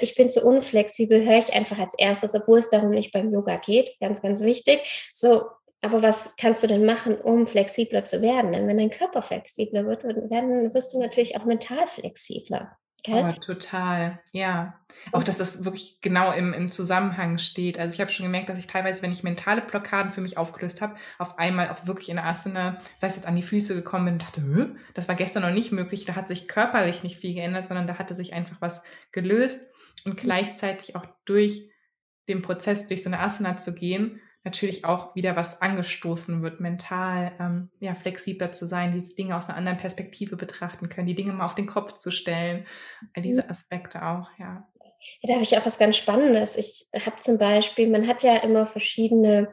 ich 0.00 0.14
bin 0.16 0.28
zu 0.28 0.40
unflexibel, 0.44 1.24
höre 1.24 1.38
ich 1.38 1.52
einfach 1.52 1.78
als 1.78 1.94
erstes, 1.96 2.34
obwohl 2.34 2.58
es 2.58 2.70
darum 2.70 2.90
nicht 2.90 3.12
beim 3.12 3.32
Yoga 3.32 3.56
geht, 3.56 3.90
ganz, 4.00 4.20
ganz 4.20 4.42
wichtig. 4.42 4.80
So, 5.12 5.44
aber 5.82 6.02
was 6.02 6.36
kannst 6.36 6.62
du 6.62 6.68
denn 6.68 6.86
machen, 6.86 7.16
um 7.16 7.46
flexibler 7.46 8.04
zu 8.04 8.22
werden? 8.22 8.52
Denn 8.52 8.68
wenn 8.68 8.78
dein 8.78 8.90
Körper 8.90 9.20
flexibler 9.20 9.84
wird, 9.84 10.04
werden, 10.04 10.72
wirst 10.72 10.94
du 10.94 11.00
natürlich 11.00 11.36
auch 11.36 11.44
mental 11.44 11.86
flexibler. 11.88 12.78
Oh, 13.08 13.32
total, 13.44 14.20
ja. 14.32 14.78
Auch, 15.10 15.24
dass 15.24 15.38
das 15.38 15.64
wirklich 15.64 16.00
genau 16.00 16.30
im, 16.30 16.52
im 16.52 16.68
Zusammenhang 16.68 17.38
steht. 17.38 17.80
Also 17.80 17.94
ich 17.94 18.00
habe 18.00 18.12
schon 18.12 18.26
gemerkt, 18.26 18.48
dass 18.48 18.60
ich 18.60 18.68
teilweise, 18.68 19.02
wenn 19.02 19.10
ich 19.10 19.24
mentale 19.24 19.60
Blockaden 19.60 20.12
für 20.12 20.20
mich 20.20 20.38
aufgelöst 20.38 20.80
habe, 20.80 20.94
auf 21.18 21.36
einmal 21.36 21.70
auch 21.70 21.84
wirklich 21.88 22.10
in 22.10 22.16
der 22.16 22.26
Asana, 22.26 22.78
sei 22.98 23.08
es 23.08 23.16
jetzt 23.16 23.26
an 23.26 23.34
die 23.34 23.42
Füße 23.42 23.74
gekommen 23.74 24.04
bin 24.04 24.14
und 24.14 24.22
dachte, 24.22 24.76
das 24.94 25.08
war 25.08 25.16
gestern 25.16 25.42
noch 25.42 25.50
nicht 25.50 25.72
möglich. 25.72 26.04
Da 26.04 26.14
hat 26.14 26.28
sich 26.28 26.46
körperlich 26.46 27.02
nicht 27.02 27.16
viel 27.16 27.34
geändert, 27.34 27.66
sondern 27.66 27.88
da 27.88 27.98
hatte 27.98 28.14
sich 28.14 28.34
einfach 28.34 28.60
was 28.60 28.84
gelöst 29.10 29.74
und 30.04 30.14
mhm. 30.14 30.18
gleichzeitig 30.18 30.94
auch 30.94 31.06
durch 31.24 31.70
den 32.28 32.40
Prozess, 32.40 32.86
durch 32.86 33.02
so 33.02 33.10
eine 33.10 33.18
Asana 33.18 33.56
zu 33.56 33.74
gehen, 33.74 34.20
natürlich 34.44 34.84
auch 34.84 35.14
wieder 35.14 35.36
was 35.36 35.62
angestoßen 35.62 36.42
wird, 36.42 36.60
mental 36.60 37.32
ähm, 37.38 37.70
ja, 37.80 37.94
flexibler 37.94 38.52
zu 38.52 38.66
sein, 38.66 38.92
diese 38.92 39.14
Dinge 39.14 39.36
aus 39.36 39.48
einer 39.48 39.58
anderen 39.58 39.78
Perspektive 39.78 40.36
betrachten 40.36 40.88
können, 40.88 41.06
die 41.06 41.14
Dinge 41.14 41.32
mal 41.32 41.46
auf 41.46 41.54
den 41.54 41.66
Kopf 41.66 41.94
zu 41.94 42.10
stellen, 42.10 42.66
all 43.14 43.22
diese 43.22 43.44
mhm. 43.44 43.50
Aspekte 43.50 44.06
auch, 44.06 44.28
ja. 44.38 44.68
Ja, 45.20 45.28
da 45.28 45.32
habe 45.34 45.42
ich 45.42 45.58
auch 45.58 45.66
was 45.66 45.78
ganz 45.78 45.96
Spannendes. 45.96 46.56
Ich 46.56 46.86
habe 47.06 47.18
zum 47.20 47.36
Beispiel, 47.36 47.88
man 47.88 48.06
hat 48.06 48.22
ja 48.22 48.36
immer 48.36 48.66
verschiedene 48.66 49.52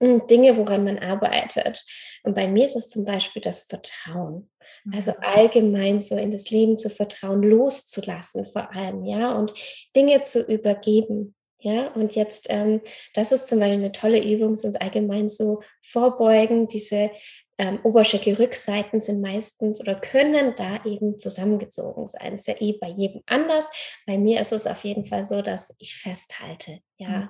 hm, 0.00 0.26
Dinge, 0.28 0.56
woran 0.56 0.84
man 0.84 0.98
arbeitet. 0.98 1.84
Und 2.22 2.34
bei 2.34 2.46
mir 2.46 2.66
ist 2.66 2.76
es 2.76 2.90
zum 2.90 3.04
Beispiel 3.04 3.42
das 3.42 3.62
Vertrauen. 3.62 4.50
Also 4.92 5.12
mhm. 5.12 5.16
allgemein 5.20 6.00
so 6.00 6.16
in 6.16 6.30
das 6.30 6.50
Leben 6.50 6.78
zu 6.78 6.90
vertrauen, 6.90 7.42
loszulassen 7.42 8.46
vor 8.46 8.72
allem, 8.72 9.04
ja, 9.04 9.34
und 9.34 9.52
Dinge 9.96 10.22
zu 10.22 10.42
übergeben. 10.42 11.34
Ja, 11.64 11.88
und 11.94 12.14
jetzt, 12.14 12.48
ähm, 12.50 12.82
das 13.14 13.32
ist 13.32 13.48
zum 13.48 13.58
Beispiel 13.58 13.78
eine 13.78 13.92
tolle 13.92 14.22
Übung, 14.22 14.54
sonst 14.58 14.76
allgemein 14.82 15.30
so 15.30 15.62
vorbeugen. 15.80 16.68
Diese 16.68 17.10
ähm, 17.56 17.80
Oberschenkelrückseiten 17.82 19.00
sind 19.00 19.22
meistens 19.22 19.80
oder 19.80 19.94
können 19.94 20.54
da 20.58 20.84
eben 20.84 21.18
zusammengezogen 21.18 22.06
sein. 22.06 22.34
Ist 22.34 22.48
ja 22.48 22.54
eh 22.60 22.74
bei 22.78 22.88
jedem 22.88 23.22
anders. 23.24 23.66
Bei 24.06 24.18
mir 24.18 24.42
ist 24.42 24.52
es 24.52 24.66
auf 24.66 24.84
jeden 24.84 25.06
Fall 25.06 25.24
so, 25.24 25.40
dass 25.40 25.74
ich 25.78 25.96
festhalte, 25.96 26.80
ja, 26.98 27.08
mhm. 27.08 27.28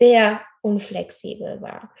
sehr 0.00 0.40
unflexibel 0.60 1.62
war. 1.62 1.94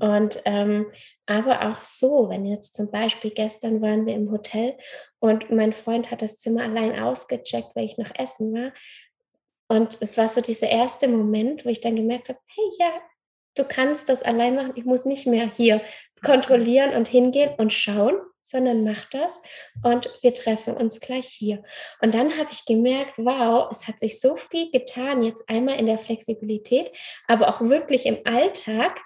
Und 0.00 0.42
ähm, 0.44 0.86
aber 1.26 1.68
auch 1.70 1.82
so, 1.82 2.28
wenn 2.28 2.44
jetzt 2.44 2.74
zum 2.74 2.90
Beispiel 2.90 3.30
gestern 3.30 3.80
waren 3.80 4.06
wir 4.06 4.14
im 4.14 4.30
Hotel 4.30 4.76
und 5.20 5.50
mein 5.50 5.72
Freund 5.72 6.10
hat 6.10 6.20
das 6.20 6.36
Zimmer 6.36 6.64
allein 6.64 7.00
ausgecheckt, 7.00 7.74
weil 7.74 7.84
ich 7.84 7.96
noch 7.96 8.10
essen 8.14 8.52
war. 8.52 8.72
Und 9.68 9.98
es 10.00 10.16
war 10.16 10.28
so 10.28 10.40
dieser 10.40 10.68
erste 10.68 11.08
Moment, 11.08 11.64
wo 11.64 11.68
ich 11.68 11.80
dann 11.80 11.96
gemerkt 11.96 12.28
habe, 12.28 12.38
hey, 12.46 12.64
ja, 12.78 12.92
du 13.56 13.64
kannst 13.64 14.08
das 14.08 14.22
allein 14.22 14.54
machen. 14.54 14.72
Ich 14.76 14.84
muss 14.84 15.04
nicht 15.04 15.26
mehr 15.26 15.50
hier 15.56 15.80
kontrollieren 16.22 16.94
und 16.94 17.08
hingehen 17.08 17.50
und 17.58 17.72
schauen, 17.72 18.14
sondern 18.40 18.84
mach 18.84 19.08
das 19.10 19.40
und 19.82 20.08
wir 20.22 20.32
treffen 20.32 20.76
uns 20.76 21.00
gleich 21.00 21.26
hier. 21.26 21.64
Und 22.00 22.14
dann 22.14 22.38
habe 22.38 22.50
ich 22.52 22.64
gemerkt, 22.64 23.14
wow, 23.16 23.68
es 23.70 23.88
hat 23.88 23.98
sich 23.98 24.20
so 24.20 24.36
viel 24.36 24.70
getan, 24.70 25.22
jetzt 25.22 25.48
einmal 25.48 25.78
in 25.78 25.86
der 25.86 25.98
Flexibilität, 25.98 26.92
aber 27.26 27.48
auch 27.48 27.60
wirklich 27.60 28.06
im 28.06 28.18
Alltag. 28.24 29.00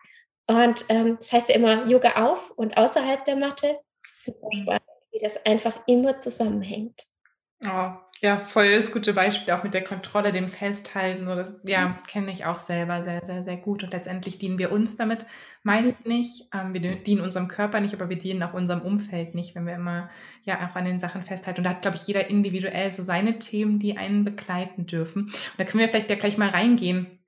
Und 0.47 0.85
ähm, 0.89 1.17
das 1.17 1.33
heißt 1.33 1.49
ja 1.49 1.55
immer 1.55 1.87
Yoga 1.87 2.27
auf 2.27 2.51
und 2.51 2.77
außerhalb 2.77 3.25
der 3.25 3.37
Matte. 3.37 3.81
Super 4.05 4.49
spannend, 4.53 4.83
wie 5.13 5.21
das 5.21 5.45
einfach 5.47 5.81
immer 5.87 6.19
zusammenhängt. 6.19 7.07
Oh, 7.65 7.93
ja, 8.23 8.37
voll 8.37 8.77
das 8.77 8.93
gute 8.93 9.15
Beispiel, 9.15 9.55
auch 9.55 9.63
mit 9.63 9.73
der 9.73 9.83
Kontrolle, 9.83 10.31
dem 10.31 10.49
Festhalten. 10.49 11.25
So, 11.25 11.35
das, 11.35 11.53
ja, 11.65 11.89
mhm. 11.89 11.95
kenne 12.07 12.31
ich 12.31 12.45
auch 12.45 12.59
selber 12.59 13.03
sehr, 13.03 13.25
sehr, 13.25 13.43
sehr 13.43 13.57
gut. 13.57 13.83
Und 13.83 13.93
letztendlich 13.93 14.37
dienen 14.37 14.59
wir 14.59 14.73
uns 14.73 14.97
damit 14.97 15.25
meist 15.63 16.05
mhm. 16.05 16.13
nicht. 16.13 16.45
Ähm, 16.55 16.75
wir 16.75 16.81
dienen 16.81 17.23
unserem 17.23 17.49
Körper 17.49 17.81
nicht, 17.81 17.95
aber 17.95 18.11
wir 18.11 18.19
dienen 18.19 18.43
auch 18.43 18.53
unserem 18.53 18.83
Umfeld 18.83 19.35
nicht, 19.35 19.55
wenn 19.55 19.67
wir 19.67 19.75
immer 19.75 20.11
ja 20.45 20.69
auch 20.69 20.77
an 20.77 20.85
den 20.85 20.99
Sachen 20.99 21.23
festhalten. 21.23 21.61
Und 21.61 21.65
da 21.65 21.71
hat, 21.71 21.83
glaube 21.83 21.97
ich, 21.97 22.07
jeder 22.07 22.29
individuell 22.29 22.93
so 22.93 23.03
seine 23.03 23.39
Themen, 23.39 23.79
die 23.79 23.97
einen 23.97 24.25
begleiten 24.25 24.85
dürfen. 24.85 25.23
Und 25.23 25.33
da 25.57 25.65
können 25.65 25.81
wir 25.81 25.89
vielleicht 25.89 26.11
ja 26.11 26.17
gleich 26.17 26.37
mal 26.37 26.51
reingehen 26.51 27.20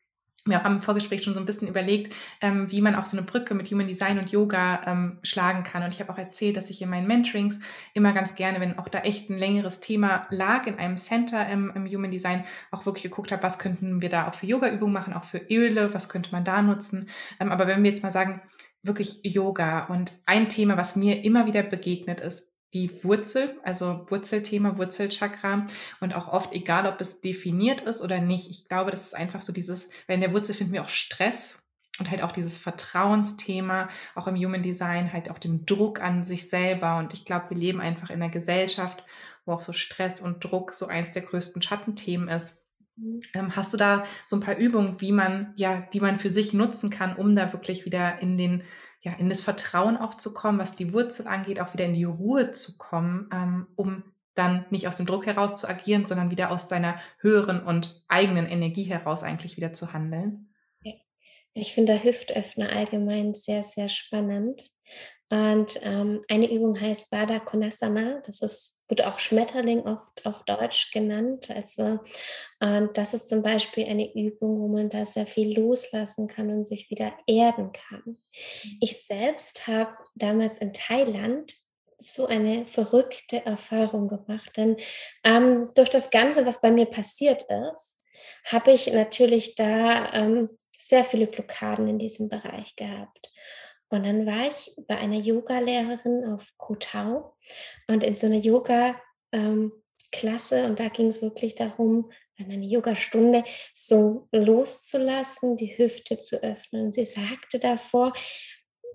mir 0.44 0.60
auch 0.60 0.64
am 0.64 0.82
Vorgespräch 0.82 1.22
schon 1.22 1.34
so 1.34 1.40
ein 1.40 1.46
bisschen 1.46 1.68
überlegt, 1.68 2.14
ähm, 2.40 2.70
wie 2.70 2.80
man 2.80 2.94
auch 2.94 3.06
so 3.06 3.16
eine 3.16 3.26
Brücke 3.26 3.54
mit 3.54 3.70
Human 3.70 3.86
Design 3.86 4.18
und 4.18 4.30
Yoga 4.30 4.82
ähm, 4.86 5.18
schlagen 5.22 5.62
kann. 5.62 5.82
Und 5.82 5.92
ich 5.92 6.00
habe 6.00 6.12
auch 6.12 6.18
erzählt, 6.18 6.56
dass 6.56 6.70
ich 6.70 6.82
in 6.82 6.90
meinen 6.90 7.06
Mentorings 7.06 7.60
immer 7.94 8.12
ganz 8.12 8.34
gerne, 8.34 8.60
wenn 8.60 8.78
auch 8.78 8.88
da 8.88 9.00
echt 9.00 9.30
ein 9.30 9.38
längeres 9.38 9.80
Thema 9.80 10.26
lag 10.30 10.66
in 10.66 10.78
einem 10.78 10.96
Center 10.96 11.48
im, 11.48 11.70
im 11.74 11.86
Human 11.86 12.10
Design, 12.10 12.44
auch 12.70 12.86
wirklich 12.86 13.04
geguckt 13.04 13.32
habe, 13.32 13.42
was 13.42 13.58
könnten 13.58 14.02
wir 14.02 14.08
da 14.08 14.28
auch 14.28 14.34
für 14.34 14.46
Yoga-Übungen 14.46 14.92
machen, 14.92 15.14
auch 15.14 15.24
für 15.24 15.38
Öle, 15.50 15.94
was 15.94 16.08
könnte 16.08 16.32
man 16.32 16.44
da 16.44 16.62
nutzen. 16.62 17.08
Ähm, 17.38 17.52
aber 17.52 17.66
wenn 17.66 17.82
wir 17.82 17.90
jetzt 17.90 18.02
mal 18.02 18.12
sagen, 18.12 18.42
wirklich 18.82 19.20
Yoga 19.22 19.86
und 19.86 20.12
ein 20.26 20.48
Thema, 20.48 20.76
was 20.76 20.96
mir 20.96 21.24
immer 21.24 21.46
wieder 21.46 21.62
begegnet 21.62 22.20
ist, 22.20 22.51
die 22.74 23.04
Wurzel, 23.04 23.58
also 23.62 24.06
Wurzelthema, 24.08 24.78
Wurzelchakra 24.78 25.66
und 26.00 26.14
auch 26.14 26.28
oft, 26.28 26.52
egal 26.52 26.86
ob 26.86 27.00
es 27.00 27.20
definiert 27.20 27.82
ist 27.82 28.02
oder 28.02 28.20
nicht, 28.20 28.50
ich 28.50 28.68
glaube, 28.68 28.90
das 28.90 29.04
ist 29.04 29.14
einfach 29.14 29.42
so 29.42 29.52
dieses, 29.52 29.90
weil 30.06 30.14
in 30.14 30.22
der 30.22 30.32
Wurzel 30.32 30.54
finden 30.54 30.72
wir 30.72 30.82
auch 30.82 30.88
Stress 30.88 31.62
und 31.98 32.10
halt 32.10 32.22
auch 32.22 32.32
dieses 32.32 32.56
Vertrauensthema, 32.56 33.88
auch 34.14 34.26
im 34.26 34.36
Human 34.36 34.62
Design, 34.62 35.12
halt 35.12 35.30
auch 35.30 35.38
den 35.38 35.66
Druck 35.66 36.00
an 36.00 36.24
sich 36.24 36.48
selber 36.48 36.96
und 36.96 37.12
ich 37.12 37.24
glaube, 37.26 37.50
wir 37.50 37.56
leben 37.56 37.80
einfach 37.80 38.08
in 38.08 38.22
einer 38.22 38.32
Gesellschaft, 38.32 39.04
wo 39.44 39.52
auch 39.52 39.62
so 39.62 39.72
Stress 39.72 40.20
und 40.20 40.42
Druck 40.42 40.72
so 40.72 40.86
eins 40.86 41.12
der 41.12 41.22
größten 41.22 41.60
Schattenthemen 41.60 42.28
ist. 42.28 42.64
Mhm. 42.96 43.20
Ähm, 43.34 43.56
hast 43.56 43.74
du 43.74 43.76
da 43.76 44.04
so 44.24 44.36
ein 44.36 44.40
paar 44.40 44.56
Übungen, 44.56 45.00
wie 45.00 45.12
man, 45.12 45.52
ja, 45.56 45.80
die 45.92 46.00
man 46.00 46.16
für 46.16 46.30
sich 46.30 46.54
nutzen 46.54 46.88
kann, 46.88 47.16
um 47.16 47.36
da 47.36 47.52
wirklich 47.52 47.84
wieder 47.84 48.20
in 48.20 48.38
den 48.38 48.62
ja, 49.02 49.12
in 49.14 49.28
das 49.28 49.42
Vertrauen 49.42 49.96
auch 49.96 50.14
zu 50.14 50.32
kommen, 50.32 50.58
was 50.58 50.76
die 50.76 50.92
Wurzel 50.92 51.26
angeht, 51.26 51.60
auch 51.60 51.74
wieder 51.74 51.84
in 51.84 51.94
die 51.94 52.04
Ruhe 52.04 52.52
zu 52.52 52.78
kommen, 52.78 53.28
ähm, 53.32 53.66
um 53.76 54.04
dann 54.34 54.64
nicht 54.70 54.88
aus 54.88 54.96
dem 54.96 55.06
Druck 55.06 55.26
heraus 55.26 55.56
zu 55.56 55.68
agieren, 55.68 56.06
sondern 56.06 56.30
wieder 56.30 56.50
aus 56.50 56.68
seiner 56.68 56.96
höheren 57.18 57.62
und 57.62 58.04
eigenen 58.08 58.46
Energie 58.46 58.84
heraus 58.84 59.22
eigentlich 59.22 59.56
wieder 59.56 59.72
zu 59.72 59.92
handeln. 59.92 60.48
Ich 61.54 61.74
finde 61.74 61.92
der 61.92 62.04
Hüftöffner 62.04 62.70
allgemein 62.70 63.34
sehr, 63.34 63.62
sehr 63.62 63.90
spannend. 63.90 64.70
Und 65.32 65.80
ähm, 65.82 66.20
eine 66.28 66.52
Übung 66.52 66.78
heißt 66.78 67.10
Bada 67.10 67.38
Konasana. 67.38 68.20
Das 68.26 68.42
ist, 68.42 68.84
wird 68.88 69.06
auch 69.06 69.18
Schmetterling 69.18 69.80
oft 69.86 70.26
auf 70.26 70.44
Deutsch 70.44 70.90
genannt. 70.90 71.48
Also, 71.48 72.00
und 72.60 72.90
das 72.98 73.14
ist 73.14 73.30
zum 73.30 73.40
Beispiel 73.40 73.86
eine 73.86 74.14
Übung, 74.14 74.60
wo 74.60 74.68
man 74.68 74.90
da 74.90 75.06
sehr 75.06 75.26
viel 75.26 75.58
loslassen 75.58 76.28
kann 76.28 76.50
und 76.50 76.66
sich 76.66 76.90
wieder 76.90 77.14
erden 77.26 77.72
kann. 77.72 78.02
Mhm. 78.04 78.76
Ich 78.82 79.06
selbst 79.06 79.66
habe 79.66 79.96
damals 80.14 80.58
in 80.58 80.74
Thailand 80.74 81.54
so 81.98 82.26
eine 82.26 82.66
verrückte 82.66 83.46
Erfahrung 83.46 84.08
gemacht. 84.08 84.54
Denn 84.58 84.76
ähm, 85.24 85.70
durch 85.74 85.88
das 85.88 86.10
Ganze, 86.10 86.44
was 86.44 86.60
bei 86.60 86.70
mir 86.70 86.84
passiert 86.84 87.46
ist, 87.72 88.02
habe 88.44 88.72
ich 88.72 88.92
natürlich 88.92 89.54
da 89.54 90.12
ähm, 90.12 90.50
sehr 90.76 91.04
viele 91.04 91.26
Blockaden 91.26 91.88
in 91.88 91.98
diesem 91.98 92.28
Bereich 92.28 92.76
gehabt. 92.76 93.30
Und 93.92 94.04
dann 94.04 94.24
war 94.24 94.46
ich 94.46 94.72
bei 94.88 94.96
einer 94.96 95.18
Yoga-Lehrerin 95.18 96.24
auf 96.32 96.54
Kotau 96.56 97.36
und 97.88 98.02
in 98.02 98.14
so 98.14 98.26
einer 98.26 98.38
Yoga-Klasse 98.38 100.64
und 100.64 100.80
da 100.80 100.88
ging 100.88 101.08
es 101.08 101.20
wirklich 101.20 101.54
darum, 101.54 102.10
in 102.36 102.50
einer 102.50 102.64
Yoga-Stunde 102.64 103.44
so 103.74 104.28
loszulassen, 104.32 105.58
die 105.58 105.76
Hüfte 105.76 106.18
zu 106.18 106.42
öffnen. 106.42 106.86
Und 106.86 106.94
sie 106.94 107.04
sagte 107.04 107.58
davor, 107.58 108.14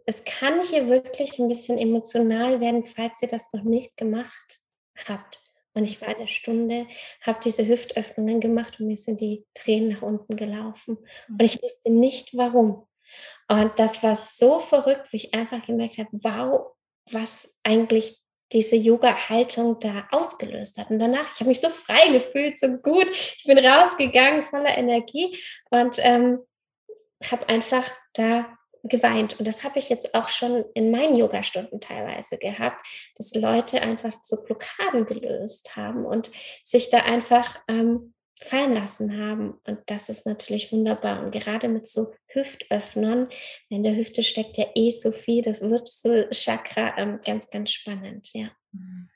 es 0.07 0.23
kann 0.23 0.65
hier 0.65 0.89
wirklich 0.89 1.37
ein 1.37 1.47
bisschen 1.47 1.77
emotional 1.77 2.59
werden, 2.59 2.83
falls 2.83 3.21
ihr 3.21 3.27
das 3.27 3.53
noch 3.53 3.63
nicht 3.63 3.97
gemacht 3.97 4.61
habt. 5.07 5.43
Und 5.75 5.83
ich 5.83 6.01
war 6.01 6.07
eine 6.07 6.27
Stunde, 6.27 6.87
habe 7.21 7.39
diese 7.43 7.67
Hüftöffnungen 7.67 8.39
gemacht 8.39 8.79
und 8.79 8.87
mir 8.87 8.97
sind 8.97 9.21
die 9.21 9.45
Tränen 9.53 9.89
nach 9.89 10.01
unten 10.01 10.35
gelaufen. 10.35 10.97
Und 11.29 11.43
ich 11.43 11.61
wusste 11.61 11.91
nicht 11.91 12.35
warum. 12.35 12.87
Und 13.47 13.77
das 13.77 14.03
war 14.03 14.15
so 14.15 14.59
verrückt, 14.59 15.11
wie 15.11 15.17
ich 15.17 15.33
einfach 15.33 15.65
gemerkt 15.65 15.97
habe, 15.97 16.09
wow, 16.11 16.71
was 17.11 17.57
eigentlich 17.63 18.19
diese 18.53 18.75
Yoga-Haltung 18.75 19.79
da 19.79 20.07
ausgelöst 20.11 20.77
hat. 20.77 20.89
Und 20.89 20.99
danach, 20.99 21.33
ich 21.33 21.39
habe 21.39 21.49
mich 21.49 21.59
so 21.59 21.69
frei 21.69 22.11
gefühlt, 22.11 22.57
so 22.57 22.77
gut. 22.77 23.07
Ich 23.11 23.43
bin 23.45 23.57
rausgegangen 23.57 24.43
voller 24.43 24.77
Energie 24.77 25.37
und 25.69 25.97
ähm, 25.99 26.39
habe 27.29 27.49
einfach 27.49 27.89
da 28.13 28.45
geweint. 28.83 29.37
Und 29.39 29.47
das 29.47 29.63
habe 29.63 29.79
ich 29.79 29.89
jetzt 29.89 30.13
auch 30.15 30.29
schon 30.29 30.63
in 30.73 30.91
meinen 30.91 31.15
Yoga-Stunden 31.15 31.81
teilweise 31.81 32.37
gehabt, 32.37 32.85
dass 33.17 33.35
Leute 33.35 33.81
einfach 33.81 34.13
so 34.23 34.43
Blockaden 34.43 35.05
gelöst 35.05 35.75
haben 35.75 36.05
und 36.05 36.31
sich 36.63 36.89
da 36.89 36.99
einfach 36.99 37.59
ähm, 37.67 38.13
fallen 38.39 38.73
lassen 38.73 39.17
haben. 39.17 39.59
Und 39.65 39.79
das 39.87 40.09
ist 40.09 40.25
natürlich 40.25 40.71
wunderbar. 40.71 41.23
Und 41.23 41.31
gerade 41.31 41.67
mit 41.67 41.87
so 41.87 42.13
Hüftöffnern, 42.27 43.29
in 43.69 43.83
der 43.83 43.95
Hüfte 43.95 44.23
steckt 44.23 44.57
ja 44.57 44.65
eh 44.75 44.91
so 44.91 45.11
viel, 45.11 45.41
das 45.41 45.61
Wurzelchakra, 45.61 46.97
ähm, 46.97 47.19
ganz, 47.25 47.49
ganz 47.49 47.71
spannend, 47.71 48.29
ja. 48.33 48.49
Mhm. 48.71 49.09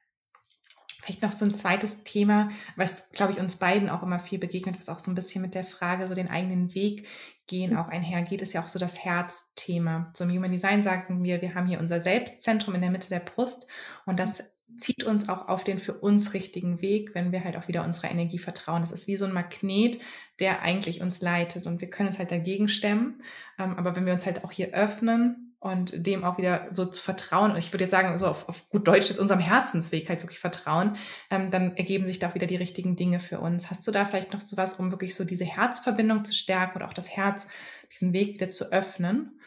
Vielleicht 1.04 1.24
noch 1.24 1.32
so 1.32 1.46
ein 1.46 1.54
zweites 1.54 2.04
Thema, 2.04 2.50
was, 2.76 3.10
glaube 3.10 3.32
ich, 3.32 3.40
uns 3.40 3.58
beiden 3.58 3.90
auch 3.90 4.04
immer 4.04 4.20
viel 4.20 4.38
begegnet, 4.38 4.78
was 4.78 4.88
auch 4.88 5.00
so 5.00 5.10
ein 5.10 5.16
bisschen 5.16 5.42
mit 5.42 5.56
der 5.56 5.64
Frage, 5.64 6.08
so 6.08 6.14
den 6.14 6.30
eigenen 6.30 6.76
Weg 6.76 7.08
gehen, 7.48 7.76
auch 7.76 7.88
einhergeht, 7.88 8.44
ist 8.44 8.54
ja 8.54 8.64
auch 8.64 8.68
so 8.68 8.78
das 8.78 9.04
Herzthema. 9.04 10.12
So 10.14 10.26
im 10.26 10.30
Human 10.30 10.52
Design 10.52 10.84
sagen 10.84 11.24
wir, 11.24 11.42
wir 11.42 11.56
haben 11.56 11.66
hier 11.66 11.80
unser 11.80 12.00
Selbstzentrum 12.00 12.76
in 12.76 12.82
der 12.82 12.92
Mitte 12.92 13.10
der 13.10 13.20
Brust 13.20 13.66
und 14.06 14.20
das 14.20 14.51
zieht 14.78 15.04
uns 15.04 15.30
auch 15.30 15.48
auf 15.48 15.64
den 15.64 15.80
für 15.80 15.94
uns 15.94 16.34
richtigen 16.34 16.82
Weg, 16.82 17.14
wenn 17.14 17.32
wir 17.32 17.44
halt 17.44 17.56
auch 17.56 17.68
wieder 17.68 17.84
unserer 17.84 18.12
Energie 18.12 18.40
vertrauen. 18.40 18.82
Das 18.82 18.92
ist 18.92 19.08
wie 19.08 19.18
so 19.18 19.26
ein 19.26 19.34
Magnet, 19.34 20.00
der 20.40 20.62
eigentlich 20.62 21.02
uns 21.02 21.22
leitet 21.22 21.68
und 21.68 21.82
wir 21.82 21.90
können 21.90 22.08
uns 22.08 22.20
halt 22.20 22.32
dagegen 22.32 22.68
stemmen. 22.68 23.22
Ähm, 23.60 23.76
aber 23.78 23.96
wenn 23.96 24.06
wir 24.06 24.14
uns 24.14 24.26
halt 24.26 24.44
auch 24.44 24.52
hier 24.52 24.74
öffnen 24.74 25.56
und 25.60 26.06
dem 26.08 26.24
auch 26.24 26.38
wieder 26.38 26.68
so 26.72 26.86
zu 26.86 27.02
vertrauen, 27.02 27.52
und 27.52 27.58
ich 27.58 27.72
würde 27.72 27.84
jetzt 27.84 27.92
sagen, 27.92 28.18
so 28.18 28.26
auf, 28.26 28.50
auf 28.50 28.70
gut 28.70 28.88
Deutsch 28.88 29.10
jetzt 29.10 29.20
unserem 29.20 29.40
Herzensweg 29.40 30.10
halt 30.10 30.24
wirklich 30.24 30.40
vertrauen, 30.40 30.96
ähm, 31.30 31.52
dann 31.52 31.78
ergeben 31.78 32.08
sich 32.08 32.20
da 32.20 32.30
auch 32.30 32.36
wieder 32.36 32.48
die 32.48 32.56
richtigen 32.56 32.96
Dinge 32.96 33.20
für 33.20 33.40
uns. 33.40 33.70
Hast 33.70 33.88
du 33.88 33.92
da 33.92 34.06
vielleicht 34.06 34.34
noch 34.34 34.42
so 34.42 34.58
was, 34.58 34.80
um 34.80 34.92
wirklich 34.92 35.16
so 35.16 35.24
diese 35.24 35.46
Herzverbindung 35.46 36.26
zu 36.26 36.34
stärken 36.34 36.78
oder 36.78 36.88
auch 36.88 36.94
das 36.94 37.16
Herz, 37.16 37.48
diesen 37.92 38.14
Weg 38.14 38.34
wieder 38.34 38.50
zu 38.50 38.72
öffnen? 38.72 39.40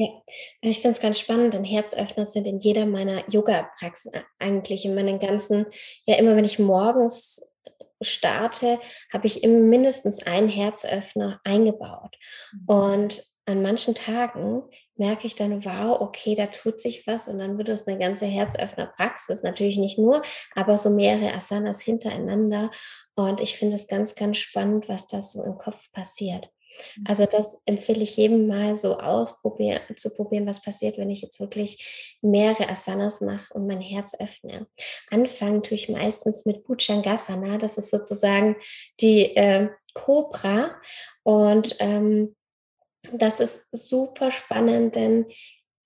Ja, 0.00 0.06
also 0.62 0.70
ich 0.70 0.80
finde 0.80 0.96
es 0.96 1.02
ganz 1.02 1.18
spannend, 1.18 1.54
denn 1.54 1.64
Herzöffner 1.64 2.24
sind 2.24 2.46
in 2.46 2.60
jeder 2.60 2.86
meiner 2.86 3.28
Yoga-Praxen 3.28 4.12
eigentlich, 4.38 4.84
in 4.84 4.94
meinen 4.94 5.18
ganzen, 5.18 5.66
ja 6.06 6.14
immer 6.14 6.36
wenn 6.36 6.44
ich 6.44 6.60
morgens 6.60 7.52
starte, 8.00 8.78
habe 9.12 9.26
ich 9.26 9.42
immer 9.42 9.58
mindestens 9.58 10.24
einen 10.24 10.48
Herzöffner 10.48 11.40
eingebaut. 11.42 12.16
Mhm. 12.52 12.64
Und 12.68 13.24
an 13.44 13.60
manchen 13.60 13.96
Tagen 13.96 14.62
merke 14.94 15.26
ich 15.26 15.34
dann, 15.34 15.64
wow, 15.64 16.00
okay, 16.00 16.36
da 16.36 16.46
tut 16.46 16.78
sich 16.80 17.04
was 17.08 17.26
und 17.26 17.40
dann 17.40 17.58
wird 17.58 17.68
es 17.68 17.88
eine 17.88 17.98
ganze 17.98 18.26
Herzöffner-Praxis. 18.26 19.42
Natürlich 19.42 19.78
nicht 19.78 19.98
nur, 19.98 20.22
aber 20.54 20.78
so 20.78 20.90
mehrere 20.90 21.34
Asanas 21.34 21.80
hintereinander. 21.80 22.70
Und 23.16 23.40
ich 23.40 23.56
finde 23.56 23.74
es 23.74 23.88
ganz, 23.88 24.14
ganz 24.14 24.36
spannend, 24.36 24.88
was 24.88 25.08
da 25.08 25.20
so 25.20 25.42
im 25.42 25.58
Kopf 25.58 25.90
passiert. 25.90 26.52
Mhm. 26.96 27.04
Also 27.06 27.26
das 27.26 27.60
empfehle 27.66 28.02
ich 28.02 28.16
jedem 28.16 28.46
mal 28.46 28.76
so 28.76 28.98
ausprobieren, 28.98 29.80
zu 29.96 30.14
probieren, 30.14 30.46
was 30.46 30.62
passiert, 30.62 30.98
wenn 30.98 31.10
ich 31.10 31.22
jetzt 31.22 31.40
wirklich 31.40 32.18
mehrere 32.22 32.68
Asanas 32.68 33.20
mache 33.20 33.52
und 33.54 33.66
mein 33.66 33.80
Herz 33.80 34.14
öffne. 34.18 34.66
Anfangen 35.10 35.62
tue 35.62 35.76
ich 35.76 35.88
meistens 35.88 36.46
mit 36.46 36.64
Bhujangasana, 36.64 37.58
das 37.58 37.78
ist 37.78 37.90
sozusagen 37.90 38.56
die 39.00 39.36
äh, 39.36 39.68
Cobra 39.94 40.80
und 41.22 41.76
ähm, 41.80 42.34
das 43.12 43.40
ist 43.40 43.68
super 43.72 44.30
spannend, 44.30 44.96
denn 44.96 45.26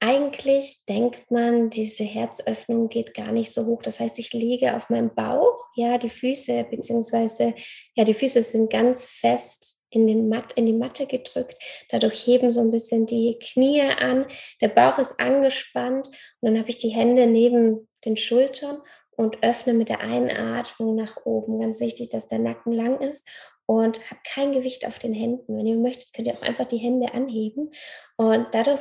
eigentlich 0.01 0.85
denkt 0.89 1.31
man, 1.31 1.71
diese 1.71 2.03
Herzöffnung 2.03 2.89
geht 2.89 3.15
gar 3.15 3.31
nicht 3.31 3.53
so 3.53 3.67
hoch. 3.67 3.83
Das 3.83 4.01
heißt, 4.01 4.19
ich 4.19 4.33
liege 4.33 4.75
auf 4.75 4.91
meinem 4.91 5.15
Bauch, 5.15 5.69
ja, 5.77 5.97
die 5.97 6.11
Füße, 6.11 6.65
beziehungsweise, 6.69 7.55
ja, 7.95 8.03
die 8.03 8.15
Füße 8.15 8.43
sind 8.43 8.69
ganz 8.73 9.07
fest 9.07 9.82
in, 9.93 10.07
den 10.07 10.29
Matt, 10.29 10.55
in 10.55 10.67
die 10.67 10.73
Matte 10.73 11.07
gedrückt. 11.07 11.63
Dadurch 11.91 12.27
heben 12.27 12.51
so 12.51 12.61
ein 12.61 12.71
bisschen 12.71 13.07
die 13.07 13.39
Knie 13.39 13.83
an. 13.83 14.27
Der 14.61 14.69
Bauch 14.69 14.99
ist 14.99 15.21
angespannt 15.21 16.07
und 16.07 16.49
dann 16.49 16.59
habe 16.59 16.71
ich 16.71 16.79
die 16.79 16.89
Hände 16.89 17.27
neben 17.27 17.89
den 18.05 18.17
Schultern 18.17 18.79
und 19.17 19.43
öffne 19.43 19.75
mit 19.75 19.91
der 19.91 20.01
Einatmung 20.01 20.97
nach 20.97 21.19
oben. 21.25 21.61
Ganz 21.61 21.81
wichtig, 21.81 22.09
dass 22.09 22.27
der 22.27 22.39
Nacken 22.39 22.73
lang 22.73 23.01
ist 23.01 23.29
und 23.67 23.99
habe 24.11 24.21
kein 24.25 24.53
Gewicht 24.53 24.87
auf 24.87 24.99
den 24.99 25.13
Händen. 25.13 25.57
Wenn 25.57 25.67
ihr 25.67 25.77
möchtet, 25.77 26.15
könnt 26.15 26.27
ihr 26.27 26.35
auch 26.35 26.43
einfach 26.43 26.67
die 26.67 26.79
Hände 26.79 27.13
anheben 27.13 27.71
und 28.17 28.47
dadurch 28.53 28.81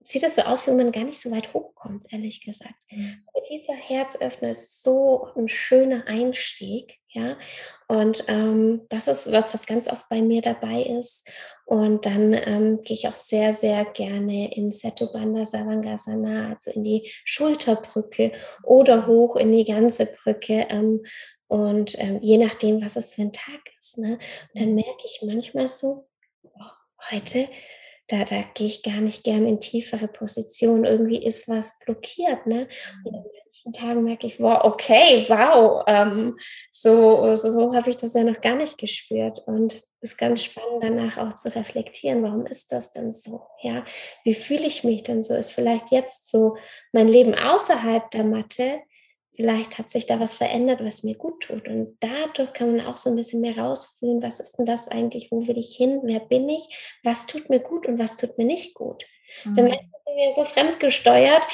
sieht 0.00 0.22
es 0.22 0.36
so 0.36 0.42
aus, 0.42 0.66
wie 0.66 0.72
man 0.72 0.92
gar 0.92 1.04
nicht 1.04 1.20
so 1.20 1.30
weit 1.30 1.52
hochkommt, 1.54 2.06
ehrlich 2.12 2.44
gesagt. 2.44 2.74
Mhm. 2.90 3.24
Dieser 3.50 3.74
Herzöffner 3.74 4.50
ist 4.50 4.82
so 4.82 5.28
ein 5.34 5.48
schöner 5.48 6.06
Einstieg, 6.06 6.98
ja. 7.14 7.36
Und 7.86 8.24
ähm, 8.28 8.82
das 8.88 9.08
ist 9.08 9.30
was, 9.30 9.54
was 9.54 9.66
ganz 9.66 9.90
oft 9.90 10.08
bei 10.08 10.20
mir 10.20 10.42
dabei 10.42 10.82
ist. 10.82 11.28
Und 11.64 12.06
dann 12.06 12.32
ähm, 12.32 12.80
gehe 12.82 12.96
ich 12.96 13.08
auch 13.08 13.14
sehr, 13.14 13.54
sehr 13.54 13.84
gerne 13.84 14.54
in 14.54 14.72
Setubandha 14.72 15.44
Savangasana, 15.44 16.50
also 16.50 16.72
in 16.72 16.82
die 16.82 17.10
Schulterbrücke 17.24 18.32
oder 18.64 19.06
hoch 19.06 19.36
in 19.36 19.52
die 19.52 19.64
ganze 19.64 20.06
Brücke. 20.06 20.66
Ähm, 20.68 21.04
und 21.46 21.96
ähm, 21.98 22.18
je 22.20 22.38
nachdem, 22.38 22.82
was 22.82 22.96
es 22.96 23.14
für 23.14 23.22
ein 23.22 23.32
Tag 23.32 23.60
ist. 23.78 23.98
Ne? 23.98 24.18
Und 24.52 24.60
dann 24.60 24.74
merke 24.74 25.04
ich 25.04 25.22
manchmal 25.24 25.68
so, 25.68 26.08
oh, 26.42 27.10
heute 27.10 27.48
da, 28.08 28.24
da 28.24 28.42
gehe 28.54 28.66
ich 28.66 28.82
gar 28.82 29.00
nicht 29.00 29.24
gern 29.24 29.46
in 29.46 29.60
tiefere 29.60 30.08
Positionen. 30.08 30.84
Irgendwie 30.84 31.24
ist 31.24 31.48
was 31.48 31.78
blockiert. 31.84 32.46
Ne? 32.46 32.68
Und 33.04 33.14
an 33.14 33.22
manchen 33.22 33.72
Tagen 33.72 34.04
merke 34.04 34.26
ich, 34.26 34.38
wow, 34.40 34.64
okay, 34.64 35.24
wow, 35.28 35.82
ähm, 35.86 36.38
so, 36.70 37.34
so, 37.34 37.50
so 37.50 37.74
habe 37.74 37.90
ich 37.90 37.96
das 37.96 38.14
ja 38.14 38.24
noch 38.24 38.40
gar 38.40 38.56
nicht 38.56 38.76
gespürt. 38.76 39.38
Und 39.46 39.82
es 40.00 40.10
ist 40.10 40.18
ganz 40.18 40.44
spannend, 40.44 40.82
danach 40.82 41.16
auch 41.16 41.34
zu 41.34 41.54
reflektieren, 41.54 42.22
warum 42.22 42.44
ist 42.44 42.72
das 42.72 42.92
denn 42.92 43.10
so? 43.10 43.40
Ja, 43.62 43.84
wie 44.24 44.34
fühle 44.34 44.66
ich 44.66 44.84
mich 44.84 45.02
denn 45.02 45.22
so? 45.22 45.34
Ist 45.34 45.52
vielleicht 45.52 45.90
jetzt 45.90 46.30
so 46.30 46.56
mein 46.92 47.08
Leben 47.08 47.34
außerhalb 47.34 48.10
der 48.10 48.24
Matte 48.24 48.82
vielleicht 49.36 49.78
hat 49.78 49.90
sich 49.90 50.06
da 50.06 50.20
was 50.20 50.34
verändert, 50.34 50.84
was 50.84 51.02
mir 51.02 51.16
gut 51.16 51.42
tut. 51.42 51.68
Und 51.68 51.96
dadurch 52.00 52.52
kann 52.52 52.76
man 52.76 52.86
auch 52.86 52.96
so 52.96 53.10
ein 53.10 53.16
bisschen 53.16 53.40
mehr 53.40 53.58
rausfühlen, 53.58 54.22
was 54.22 54.40
ist 54.40 54.56
denn 54.56 54.66
das 54.66 54.88
eigentlich, 54.88 55.30
wo 55.30 55.46
will 55.46 55.58
ich 55.58 55.76
hin, 55.76 56.00
wer 56.04 56.20
bin 56.20 56.48
ich, 56.48 56.96
was 57.02 57.26
tut 57.26 57.50
mir 57.50 57.60
gut 57.60 57.86
und 57.86 57.98
was 57.98 58.16
tut 58.16 58.38
mir 58.38 58.44
nicht 58.46 58.74
gut. 58.74 59.04
Mhm. 59.44 59.56
Denn 59.56 59.66
sind 59.66 60.16
wir 60.16 60.32
so 60.34 60.44
fremdgesteuert, 60.44 61.46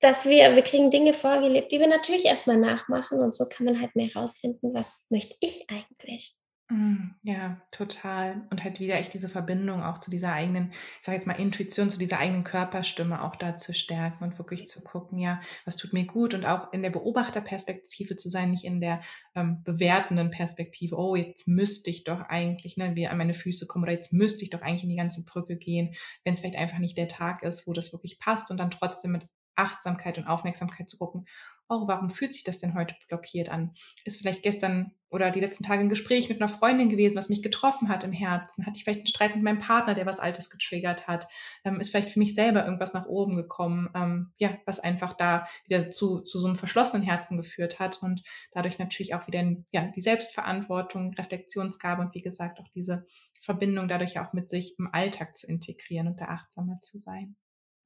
dass 0.00 0.28
wir, 0.28 0.54
wir 0.54 0.62
kriegen 0.62 0.90
Dinge 0.90 1.12
vorgelebt, 1.12 1.72
die 1.72 1.80
wir 1.80 1.88
natürlich 1.88 2.24
erstmal 2.24 2.56
nachmachen 2.56 3.18
und 3.18 3.34
so 3.34 3.46
kann 3.48 3.66
man 3.66 3.80
halt 3.80 3.96
mehr 3.96 4.10
rausfinden, 4.14 4.74
was 4.74 4.96
möchte 5.08 5.36
ich 5.40 5.66
eigentlich. 5.68 6.36
Mm, 6.70 7.12
ja, 7.22 7.62
total. 7.72 8.46
Und 8.50 8.62
halt 8.62 8.78
wieder 8.78 8.96
echt 8.96 9.14
diese 9.14 9.30
Verbindung 9.30 9.82
auch 9.82 9.98
zu 9.98 10.10
dieser 10.10 10.32
eigenen, 10.34 10.70
ich 10.72 11.06
sage 11.06 11.16
jetzt 11.16 11.26
mal 11.26 11.32
Intuition, 11.40 11.88
zu 11.88 11.98
dieser 11.98 12.18
eigenen 12.18 12.44
Körperstimme 12.44 13.22
auch 13.24 13.36
da 13.36 13.56
zu 13.56 13.72
stärken 13.72 14.22
und 14.22 14.38
wirklich 14.38 14.68
zu 14.68 14.82
gucken, 14.84 15.18
ja, 15.18 15.40
was 15.64 15.78
tut 15.78 15.94
mir 15.94 16.04
gut? 16.04 16.34
Und 16.34 16.44
auch 16.44 16.70
in 16.74 16.82
der 16.82 16.90
Beobachterperspektive 16.90 18.16
zu 18.16 18.28
sein, 18.28 18.50
nicht 18.50 18.64
in 18.64 18.82
der 18.82 19.00
ähm, 19.34 19.62
bewertenden 19.64 20.30
Perspektive, 20.30 20.96
oh, 20.98 21.16
jetzt 21.16 21.48
müsste 21.48 21.88
ich 21.88 22.04
doch 22.04 22.20
eigentlich, 22.20 22.76
ne, 22.76 22.94
wie 22.94 23.08
an 23.08 23.16
meine 23.16 23.34
Füße 23.34 23.66
kommen 23.66 23.84
oder 23.84 23.92
jetzt 23.92 24.12
müsste 24.12 24.42
ich 24.42 24.50
doch 24.50 24.60
eigentlich 24.60 24.84
in 24.84 24.90
die 24.90 24.96
ganze 24.96 25.24
Brücke 25.24 25.56
gehen, 25.56 25.94
wenn 26.24 26.34
es 26.34 26.40
vielleicht 26.40 26.58
einfach 26.58 26.78
nicht 26.80 26.98
der 26.98 27.08
Tag 27.08 27.42
ist, 27.42 27.66
wo 27.66 27.72
das 27.72 27.94
wirklich 27.94 28.18
passt. 28.18 28.50
Und 28.50 28.58
dann 28.58 28.70
trotzdem 28.70 29.12
mit 29.12 29.26
Achtsamkeit 29.56 30.18
und 30.18 30.26
Aufmerksamkeit 30.26 30.88
zu 30.90 30.98
gucken, 30.98 31.26
oh, 31.68 31.86
warum 31.86 32.10
fühlt 32.10 32.32
sich 32.32 32.44
das 32.44 32.58
denn 32.58 32.74
heute 32.74 32.94
blockiert 33.08 33.48
an? 33.48 33.74
Ist 34.04 34.20
vielleicht 34.20 34.42
gestern 34.42 34.92
oder 35.10 35.30
die 35.30 35.40
letzten 35.40 35.64
Tage 35.64 35.80
ein 35.80 35.88
Gespräch 35.88 36.28
mit 36.28 36.40
einer 36.40 36.48
Freundin 36.48 36.88
gewesen, 36.88 37.16
was 37.16 37.28
mich 37.28 37.42
getroffen 37.42 37.88
hat 37.88 38.04
im 38.04 38.12
Herzen? 38.12 38.66
Hatte 38.66 38.76
ich 38.76 38.84
vielleicht 38.84 39.00
einen 39.00 39.06
Streit 39.06 39.34
mit 39.34 39.44
meinem 39.44 39.60
Partner, 39.60 39.94
der 39.94 40.06
was 40.06 40.20
Altes 40.20 40.50
getriggert 40.50 41.08
hat? 41.08 41.26
Ähm, 41.64 41.80
ist 41.80 41.90
vielleicht 41.90 42.10
für 42.10 42.18
mich 42.18 42.34
selber 42.34 42.64
irgendwas 42.64 42.92
nach 42.94 43.06
oben 43.06 43.36
gekommen, 43.36 43.88
ähm, 43.94 44.32
ja, 44.36 44.58
was 44.66 44.80
einfach 44.80 45.14
da 45.14 45.46
wieder 45.66 45.90
zu, 45.90 46.20
zu 46.20 46.38
so 46.38 46.46
einem 46.46 46.56
verschlossenen 46.56 47.06
Herzen 47.06 47.36
geführt 47.36 47.78
hat 47.78 48.02
und 48.02 48.22
dadurch 48.52 48.78
natürlich 48.78 49.14
auch 49.14 49.26
wieder 49.26 49.42
ja, 49.70 49.90
die 49.94 50.02
Selbstverantwortung, 50.02 51.14
Reflexionsgabe 51.14 52.02
und 52.02 52.14
wie 52.14 52.22
gesagt 52.22 52.60
auch 52.60 52.68
diese 52.74 53.06
Verbindung 53.40 53.88
dadurch 53.88 54.18
auch 54.18 54.32
mit 54.32 54.48
sich 54.48 54.78
im 54.78 54.88
Alltag 54.92 55.34
zu 55.36 55.46
integrieren 55.46 56.08
und 56.08 56.20
da 56.20 56.26
achtsamer 56.26 56.80
zu 56.80 56.98
sein. 56.98 57.36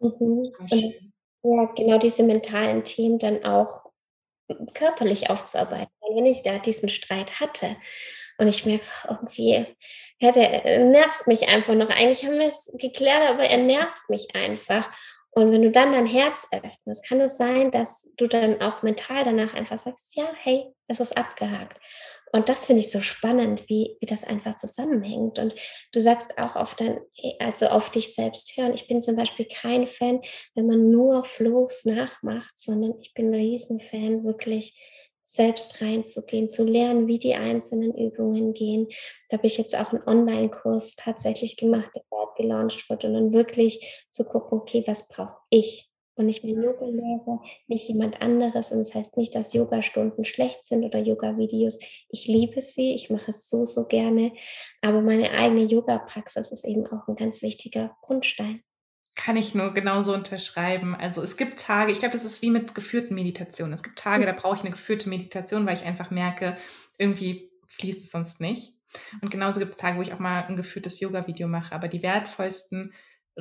Mhm. 0.00 1.12
Ja, 1.42 1.64
genau 1.76 1.98
diese 1.98 2.22
mentalen 2.22 2.84
Themen 2.84 3.18
dann 3.18 3.44
auch 3.44 3.90
körperlich 4.74 5.30
aufzuarbeiten. 5.30 5.92
Wenn 6.14 6.26
ich 6.26 6.42
da 6.42 6.58
diesen 6.58 6.88
Streit 6.88 7.40
hatte 7.40 7.76
und 8.38 8.48
ich 8.48 8.66
merke 8.66 8.84
irgendwie, 9.08 9.66
ja, 10.18 10.30
der 10.32 10.64
äh, 10.64 10.84
nervt 10.84 11.26
mich 11.26 11.48
einfach 11.48 11.74
noch. 11.74 11.88
Eigentlich 11.90 12.24
haben 12.24 12.38
wir 12.38 12.48
es 12.48 12.70
geklärt, 12.78 13.30
aber 13.30 13.44
er 13.44 13.58
nervt 13.58 14.08
mich 14.08 14.34
einfach. 14.34 14.90
Und 15.30 15.50
wenn 15.50 15.62
du 15.62 15.70
dann 15.70 15.92
dein 15.92 16.06
Herz 16.06 16.48
öffnest, 16.52 17.08
kann 17.08 17.20
es 17.20 17.38
sein, 17.38 17.70
dass 17.70 18.12
du 18.18 18.26
dann 18.26 18.60
auch 18.60 18.82
mental 18.82 19.24
danach 19.24 19.54
einfach 19.54 19.78
sagst, 19.78 20.14
ja, 20.14 20.30
hey, 20.42 20.66
es 20.88 21.00
ist 21.00 21.16
abgehakt. 21.16 21.80
Und 22.32 22.48
das 22.48 22.64
finde 22.64 22.80
ich 22.80 22.90
so 22.90 23.02
spannend, 23.02 23.64
wie, 23.68 23.96
wie 24.00 24.06
das 24.06 24.24
einfach 24.24 24.56
zusammenhängt. 24.56 25.38
Und 25.38 25.54
du 25.92 26.00
sagst 26.00 26.38
auch 26.38 26.56
auf 26.56 26.74
dein, 26.74 26.98
also 27.38 27.66
auf 27.66 27.90
dich 27.90 28.14
selbst 28.14 28.56
hören. 28.56 28.74
Ich 28.74 28.88
bin 28.88 29.02
zum 29.02 29.16
Beispiel 29.16 29.46
kein 29.46 29.86
Fan, 29.86 30.20
wenn 30.54 30.66
man 30.66 30.90
nur 30.90 31.24
Flows 31.24 31.84
nachmacht, 31.84 32.58
sondern 32.58 32.94
ich 33.00 33.12
bin 33.12 33.28
ein 33.28 33.34
Riesenfan, 33.34 34.24
wirklich 34.24 34.74
selbst 35.24 35.80
reinzugehen, 35.80 36.48
zu 36.48 36.64
lernen, 36.64 37.06
wie 37.06 37.18
die 37.18 37.34
einzelnen 37.34 37.96
Übungen 37.96 38.54
gehen. 38.54 38.88
Da 39.28 39.36
habe 39.36 39.46
ich 39.46 39.58
jetzt 39.58 39.76
auch 39.76 39.92
einen 39.92 40.06
Online-Kurs 40.06 40.96
tatsächlich 40.96 41.56
gemacht, 41.56 41.90
der 41.94 42.02
bald 42.10 42.34
gelauncht 42.36 42.88
wird 42.88 43.04
und 43.04 43.14
dann 43.14 43.32
wirklich 43.32 44.06
zu 44.10 44.24
gucken, 44.24 44.58
okay, 44.58 44.84
was 44.86 45.08
brauche 45.08 45.36
ich? 45.50 45.91
Und 46.14 46.28
ich 46.28 46.42
bin 46.42 46.62
Yoga-Lehrer, 46.62 47.42
nicht 47.68 47.88
jemand 47.88 48.20
anderes. 48.20 48.70
Und 48.70 48.78
das 48.78 48.94
heißt 48.94 49.16
nicht, 49.16 49.34
dass 49.34 49.54
Yoga-Stunden 49.54 50.24
schlecht 50.24 50.64
sind 50.66 50.84
oder 50.84 50.98
Yoga-Videos. 50.98 51.78
Ich 52.08 52.26
liebe 52.26 52.60
sie, 52.60 52.94
ich 52.94 53.08
mache 53.08 53.30
es 53.30 53.48
so, 53.48 53.64
so 53.64 53.86
gerne. 53.86 54.32
Aber 54.82 55.00
meine 55.00 55.30
eigene 55.30 55.64
Yoga-Praxis 55.64 56.52
ist 56.52 56.64
eben 56.64 56.86
auch 56.86 57.08
ein 57.08 57.16
ganz 57.16 57.42
wichtiger 57.42 57.96
Grundstein. 58.02 58.62
Kann 59.14 59.36
ich 59.36 59.54
nur 59.54 59.74
genauso 59.74 60.14
unterschreiben. 60.14 60.94
Also 60.94 61.22
es 61.22 61.36
gibt 61.36 61.58
Tage, 61.58 61.92
ich 61.92 61.98
glaube, 61.98 62.14
das 62.14 62.24
ist 62.24 62.42
wie 62.42 62.50
mit 62.50 62.74
geführten 62.74 63.14
Meditationen. 63.14 63.72
Es 63.72 63.82
gibt 63.82 63.98
Tage, 63.98 64.26
da 64.26 64.32
brauche 64.32 64.56
ich 64.56 64.62
eine 64.62 64.70
geführte 64.70 65.08
Meditation, 65.08 65.66
weil 65.66 65.76
ich 65.76 65.84
einfach 65.84 66.10
merke, 66.10 66.56
irgendwie 66.98 67.50
fließt 67.68 68.02
es 68.02 68.10
sonst 68.10 68.40
nicht. 68.40 68.74
Und 69.20 69.30
genauso 69.30 69.60
gibt 69.60 69.72
es 69.72 69.78
Tage, 69.78 69.98
wo 69.98 70.02
ich 70.02 70.12
auch 70.12 70.18
mal 70.18 70.44
ein 70.44 70.56
geführtes 70.56 71.00
Yoga-Video 71.00 71.48
mache. 71.48 71.74
Aber 71.74 71.88
die 71.88 72.02
wertvollsten 72.02 72.92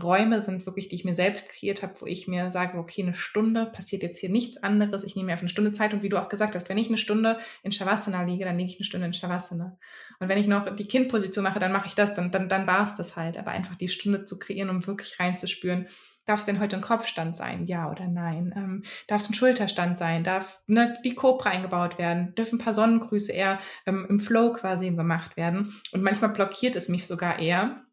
Räume 0.01 0.39
sind 0.39 0.65
wirklich, 0.65 0.87
die 0.87 0.95
ich 0.95 1.05
mir 1.05 1.15
selbst 1.15 1.51
kreiert 1.51 1.83
habe, 1.83 1.93
wo 1.99 2.05
ich 2.05 2.27
mir 2.27 2.49
sage, 2.49 2.77
okay, 2.77 3.01
eine 3.01 3.15
Stunde 3.15 3.65
passiert 3.65 4.03
jetzt 4.03 4.19
hier 4.19 4.29
nichts 4.29 4.61
anderes. 4.61 5.03
Ich 5.03 5.15
nehme 5.15 5.27
mir 5.27 5.33
auf 5.33 5.41
eine 5.41 5.49
Stunde 5.49 5.71
Zeit 5.71 5.93
und 5.93 6.01
wie 6.01 6.09
du 6.09 6.17
auch 6.17 6.29
gesagt 6.29 6.55
hast, 6.55 6.69
wenn 6.69 6.77
ich 6.77 6.87
eine 6.87 6.97
Stunde 6.97 7.39
in 7.63 7.71
Shavasana 7.71 8.23
liege, 8.23 8.45
dann 8.45 8.57
liege 8.57 8.71
ich 8.71 8.77
eine 8.77 8.85
Stunde 8.85 9.07
in 9.07 9.13
Shavasana. 9.13 9.77
Und 10.19 10.29
wenn 10.29 10.37
ich 10.37 10.47
noch 10.47 10.73
die 10.75 10.87
Kindposition 10.87 11.43
mache, 11.43 11.59
dann 11.59 11.73
mache 11.73 11.87
ich 11.87 11.95
das, 11.95 12.13
dann, 12.13 12.31
dann, 12.31 12.47
dann 12.47 12.67
war 12.67 12.83
es 12.83 12.95
das 12.95 13.17
halt. 13.17 13.37
Aber 13.37 13.51
einfach 13.51 13.75
die 13.75 13.89
Stunde 13.89 14.23
zu 14.23 14.39
kreieren, 14.39 14.69
um 14.69 14.87
wirklich 14.87 15.19
reinzuspüren, 15.19 15.87
Darf 16.25 16.39
es 16.39 16.45
denn 16.45 16.59
heute 16.59 16.75
ein 16.75 16.83
Kopfstand 16.83 17.35
sein? 17.35 17.65
Ja 17.65 17.89
oder 17.89 18.07
nein? 18.07 18.53
Ähm, 18.55 18.83
darf 19.07 19.21
es 19.21 19.29
ein 19.29 19.33
Schulterstand 19.33 19.97
sein? 19.97 20.23
Darf 20.23 20.61
ne, 20.67 20.99
die 21.03 21.15
Cobra 21.15 21.49
eingebaut 21.49 21.97
werden? 21.97 22.35
Dürfen 22.35 22.59
ein 22.59 22.63
paar 22.63 22.75
Sonnengrüße 22.75 23.31
eher 23.31 23.59
ähm, 23.87 24.05
im 24.07 24.19
Flow 24.19 24.53
quasi 24.53 24.91
gemacht 24.91 25.35
werden? 25.35 25.73
Und 25.91 26.03
manchmal 26.03 26.29
blockiert 26.29 26.75
es 26.75 26.89
mich 26.89 27.07
sogar 27.07 27.39
eher. 27.39 27.83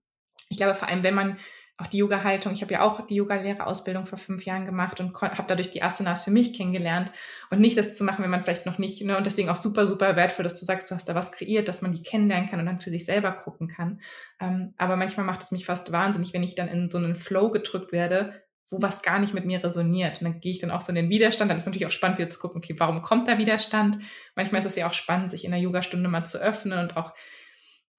Ich 0.51 0.59
glaube, 0.59 0.75
vor 0.75 0.89
allem, 0.89 1.03
wenn 1.05 1.15
man 1.15 1.39
auch 1.79 1.87
die 1.87 1.99
Yoga-Haltung. 1.99 2.53
Ich 2.53 2.63
habe 2.63 2.73
ja 2.73 2.83
auch 2.83 3.07
die 3.07 3.15
Yoga-Lehrerausbildung 3.15 4.05
vor 4.05 4.19
fünf 4.19 4.45
Jahren 4.45 4.67
gemacht 4.67 4.99
und 4.99 5.15
habe 5.21 5.45
dadurch 5.47 5.71
die 5.71 5.83
Asanas 5.83 6.25
für 6.25 6.33
mich 6.33 6.53
kennengelernt. 6.53 7.13
Und 7.51 7.61
nicht 7.61 7.79
das 7.79 7.97
zu 7.97 8.03
machen, 8.03 8.25
wenn 8.25 8.31
man 8.31 8.43
vielleicht 8.43 8.67
noch 8.67 8.79
nicht, 8.79 9.03
ne, 9.05 9.17
und 9.17 9.25
deswegen 9.25 9.49
auch 9.49 9.57
super, 9.57 9.87
super 9.87 10.17
wertvoll, 10.17 10.43
dass 10.43 10.59
du 10.59 10.67
sagst, 10.67 10.91
du 10.91 10.97
hast 10.97 11.09
da 11.09 11.15
was 11.15 11.31
kreiert, 11.31 11.69
dass 11.69 11.81
man 11.81 11.93
die 11.93 12.03
kennenlernen 12.03 12.51
kann 12.51 12.59
und 12.59 12.67
dann 12.67 12.81
für 12.81 12.91
sich 12.91 13.05
selber 13.05 13.31
gucken 13.31 13.69
kann. 13.69 14.01
Ähm, 14.41 14.75
aber 14.77 14.97
manchmal 14.97 15.25
macht 15.25 15.43
es 15.43 15.53
mich 15.53 15.67
fast 15.67 15.93
wahnsinnig, 15.93 16.33
wenn 16.33 16.43
ich 16.43 16.57
dann 16.57 16.67
in 16.67 16.91
so 16.91 16.99
einen 16.99 17.15
Flow 17.15 17.51
gedrückt 17.51 17.93
werde, 17.93 18.43
wo 18.71 18.83
was 18.83 19.03
gar 19.03 19.21
nicht 19.21 19.33
mit 19.33 19.45
mir 19.45 19.63
resoniert. 19.63 20.21
Und 20.21 20.25
dann 20.25 20.41
gehe 20.41 20.51
ich 20.51 20.59
dann 20.59 20.73
auch 20.73 20.81
so 20.81 20.91
in 20.91 20.97
den 20.97 21.11
Widerstand. 21.11 21.49
Dann 21.49 21.57
ist 21.57 21.63
es 21.63 21.67
natürlich 21.67 21.87
auch 21.87 21.93
spannend, 21.93 22.19
wieder 22.19 22.31
zu 22.31 22.41
gucken, 22.41 22.59
okay, 22.59 22.75
warum 22.77 23.03
kommt 23.03 23.29
da 23.29 23.39
Widerstand? 23.39 23.99
Manchmal 24.35 24.59
ist 24.59 24.67
es 24.67 24.77
ja 24.77 24.89
auch 24.89 24.93
spannend, 24.93 25.31
sich 25.31 25.45
in 25.45 25.53
der 25.53 25.61
Yogastunde 25.61 26.09
mal 26.09 26.25
zu 26.25 26.39
öffnen 26.39 26.79
und 26.81 26.97
auch 26.97 27.15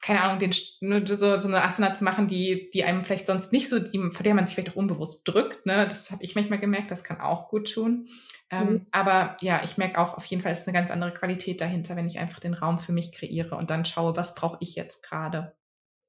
keine 0.02 0.22
Ahnung, 0.22 0.40
den, 0.40 0.52
ne, 0.82 1.06
so, 1.06 1.38
so 1.38 1.48
eine 1.48 1.64
Asana 1.64 1.94
zu 1.94 2.04
machen, 2.04 2.28
die, 2.28 2.70
die 2.74 2.84
einem 2.84 3.04
vielleicht 3.04 3.28
sonst 3.28 3.52
nicht 3.52 3.68
so, 3.68 3.80
die, 3.80 4.00
vor 4.12 4.24
der 4.24 4.34
man 4.34 4.48
sich 4.48 4.56
vielleicht 4.56 4.72
auch 4.72 4.78
unbewusst 4.78 5.28
drückt. 5.28 5.66
Ne? 5.66 5.88
Das 5.88 6.12
habe 6.12 6.24
ich 6.24 6.36
manchmal 6.36 6.60
gemerkt, 6.60 6.90
das 6.92 7.04
kann 7.04 7.20
auch 7.20 7.50
gut 7.50 7.74
tun. 7.74 8.08
Ähm, 8.50 8.70
mhm. 8.70 8.86
Aber 8.92 9.36
ja, 9.42 9.62
ich 9.64 9.78
merke 9.78 10.00
auch, 10.00 10.16
auf 10.16 10.26
jeden 10.26 10.42
Fall 10.42 10.54
ist 10.54 10.68
eine 10.68 10.78
ganz 10.78 10.90
andere 10.90 11.14
Qualität 11.14 11.60
dahinter, 11.60 11.96
wenn 11.96 12.08
ich 12.08 12.18
einfach 12.18 12.40
den 12.40 12.54
Raum 12.54 12.80
für 12.80 12.94
mich 12.94 13.12
kreiere 13.12 13.56
und 13.56 13.70
dann 13.70 13.86
schaue, 13.86 14.16
was 14.16 14.36
brauche 14.36 14.58
ich 14.62 14.76
jetzt 14.76 15.04
gerade. 15.04 15.56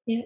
Ja. 0.05 0.23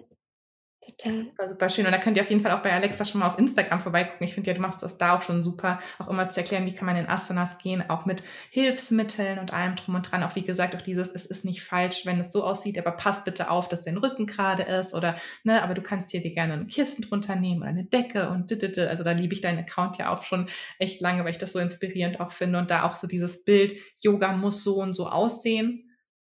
Total. 0.84 1.16
Super, 1.16 1.48
super 1.48 1.68
schön. 1.68 1.86
Und 1.86 1.92
da 1.92 1.98
könnt 1.98 2.16
ihr 2.16 2.22
auf 2.22 2.28
jeden 2.30 2.42
Fall 2.42 2.52
auch 2.52 2.62
bei 2.62 2.72
Alexa 2.72 3.04
schon 3.04 3.20
mal 3.20 3.26
auf 3.26 3.38
Instagram 3.38 3.80
vorbeigucken. 3.80 4.24
Ich 4.24 4.34
finde 4.34 4.50
ja, 4.50 4.54
du 4.54 4.60
machst 4.60 4.82
das 4.82 4.98
da 4.98 5.16
auch 5.16 5.22
schon 5.22 5.42
super, 5.42 5.78
auch 5.98 6.08
immer 6.08 6.28
zu 6.28 6.40
erklären, 6.40 6.66
wie 6.66 6.74
kann 6.74 6.86
man 6.86 6.96
in 6.96 7.08
Asanas 7.08 7.58
gehen, 7.58 7.88
auch 7.88 8.04
mit 8.04 8.22
Hilfsmitteln 8.50 9.38
und 9.38 9.52
allem 9.52 9.74
drum 9.74 9.96
und 9.96 10.10
dran. 10.10 10.22
Auch 10.22 10.36
wie 10.36 10.42
gesagt, 10.42 10.76
auch 10.76 10.82
dieses, 10.82 11.12
es 11.12 11.26
ist 11.26 11.44
nicht 11.44 11.62
falsch, 11.64 12.06
wenn 12.06 12.20
es 12.20 12.30
so 12.30 12.44
aussieht, 12.44 12.78
aber 12.78 12.92
pass 12.92 13.24
bitte 13.24 13.50
auf, 13.50 13.68
dass 13.68 13.84
dein 13.84 13.96
Rücken 13.96 14.26
gerade 14.26 14.62
ist 14.62 14.94
oder, 14.94 15.16
ne, 15.44 15.62
aber 15.62 15.74
du 15.74 15.82
kannst 15.82 16.12
hier 16.12 16.20
dir 16.20 16.34
gerne 16.34 16.52
ein 16.52 16.68
Kissen 16.68 17.02
drunter 17.02 17.36
nehmen 17.36 17.62
oder 17.62 17.70
eine 17.70 17.84
Decke 17.84 18.28
und 18.28 18.50
dittete. 18.50 18.88
Also 18.88 19.02
da 19.02 19.10
liebe 19.12 19.34
ich 19.34 19.40
deinen 19.40 19.58
Account 19.58 19.96
ja 19.96 20.14
auch 20.14 20.22
schon 20.22 20.46
echt 20.78 21.00
lange, 21.00 21.24
weil 21.24 21.32
ich 21.32 21.38
das 21.38 21.52
so 21.52 21.58
inspirierend 21.58 22.20
auch 22.20 22.32
finde 22.32 22.58
und 22.58 22.70
da 22.70 22.84
auch 22.84 22.96
so 22.96 23.08
dieses 23.08 23.44
Bild, 23.44 23.74
Yoga 24.02 24.32
muss 24.32 24.62
so 24.62 24.76
und 24.76 24.94
so 24.94 25.08
aussehen, 25.08 25.90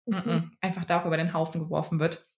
mhm. 0.05 0.51
einfach 0.61 0.83
da 0.83 0.99
auch 0.99 1.05
über 1.05 1.17
den 1.17 1.33
Haufen 1.33 1.61
geworfen 1.61 1.99
wird. 1.99 2.30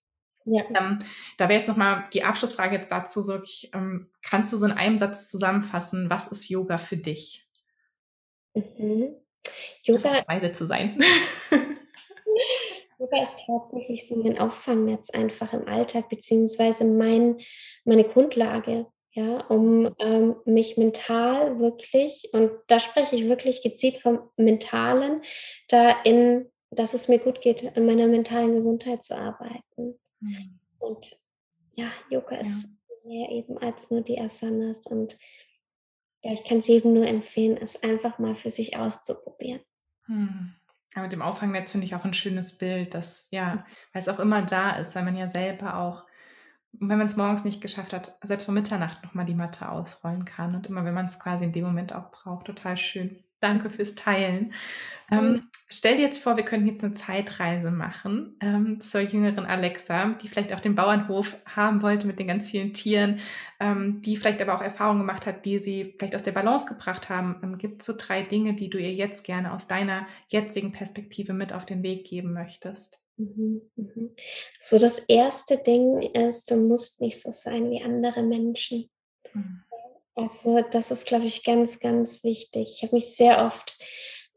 Ja. 0.46 0.64
Ähm, 0.76 1.00
da 1.38 1.48
wäre 1.48 1.60
jetzt 1.60 1.68
nochmal 1.68 2.06
die 2.14 2.24
Abschlussfrage 2.24 2.76
jetzt 2.76 2.92
dazu, 2.92 3.22
so, 3.22 3.42
ich, 3.42 3.70
ähm, 3.74 4.10
kannst 4.22 4.52
du 4.52 4.58
so 4.58 4.66
in 4.66 4.72
einem 4.72 4.98
Satz 4.98 5.30
zusammenfassen, 5.30 6.10
was 6.10 6.28
ist 6.28 6.50
Yoga 6.50 6.78
für 6.78 6.98
dich? 6.98 7.48
Mhm. 8.54 9.16
Yoga. 9.84 10.24
Zwei 10.24 10.40
Sätze 10.40 10.68
sein. 10.68 11.00
Yoga 13.00 13.24
ist 13.24 13.44
tatsächlich 13.46 14.08
so 14.08 14.16
mein 14.16 14.38
Auffangnetz 14.38 15.10
einfach 15.10 15.54
im 15.54 15.68
Alltag, 15.68 16.10
beziehungsweise 16.10 16.86
mein, 16.86 17.38
meine 17.84 18.04
Grundlage, 18.04 18.88
ja, 19.12 19.42
um 19.48 19.94
ähm, 20.00 20.36
mich 20.46 20.78
mental 20.78 21.60
wirklich, 21.60 22.30
und 22.34 22.52
da 22.68 22.80
spreche 22.80 23.16
ich 23.16 23.28
wirklich 23.28 23.62
gezielt 23.62 23.98
vom 23.98 24.30
Mentalen, 24.38 25.22
da 25.70 25.92
in, 26.04 26.50
dass 26.72 26.94
es 26.94 27.08
mir 27.08 27.20
gut 27.20 27.42
geht, 27.42 27.76
an 27.76 27.86
meiner 27.86 28.08
mentalen 28.08 28.56
Gesundheit 28.56 29.04
zu 29.04 29.16
arbeiten. 29.16 30.00
Mhm. 30.24 30.60
Und 30.80 31.18
ja, 31.76 31.88
Yoga 32.10 32.36
ja. 32.36 32.42
ist 32.42 32.70
mehr 33.06 33.30
eben 33.30 33.58
als 33.58 33.92
nur 33.92 34.02
die 34.02 34.20
Asanas. 34.20 34.88
Und 34.88 35.18
ja, 36.22 36.34
ich 36.34 36.44
kann 36.44 36.60
es 36.60 36.68
jedem 36.68 36.94
nur 36.94 37.06
empfehlen, 37.06 37.58
es 37.58 37.82
einfach 37.84 38.20
mal 38.20 38.36
für 38.36 38.50
sich 38.50 38.78
auszuprobieren. 38.78 39.62
Hm. 40.06 40.56
Ja, 40.96 41.02
mit 41.02 41.12
dem 41.12 41.22
Auffangnetz 41.22 41.72
finde 41.72 41.88
ich 41.88 41.96
auch 41.96 42.06
ein 42.06 42.14
schönes 42.14 42.58
Bild, 42.58 42.94
dass 42.94 43.28
ja, 43.32 43.66
weil 43.94 44.00
es 44.02 44.10
auch 44.10 44.20
immer 44.20 44.44
da 44.44 44.72
ist, 44.72 44.96
weil 44.96 45.04
man 45.04 45.18
ja 45.18 45.28
selber 45.28 45.78
auch, 45.78 46.04
wenn 46.74 46.98
man 46.98 47.08
es 47.08 47.18
morgens 47.18 47.44
nicht 47.44 47.62
geschafft 47.62 47.94
hat, 47.94 48.18
selbst 48.24 48.48
um 48.48 48.56
Mitternacht 48.56 49.04
nochmal 49.04 49.26
die 49.26 49.34
Matte 49.34 49.70
ausrollen 49.70 50.26
kann 50.26 50.56
und 50.56 50.68
immer, 50.68 50.86
wenn 50.86 50.94
man 50.94 51.08
es 51.08 51.20
quasi 51.20 51.46
in 51.46 51.52
dem 51.52 51.66
Moment 51.66 51.94
auch 51.94 52.12
braucht, 52.12 52.46
total 52.46 52.78
schön. 52.78 53.24
Danke 53.44 53.70
fürs 53.70 53.96
Teilen. 53.96 54.54
Ähm, 55.12 55.50
stell 55.68 55.98
dir 55.98 56.04
jetzt 56.04 56.24
vor, 56.24 56.38
wir 56.38 56.46
könnten 56.46 56.68
jetzt 56.68 56.84
eine 56.84 56.94
Zeitreise 56.94 57.72
machen 57.72 58.38
ähm, 58.42 58.80
zur 58.80 59.02
jüngeren 59.02 59.46
Alexa, 59.46 60.14
die 60.22 60.28
vielleicht 60.28 60.54
auch 60.54 60.60
den 60.60 60.76
Bauernhof 60.76 61.38
haben 61.46 61.82
wollte 61.82 62.08
mit 62.08 62.20
den 62.20 62.28
ganz 62.28 62.50
vielen 62.50 62.74
Tieren, 62.74 63.20
ähm, 63.60 64.02
die 64.02 64.18
vielleicht 64.18 64.42
aber 64.42 64.56
auch 64.56 64.62
Erfahrungen 64.62 65.02
gemacht 65.02 65.26
hat, 65.26 65.46
die 65.46 65.60
sie 65.60 65.94
vielleicht 65.98 66.16
aus 66.16 66.24
der 66.24 66.32
Balance 66.32 66.74
gebracht 66.74 67.10
haben. 67.10 67.40
Ähm, 67.44 67.58
Gibt 67.58 67.82
es 67.82 67.88
so 67.88 67.94
drei 67.98 68.24
Dinge, 68.24 68.54
die 68.54 68.70
du 68.70 68.78
ihr 68.78 68.94
jetzt 68.94 69.24
gerne 69.24 69.54
aus 69.54 69.68
deiner 69.68 70.08
jetzigen 70.30 70.72
Perspektive 70.72 71.34
mit 71.34 71.54
auf 71.54 71.66
den 71.66 71.84
Weg 71.84 72.08
geben 72.08 72.34
möchtest? 72.34 73.00
Mhm, 73.18 73.62
mhm. 73.76 74.16
So 74.62 74.80
das 74.80 75.00
erste 75.00 75.58
Ding 75.58 76.02
ist, 76.02 76.50
du 76.50 76.56
musst 76.56 77.02
nicht 77.02 77.22
so 77.22 77.32
sein 77.32 77.70
wie 77.70 77.84
andere 77.84 78.24
Menschen. 78.24 78.90
Mhm. 79.34 79.64
Also, 80.16 80.62
das 80.72 80.92
ist, 80.92 81.08
glaube 81.08 81.26
ich, 81.26 81.44
ganz, 81.44 81.80
ganz 81.80 82.24
wichtig. 82.24 82.68
Ich 82.70 82.84
habe 82.84 82.96
mich 82.96 83.16
sehr 83.16 83.46
oft 83.46 83.78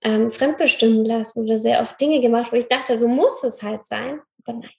ähm, 0.02 0.32
fremdbestimmen 0.32 1.04
lassen 1.04 1.44
oder 1.44 1.58
sehr 1.58 1.82
oft 1.82 2.00
Dinge 2.00 2.20
gemacht, 2.20 2.52
wo 2.52 2.56
ich 2.56 2.66
dachte, 2.66 2.98
so 2.98 3.08
muss 3.08 3.42
es 3.44 3.62
halt 3.62 3.84
sein. 3.84 4.20
Aber 4.42 4.58
nein, 4.58 4.70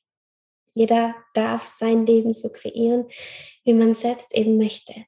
jeder 0.74 1.16
darf 1.34 1.74
sein 1.74 2.06
Leben 2.06 2.34
so 2.34 2.50
kreieren, 2.52 3.08
wie 3.64 3.74
man 3.74 3.91
es 3.91 4.02
selbst 4.02 4.34
eben 4.36 4.58
möchte. 4.58 5.06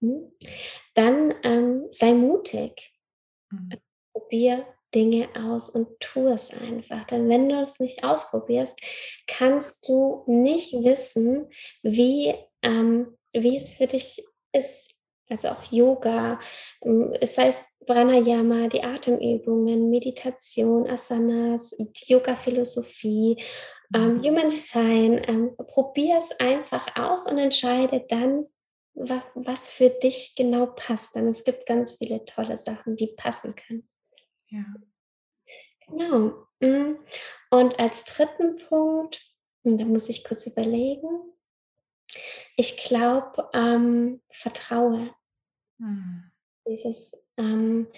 Hm? 0.00 0.32
Dann 0.94 1.34
ähm, 1.42 1.88
sei 1.90 2.12
mutig. 2.12 2.92
Mhm. 3.50 3.70
Probier 4.12 4.66
Dinge 4.94 5.28
aus 5.34 5.68
und 5.70 5.88
tu 6.00 6.28
es 6.28 6.52
einfach. 6.52 7.04
Denn 7.06 7.28
wenn 7.28 7.48
du 7.48 7.60
es 7.60 7.80
nicht 7.80 8.02
ausprobierst, 8.02 8.80
kannst 9.26 9.88
du 9.88 10.24
nicht 10.26 10.72
wissen, 10.72 11.48
wie, 11.82 12.34
ähm, 12.62 13.16
wie 13.32 13.56
es 13.56 13.74
für 13.74 13.86
dich 13.86 14.24
ist. 14.56 14.92
Also 15.28 15.48
auch 15.48 15.72
Yoga, 15.72 16.38
ähm, 16.82 17.12
sei 17.22 17.48
es 17.48 17.76
Pranayama, 17.84 18.68
die 18.68 18.84
Atemübungen, 18.84 19.90
Meditation, 19.90 20.88
Asanas, 20.88 21.76
Yoga-Philosophie, 22.06 23.36
ähm, 23.94 24.18
mhm. 24.18 24.24
Human 24.24 24.48
Design. 24.48 25.22
Ähm, 25.26 25.56
probier 25.56 26.18
es 26.18 26.30
einfach 26.38 26.96
aus 26.96 27.26
und 27.26 27.38
entscheide 27.38 28.04
dann, 28.08 28.46
was, 28.94 29.24
was 29.34 29.70
für 29.70 29.90
dich 29.90 30.34
genau 30.36 30.66
passt. 30.66 31.16
Denn 31.16 31.28
es 31.28 31.44
gibt 31.44 31.66
ganz 31.66 31.92
viele 31.92 32.24
tolle 32.24 32.56
Sachen, 32.56 32.96
die 32.96 33.08
passen 33.08 33.54
können. 33.54 33.88
Ja. 34.48 34.64
Genau. 35.88 36.46
Mhm. 36.60 36.98
Und 37.50 37.78
als 37.78 38.04
dritten 38.04 38.56
Punkt, 38.68 39.20
und 39.62 39.78
da 39.78 39.84
muss 39.84 40.08
ich 40.08 40.24
kurz 40.24 40.46
überlegen, 40.46 41.08
ich 42.56 42.76
glaube, 42.76 43.48
ähm, 43.52 44.20
vertraue. 44.30 45.10
Mhm. 45.78 46.30
Dieses, 46.66 47.16
ähm, 47.36 47.88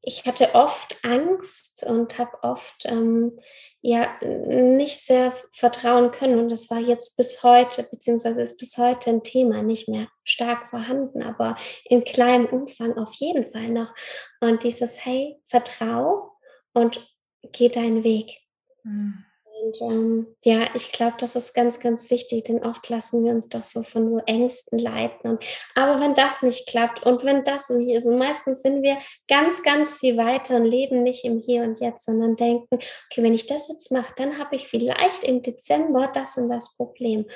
ich 0.00 0.24
hatte 0.24 0.54
oft 0.54 0.96
Angst 1.02 1.84
und 1.84 2.16
habe 2.18 2.38
oft 2.42 2.84
ähm, 2.84 3.40
ja 3.80 4.16
nicht 4.22 5.00
sehr 5.00 5.32
vertrauen 5.50 6.12
können 6.12 6.38
und 6.38 6.48
das 6.48 6.70
war 6.70 6.78
jetzt 6.78 7.16
bis 7.16 7.42
heute 7.42 7.82
beziehungsweise 7.90 8.40
ist 8.40 8.56
bis 8.58 8.78
heute 8.78 9.10
ein 9.10 9.24
Thema 9.24 9.62
nicht 9.62 9.88
mehr 9.88 10.08
stark 10.22 10.68
vorhanden, 10.68 11.22
aber 11.22 11.56
in 11.84 12.04
kleinem 12.04 12.46
Umfang 12.46 12.96
auf 12.96 13.14
jeden 13.14 13.50
Fall 13.50 13.68
noch. 13.70 13.92
Und 14.40 14.62
dieses 14.62 15.04
Hey, 15.04 15.40
vertrau 15.44 16.36
und 16.72 17.04
geh 17.52 17.68
deinen 17.68 18.04
Weg. 18.04 18.40
Mhm. 18.84 19.25
Und 19.66 19.80
ähm, 19.80 20.26
ja, 20.44 20.68
ich 20.74 20.92
glaube, 20.92 21.16
das 21.18 21.36
ist 21.36 21.54
ganz, 21.54 21.80
ganz 21.80 22.10
wichtig, 22.10 22.44
denn 22.44 22.64
oft 22.64 22.88
lassen 22.88 23.24
wir 23.24 23.32
uns 23.32 23.48
doch 23.48 23.64
so 23.64 23.82
von 23.82 24.10
so 24.10 24.18
Ängsten 24.26 24.78
leiten. 24.78 25.30
Und, 25.30 25.44
aber 25.74 26.00
wenn 26.00 26.14
das 26.14 26.42
nicht 26.42 26.68
klappt 26.68 27.04
und 27.04 27.24
wenn 27.24 27.44
das 27.44 27.70
nicht 27.70 27.94
ist, 27.94 28.06
und 28.06 28.18
meistens 28.18 28.62
sind 28.62 28.82
wir 28.82 28.98
ganz, 29.28 29.62
ganz 29.62 29.94
viel 29.94 30.16
weiter 30.16 30.56
und 30.56 30.64
leben 30.64 31.02
nicht 31.02 31.24
im 31.24 31.38
Hier 31.38 31.62
und 31.62 31.80
Jetzt, 31.80 32.04
sondern 32.04 32.36
denken, 32.36 32.68
okay, 32.70 33.22
wenn 33.22 33.34
ich 33.34 33.46
das 33.46 33.68
jetzt 33.68 33.90
mache, 33.90 34.14
dann 34.16 34.38
habe 34.38 34.56
ich 34.56 34.68
vielleicht 34.68 35.24
im 35.24 35.42
Dezember 35.42 36.10
das 36.12 36.36
und 36.36 36.48
das 36.48 36.76
Problem. 36.76 37.26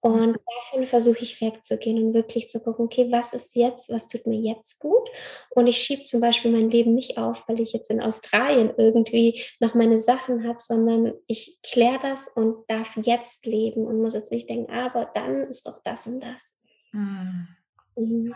Und 0.00 0.38
davon 0.56 0.86
versuche 0.86 1.22
ich 1.22 1.40
wegzugehen 1.40 2.02
und 2.02 2.14
wirklich 2.14 2.48
zu 2.48 2.60
gucken, 2.60 2.84
okay, 2.84 3.10
was 3.10 3.32
ist 3.32 3.56
jetzt, 3.56 3.90
was 3.90 4.06
tut 4.06 4.26
mir 4.26 4.38
jetzt 4.38 4.78
gut? 4.78 5.08
Und 5.50 5.66
ich 5.66 5.78
schiebe 5.78 6.04
zum 6.04 6.20
Beispiel 6.20 6.52
mein 6.52 6.70
Leben 6.70 6.94
nicht 6.94 7.18
auf, 7.18 7.42
weil 7.48 7.60
ich 7.60 7.72
jetzt 7.72 7.90
in 7.90 8.00
Australien 8.00 8.72
irgendwie 8.76 9.42
noch 9.58 9.74
meine 9.74 10.00
Sachen 10.00 10.46
habe, 10.46 10.60
sondern 10.60 11.14
ich 11.26 11.58
kläre 11.62 11.98
das 12.00 12.28
und 12.28 12.68
darf 12.68 12.96
jetzt 12.96 13.44
leben 13.44 13.86
und 13.86 14.00
muss 14.00 14.14
jetzt 14.14 14.30
nicht 14.30 14.48
denken, 14.48 14.72
aber 14.72 15.10
dann 15.14 15.34
ist 15.34 15.66
doch 15.66 15.82
das 15.82 16.06
und 16.06 16.20
das. 16.20 16.62
Mhm. 16.92 17.48
Mhm. 17.96 18.34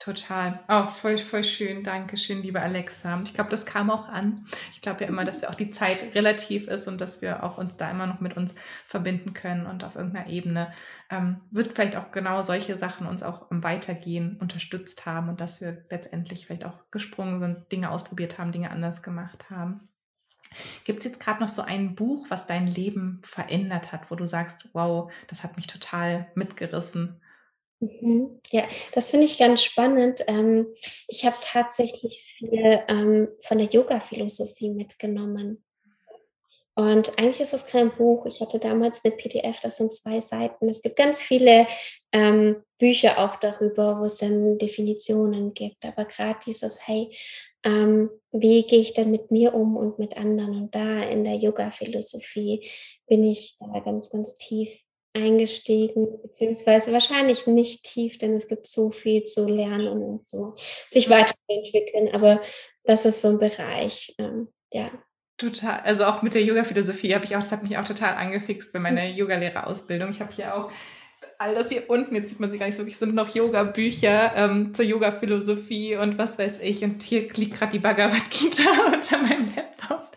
Total. 0.00 0.60
Oh, 0.66 0.84
voll, 0.86 1.18
voll 1.18 1.44
schön. 1.44 1.84
Dankeschön, 1.84 2.40
liebe 2.40 2.62
Alexa. 2.62 3.20
Ich 3.22 3.34
glaube, 3.34 3.50
das 3.50 3.66
kam 3.66 3.90
auch 3.90 4.08
an. 4.08 4.46
Ich 4.72 4.80
glaube 4.80 5.02
ja 5.02 5.08
immer, 5.08 5.26
dass 5.26 5.42
ja 5.42 5.50
auch 5.50 5.54
die 5.54 5.70
Zeit 5.70 6.14
relativ 6.14 6.68
ist 6.68 6.88
und 6.88 7.02
dass 7.02 7.20
wir 7.20 7.44
auch 7.44 7.58
uns 7.58 7.76
da 7.76 7.90
immer 7.90 8.06
noch 8.06 8.18
mit 8.18 8.34
uns 8.34 8.54
verbinden 8.86 9.34
können 9.34 9.66
und 9.66 9.84
auf 9.84 9.96
irgendeiner 9.96 10.30
Ebene 10.30 10.72
ähm, 11.10 11.42
wird 11.50 11.74
vielleicht 11.74 11.96
auch 11.96 12.12
genau 12.12 12.40
solche 12.40 12.78
Sachen 12.78 13.06
uns 13.06 13.22
auch 13.22 13.50
im 13.50 13.62
Weitergehen 13.62 14.38
unterstützt 14.40 15.04
haben 15.04 15.28
und 15.28 15.42
dass 15.42 15.60
wir 15.60 15.84
letztendlich 15.90 16.46
vielleicht 16.46 16.64
auch 16.64 16.90
gesprungen 16.90 17.38
sind, 17.38 17.70
Dinge 17.70 17.90
ausprobiert 17.90 18.38
haben, 18.38 18.52
Dinge 18.52 18.70
anders 18.70 19.02
gemacht 19.02 19.50
haben. 19.50 19.90
Gibt 20.84 21.00
es 21.00 21.04
jetzt 21.04 21.20
gerade 21.20 21.42
noch 21.42 21.50
so 21.50 21.60
ein 21.60 21.94
Buch, 21.94 22.24
was 22.30 22.46
dein 22.46 22.66
Leben 22.66 23.20
verändert 23.22 23.92
hat, 23.92 24.10
wo 24.10 24.14
du 24.14 24.26
sagst, 24.26 24.66
wow, 24.72 25.12
das 25.28 25.44
hat 25.44 25.56
mich 25.56 25.66
total 25.66 26.28
mitgerissen? 26.34 27.20
Mhm. 27.80 28.40
Ja, 28.52 28.64
das 28.92 29.08
finde 29.08 29.26
ich 29.26 29.38
ganz 29.38 29.62
spannend. 29.62 30.22
Ähm, 30.26 30.66
ich 31.08 31.24
habe 31.24 31.36
tatsächlich 31.40 32.22
viel 32.36 32.82
ähm, 32.88 33.28
von 33.42 33.58
der 33.58 33.68
Yoga-Philosophie 33.68 34.70
mitgenommen. 34.70 35.64
Und 36.74 37.18
eigentlich 37.18 37.40
ist 37.40 37.52
das 37.52 37.66
kein 37.66 37.90
Buch. 37.94 38.26
Ich 38.26 38.40
hatte 38.40 38.58
damals 38.58 39.04
eine 39.04 39.14
PDF, 39.14 39.60
das 39.60 39.78
sind 39.78 39.92
zwei 39.92 40.20
Seiten. 40.20 40.68
Es 40.68 40.82
gibt 40.82 40.96
ganz 40.96 41.20
viele 41.20 41.66
ähm, 42.12 42.62
Bücher 42.78 43.18
auch 43.18 43.38
darüber, 43.38 43.98
wo 44.00 44.04
es 44.04 44.16
dann 44.16 44.56
Definitionen 44.58 45.52
gibt. 45.52 45.84
Aber 45.84 46.04
gerade 46.04 46.38
dieses, 46.46 46.86
hey, 46.86 47.14
ähm, 47.64 48.10
wie 48.32 48.62
gehe 48.62 48.80
ich 48.80 48.94
denn 48.94 49.10
mit 49.10 49.30
mir 49.30 49.54
um 49.54 49.76
und 49.76 49.98
mit 49.98 50.16
anderen? 50.16 50.56
Und 50.56 50.74
da 50.74 51.02
in 51.02 51.24
der 51.24 51.36
Yoga-Philosophie 51.36 52.66
bin 53.06 53.24
ich 53.24 53.56
da 53.58 53.80
ganz, 53.80 54.08
ganz 54.10 54.34
tief 54.34 54.70
eingestiegen, 55.12 56.20
beziehungsweise 56.22 56.92
wahrscheinlich 56.92 57.46
nicht 57.46 57.84
tief, 57.84 58.18
denn 58.18 58.34
es 58.34 58.48
gibt 58.48 58.66
so 58.66 58.90
viel 58.90 59.24
zu 59.24 59.46
lernen 59.46 59.88
und 59.88 60.28
so 60.28 60.54
sich 60.88 61.10
weiterzuentwickeln. 61.10 62.14
Aber 62.14 62.40
das 62.84 63.04
ist 63.04 63.20
so 63.20 63.28
ein 63.28 63.38
Bereich, 63.38 64.14
ähm, 64.18 64.48
ja. 64.72 64.90
Total, 65.36 65.80
also 65.80 66.04
auch 66.04 66.22
mit 66.22 66.34
der 66.34 66.42
Yoga-Philosophie 66.42 67.14
habe 67.14 67.24
ich 67.24 67.34
auch, 67.34 67.40
das 67.40 67.50
hat 67.50 67.62
mich 67.62 67.78
auch 67.78 67.84
total 67.84 68.14
angefixt 68.14 68.72
bei 68.72 68.78
meiner 68.78 69.08
mhm. 69.08 69.16
Yogalehrerausbildung. 69.16 70.10
Ich 70.10 70.20
habe 70.20 70.32
hier 70.32 70.54
auch 70.54 70.70
all 71.38 71.54
das 71.54 71.70
hier 71.70 71.88
unten, 71.88 72.14
jetzt 72.14 72.28
sieht 72.28 72.40
man 72.40 72.52
sie 72.52 72.58
gar 72.58 72.66
nicht 72.66 72.76
so, 72.76 72.84
wie 72.84 72.90
sind 72.90 73.14
noch 73.14 73.34
Yoga-Bücher 73.34 74.32
ähm, 74.36 74.74
zur 74.74 74.84
Yoga-Philosophie 74.84 75.96
und 75.96 76.18
was 76.18 76.38
weiß 76.38 76.58
ich. 76.60 76.84
Und 76.84 77.02
hier 77.02 77.26
liegt 77.34 77.56
gerade 77.56 77.72
die 77.72 77.78
Bhagavad 77.78 78.22
Gita 78.30 78.92
unter 78.92 79.18
meinem 79.18 79.46
Laptop. 79.56 80.14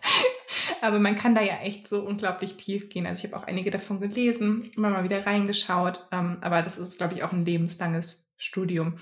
Aber 0.84 0.98
man 0.98 1.16
kann 1.16 1.34
da 1.34 1.40
ja 1.40 1.60
echt 1.60 1.88
so 1.88 2.02
unglaublich 2.02 2.58
tief 2.58 2.90
gehen. 2.90 3.06
Also 3.06 3.24
ich 3.24 3.32
habe 3.32 3.42
auch 3.42 3.46
einige 3.46 3.70
davon 3.70 4.00
gelesen, 4.00 4.70
immer 4.76 4.90
mal 4.90 5.02
wieder 5.02 5.24
reingeschaut. 5.24 6.06
Ähm, 6.12 6.36
aber 6.42 6.60
das 6.60 6.76
ist, 6.76 6.98
glaube 6.98 7.14
ich, 7.14 7.22
auch 7.22 7.32
ein 7.32 7.46
lebenslanges 7.46 8.34
Studium. 8.36 8.98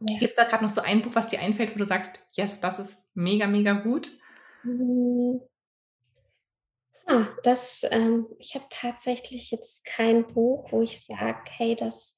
Ja. 0.00 0.18
Gibt 0.18 0.30
es 0.30 0.36
da 0.36 0.44
gerade 0.44 0.64
noch 0.64 0.70
so 0.70 0.80
ein 0.80 1.02
Buch, 1.02 1.10
was 1.12 1.26
dir 1.26 1.40
einfällt, 1.40 1.74
wo 1.74 1.78
du 1.78 1.84
sagst, 1.84 2.18
yes, 2.32 2.62
das 2.62 2.78
ist 2.78 3.14
mega, 3.14 3.46
mega 3.46 3.74
gut? 3.74 4.10
Mhm. 4.62 5.42
Ah, 7.04 7.26
das, 7.42 7.86
ähm, 7.90 8.26
ich 8.38 8.54
habe 8.54 8.64
tatsächlich 8.70 9.50
jetzt 9.50 9.84
kein 9.84 10.26
Buch, 10.26 10.72
wo 10.72 10.80
ich 10.80 11.04
sage, 11.04 11.42
hey, 11.58 11.76
das, 11.76 12.16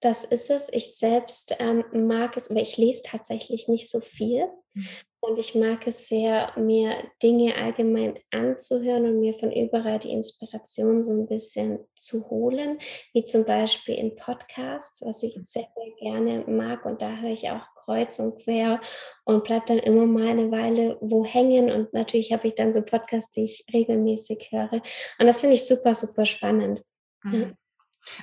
das 0.00 0.26
ist 0.26 0.50
es. 0.50 0.68
Ich 0.70 0.98
selbst 0.98 1.56
ähm, 1.60 1.82
mag 2.06 2.36
es, 2.36 2.50
aber 2.50 2.60
ich 2.60 2.76
lese 2.76 3.04
tatsächlich 3.06 3.68
nicht 3.68 3.90
so 3.90 4.02
viel. 4.02 4.48
Mhm. 4.74 4.86
Und 5.22 5.38
ich 5.38 5.54
mag 5.54 5.86
es 5.86 6.08
sehr, 6.08 6.52
mir 6.56 6.96
Dinge 7.22 7.54
allgemein 7.56 8.18
anzuhören 8.30 9.04
und 9.04 9.20
mir 9.20 9.38
von 9.38 9.52
überall 9.52 9.98
die 9.98 10.12
Inspiration 10.12 11.04
so 11.04 11.12
ein 11.12 11.26
bisschen 11.26 11.80
zu 11.94 12.30
holen, 12.30 12.78
wie 13.12 13.24
zum 13.24 13.44
Beispiel 13.44 13.96
in 13.96 14.16
Podcasts, 14.16 15.02
was 15.02 15.22
ich 15.22 15.38
sehr, 15.42 15.68
sehr 15.74 15.92
gerne 15.98 16.44
mag. 16.46 16.86
Und 16.86 17.02
da 17.02 17.16
höre 17.16 17.32
ich 17.32 17.50
auch 17.50 17.66
kreuz 17.84 18.18
und 18.18 18.42
quer 18.42 18.80
und 19.24 19.44
bleibe 19.44 19.66
dann 19.66 19.78
immer 19.78 20.06
mal 20.06 20.28
eine 20.28 20.50
Weile 20.50 20.96
wo 21.02 21.24
hängen. 21.24 21.70
Und 21.70 21.92
natürlich 21.92 22.32
habe 22.32 22.48
ich 22.48 22.54
dann 22.54 22.72
so 22.72 22.80
Podcasts, 22.80 23.30
die 23.32 23.44
ich 23.44 23.66
regelmäßig 23.72 24.48
höre. 24.50 24.72
Und 25.18 25.26
das 25.26 25.40
finde 25.40 25.54
ich 25.54 25.66
super, 25.66 25.94
super 25.94 26.24
spannend. 26.24 26.82
Mhm. 27.22 27.56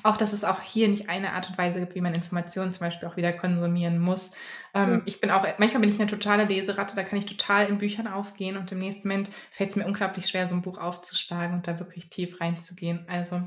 Auch, 0.03 0.17
dass 0.17 0.33
es 0.33 0.43
auch 0.43 0.61
hier 0.61 0.87
nicht 0.87 1.09
eine 1.09 1.33
Art 1.33 1.49
und 1.49 1.57
Weise 1.57 1.79
gibt, 1.79 1.95
wie 1.95 2.01
man 2.01 2.13
Informationen 2.13 2.73
zum 2.73 2.87
Beispiel 2.87 3.07
auch 3.07 3.17
wieder 3.17 3.33
konsumieren 3.33 3.99
muss. 3.99 4.31
Ähm, 4.73 4.91
mhm. 4.91 5.01
Ich 5.05 5.21
bin 5.21 5.31
auch, 5.31 5.45
manchmal 5.57 5.81
bin 5.81 5.89
ich 5.89 5.99
eine 5.99 6.09
totale 6.09 6.45
Leseratte, 6.45 6.95
da 6.95 7.03
kann 7.03 7.19
ich 7.19 7.25
total 7.25 7.67
in 7.67 7.77
Büchern 7.77 8.07
aufgehen 8.07 8.57
und 8.57 8.71
im 8.71 8.79
nächsten 8.79 9.07
Moment 9.07 9.29
fällt 9.51 9.71
es 9.71 9.75
mir 9.75 9.85
unglaublich 9.85 10.27
schwer, 10.27 10.47
so 10.47 10.55
ein 10.55 10.61
Buch 10.61 10.77
aufzuschlagen 10.77 11.55
und 11.55 11.67
da 11.67 11.79
wirklich 11.79 12.09
tief 12.09 12.41
reinzugehen. 12.41 13.05
Also 13.07 13.41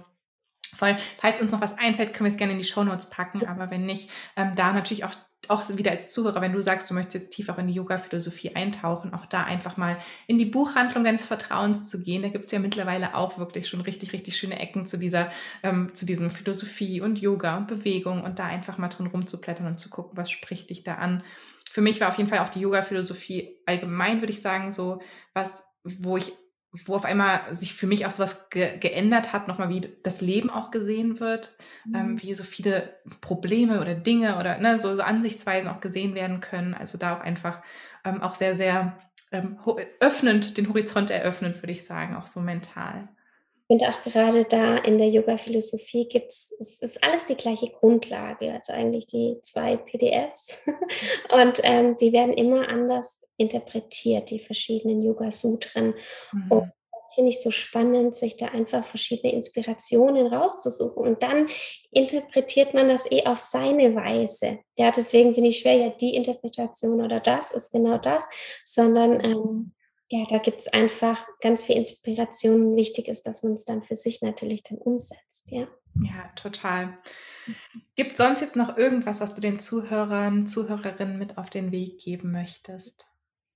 voll. 0.75 0.97
Falls 1.19 1.41
uns 1.41 1.53
noch 1.53 1.61
was 1.61 1.79
einfällt, 1.79 2.15
können 2.15 2.27
wir 2.27 2.33
es 2.33 2.39
gerne 2.39 2.53
in 2.53 2.59
die 2.59 2.65
Shownotes 2.65 3.11
packen, 3.11 3.47
aber 3.47 3.71
wenn 3.71 3.87
nicht, 3.87 4.11
ähm, 4.37 4.55
da 4.55 4.73
natürlich 4.73 5.05
auch 5.05 5.15
auch 5.49 5.69
wieder 5.71 5.91
als 5.91 6.13
Zuhörer, 6.13 6.41
wenn 6.41 6.53
du 6.53 6.63
sagst, 6.63 6.91
du 6.91 6.95
möchtest 6.95 7.15
jetzt 7.15 7.31
tiefer 7.31 7.59
in 7.59 7.67
die 7.67 7.75
Yoga-Philosophie 7.75 8.55
eintauchen, 8.55 9.15
auch 9.15 9.27
da 9.27 9.43
einfach 9.43 9.77
mal 9.77 9.99
in 10.27 10.39
die 10.39 10.45
Buchhandlung 10.45 11.03
deines 11.03 11.25
Vertrauens 11.25 11.89
zu 11.89 12.03
gehen. 12.03 12.23
Da 12.23 12.29
gibt 12.29 12.47
es 12.47 12.53
ja 12.53 12.59
mittlerweile 12.59 13.15
auch 13.15 13.39
wirklich 13.39 13.69
schon 13.69 13.81
richtig, 13.81 14.13
richtig 14.13 14.37
schöne 14.37 14.59
Ecken 14.59 14.87
zu 14.87 14.99
dieser, 14.99 15.31
ähm, 15.63 15.95
zu 15.95 16.07
diesem 16.07 16.31
Philosophie 16.31 17.01
und 17.01 17.21
Yoga 17.21 17.57
und 17.57 17.69
Bewegung 17.69 18.23
und 18.23 18.39
da 18.39 18.47
einfach 18.47 18.79
mal 18.79 18.89
drin 18.89 19.07
rumzublättern 19.07 19.67
und 19.67 19.81
zu 19.81 19.91
gucken, 19.91 20.17
was 20.17 20.31
spricht 20.31 20.71
dich 20.71 20.85
da 20.85 20.97
an. 20.97 21.23
Für 21.71 21.81
mich 21.81 22.01
war 22.01 22.09
auf 22.09 22.19
jeden 22.19 22.29
Fall 22.29 22.41
auch 22.41 22.49
die 22.49 22.61
Yoga-Philosophie 22.61 23.57
allgemein, 23.67 24.21
würde 24.21 24.33
ich 24.33 24.43
sagen, 24.43 24.73
so 24.73 25.01
was, 25.33 25.65
wo 25.85 26.17
ich 26.17 26.33
wo 26.73 26.95
auf 26.95 27.05
einmal 27.05 27.53
sich 27.55 27.75
für 27.75 27.87
mich 27.87 28.07
auch 28.07 28.13
sowas 28.13 28.49
ge 28.49 28.79
geändert 28.79 29.33
hat, 29.33 29.49
nochmal 29.49 29.71
wie 29.71 29.83
das 30.03 30.21
Leben 30.21 30.51
auch 30.51 30.71
gesehen 30.71 31.19
wird, 31.19 31.57
ähm, 31.87 31.91
mhm. 31.91 31.97
ähm, 31.97 32.23
wie 32.23 32.35
so 32.35 32.45
viele 32.45 32.95
Probleme 33.21 33.81
oder 33.81 33.95
Dinge 33.95 34.39
oder 34.39 34.59
ne, 34.59 34.79
so, 34.79 34.95
so, 34.95 35.03
Ansichtsweisen 35.03 35.71
auch 35.71 35.81
gesehen 35.81 36.15
werden 36.15 36.41
können. 36.41 36.75
Also 36.75 36.97
da 36.97 37.17
auch 37.17 37.21
einfach 37.21 37.63
ähm, 38.05 38.23
auch 38.23 38.37
sehr, 38.37 38.55
sehr 38.55 38.99
ähm, 39.33 39.59
öffnend, 39.99 40.57
den 40.59 40.69
Horizont 40.69 41.11
eröffnend, 41.11 41.57
würde 41.57 41.73
ich 41.73 41.85
sagen, 41.85 42.17
auch 42.17 42.27
so 42.27 42.41
mental. 42.41 43.09
Und 43.71 43.85
auch 43.85 44.03
gerade 44.03 44.45
da 44.47 44.79
in 44.79 44.99
der 44.99 45.11
Yoga-Philosophie 45.11 46.09
gibt 46.09 46.33
es, 46.33 46.53
es 46.59 46.83
ist 46.83 47.05
alles 47.05 47.27
die 47.27 47.37
gleiche 47.37 47.71
Grundlage, 47.71 48.53
also 48.53 48.73
eigentlich 48.73 49.07
die 49.07 49.39
zwei 49.45 49.77
PDFs. 49.77 50.67
Und 51.33 51.61
ähm, 51.63 51.97
die 51.97 52.13
werden 52.13 52.35
immer 52.35 52.69
anders 52.69 53.31
interpretiert, 53.37 54.31
die 54.31 54.41
verschiedenen 54.41 55.01
Yoga-Sutren. 55.03 55.95
Mhm. 56.33 56.51
Und 56.51 56.73
das 56.91 57.15
finde 57.15 57.31
ich 57.31 57.41
so 57.41 57.53
spannend, 57.53 58.17
sich 58.17 58.37
da 58.37 58.47
einfach 58.47 58.85
verschiedene 58.85 59.33
Inspirationen 59.33 60.27
rauszusuchen. 60.27 61.07
Und 61.07 61.23
dann 61.23 61.49
interpretiert 61.93 62.75
man 62.75 62.89
das 62.89 63.09
eh 63.13 63.25
auf 63.27 63.39
seine 63.39 63.95
Weise. 63.95 64.59
Ja, 64.77 64.91
deswegen 64.91 65.33
finde 65.33 65.51
ich 65.51 65.61
schwer, 65.61 65.77
ja, 65.77 65.91
die 65.91 66.17
Interpretation 66.17 67.01
oder 67.01 67.21
das 67.21 67.53
ist 67.53 67.71
genau 67.71 67.99
das, 67.99 68.29
sondern 68.65 69.25
ähm, 69.25 69.75
ja, 70.11 70.27
da 70.29 70.39
gibt 70.39 70.61
es 70.61 70.69
einfach 70.69 71.25
ganz 71.41 71.65
viel 71.65 71.77
Inspiration. 71.77 72.75
Wichtig 72.75 73.07
ist, 73.07 73.27
dass 73.27 73.45
man 73.45 73.55
es 73.55 73.65
dann 73.65 73.85
für 73.85 73.95
sich 73.95 74.23
natürlich 74.23 74.65
dann 74.65 74.79
umsetzt, 74.79 75.51
ja. 75.51 75.69
Ja, 76.03 76.31
total. 76.35 76.99
Gibt 77.95 78.13
es 78.13 78.19
sonst 78.19 78.41
jetzt 78.41 78.57
noch 78.57 78.77
irgendwas, 78.77 79.21
was 79.21 79.35
du 79.35 79.41
den 79.41 79.59
Zuhörern, 79.59 80.47
Zuhörerinnen 80.47 81.19
mit 81.19 81.39
auf 81.39 81.49
den 81.49 81.71
Weg 81.71 82.01
geben 82.01 82.33
möchtest? 82.33 83.07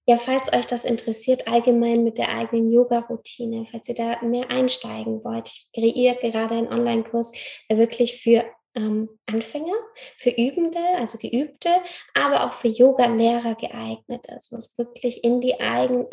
Ja, 0.07 0.19
falls 0.19 0.53
euch 0.53 0.67
das 0.67 0.85
interessiert, 0.85 1.49
allgemein 1.49 2.05
mit 2.05 2.19
der 2.19 2.29
eigenen 2.29 2.71
Yoga-Routine, 2.71 3.67
falls 3.71 3.89
ihr 3.89 3.95
da 3.95 4.23
mehr 4.23 4.51
einsteigen 4.51 5.25
wollt, 5.25 5.49
ich 5.49 5.71
kreiere 5.73 6.17
gerade 6.21 6.57
einen 6.57 6.69
Online-Kurs, 6.69 7.33
der 7.69 7.79
wirklich 7.79 8.21
für 8.21 8.45
ähm, 8.75 9.09
Anfänger, 9.27 9.75
für 10.17 10.31
Übende, 10.31 10.79
also 10.97 11.19
Geübte, 11.19 11.71
aber 12.13 12.45
auch 12.45 12.53
für 12.53 12.69
Yoga-Lehrer 12.69 13.55
geeignet 13.55 14.27
ist, 14.37 14.53
wo 14.53 14.57
es 14.57 14.77
wirklich 14.77 15.23
in 15.25 15.41
die, 15.41 15.61
eigen, 15.61 16.07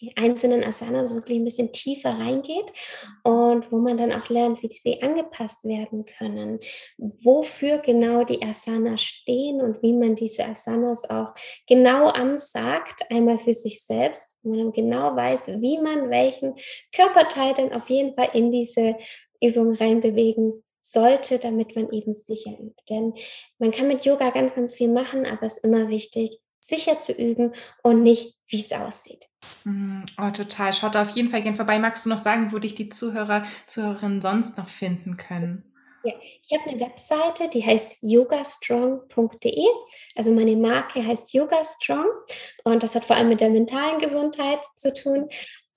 die 0.00 0.16
einzelnen 0.16 0.64
Asanas 0.64 1.14
wirklich 1.14 1.38
ein 1.38 1.44
bisschen 1.44 1.72
tiefer 1.72 2.10
reingeht 2.10 2.66
und 3.24 3.70
wo 3.72 3.78
man 3.78 3.96
dann 3.96 4.12
auch 4.12 4.28
lernt, 4.28 4.62
wie 4.62 4.68
sie 4.68 5.02
angepasst 5.02 5.64
werden 5.64 6.04
können, 6.04 6.60
wofür 6.98 7.78
genau 7.78 8.24
die 8.24 8.42
Asanas 8.42 9.02
stehen 9.02 9.60
und 9.60 9.82
wie 9.82 9.92
man 9.92 10.14
diese 10.14 10.44
Asanas 10.44 11.08
auch 11.08 11.32
genau 11.66 12.08
ansagt, 12.08 13.10
einmal 13.10 13.38
für 13.38 13.54
sich 13.54 13.82
selbst, 13.82 14.36
wo 14.42 14.54
man 14.54 14.72
genau 14.72 15.16
weiß, 15.16 15.48
wie 15.60 15.78
man 15.78 16.10
welchen 16.10 16.54
Körperteil 16.94 17.54
dann 17.54 17.72
auf 17.72 17.88
jeden 17.88 18.14
Fall 18.14 18.28
in 18.34 18.50
diese 18.50 18.96
Übung 19.40 19.74
reinbewegen 19.74 20.64
sollte, 20.92 21.38
damit 21.38 21.76
man 21.76 21.90
eben 21.90 22.14
sicher 22.14 22.50
übt. 22.50 22.82
Denn 22.88 23.14
man 23.58 23.70
kann 23.70 23.88
mit 23.88 24.04
Yoga 24.04 24.30
ganz, 24.30 24.54
ganz 24.54 24.74
viel 24.74 24.88
machen, 24.88 25.26
aber 25.26 25.42
es 25.44 25.58
ist 25.58 25.64
immer 25.64 25.88
wichtig, 25.88 26.40
sicher 26.60 26.98
zu 26.98 27.12
üben 27.12 27.54
und 27.82 28.02
nicht, 28.02 28.36
wie 28.46 28.60
es 28.60 28.72
aussieht. 28.72 29.26
Mm, 29.64 30.04
oh, 30.20 30.30
total. 30.30 30.72
Schaut 30.72 30.94
da 30.94 31.02
auf 31.02 31.10
jeden 31.10 31.30
Fall 31.30 31.42
gerne 31.42 31.56
vorbei. 31.56 31.78
Magst 31.78 32.04
du 32.04 32.10
noch 32.10 32.18
sagen, 32.18 32.52
wo 32.52 32.58
dich 32.58 32.74
die 32.74 32.88
Zuhörer, 32.88 33.44
Zuhörerinnen 33.66 34.22
sonst 34.22 34.58
noch 34.58 34.68
finden 34.68 35.16
können? 35.16 35.64
Ja, 36.04 36.12
ich 36.46 36.56
habe 36.56 36.70
eine 36.70 36.80
Webseite, 36.80 37.48
die 37.48 37.64
heißt 37.64 37.98
yogastrong.de. 38.02 39.66
Also 40.14 40.32
meine 40.32 40.56
Marke 40.56 41.04
heißt 41.04 41.34
Yogastrong 41.34 42.06
und 42.64 42.82
das 42.82 42.94
hat 42.94 43.04
vor 43.04 43.16
allem 43.16 43.28
mit 43.28 43.40
der 43.40 43.50
mentalen 43.50 43.98
Gesundheit 43.98 44.60
zu 44.76 44.94
tun. 44.94 45.28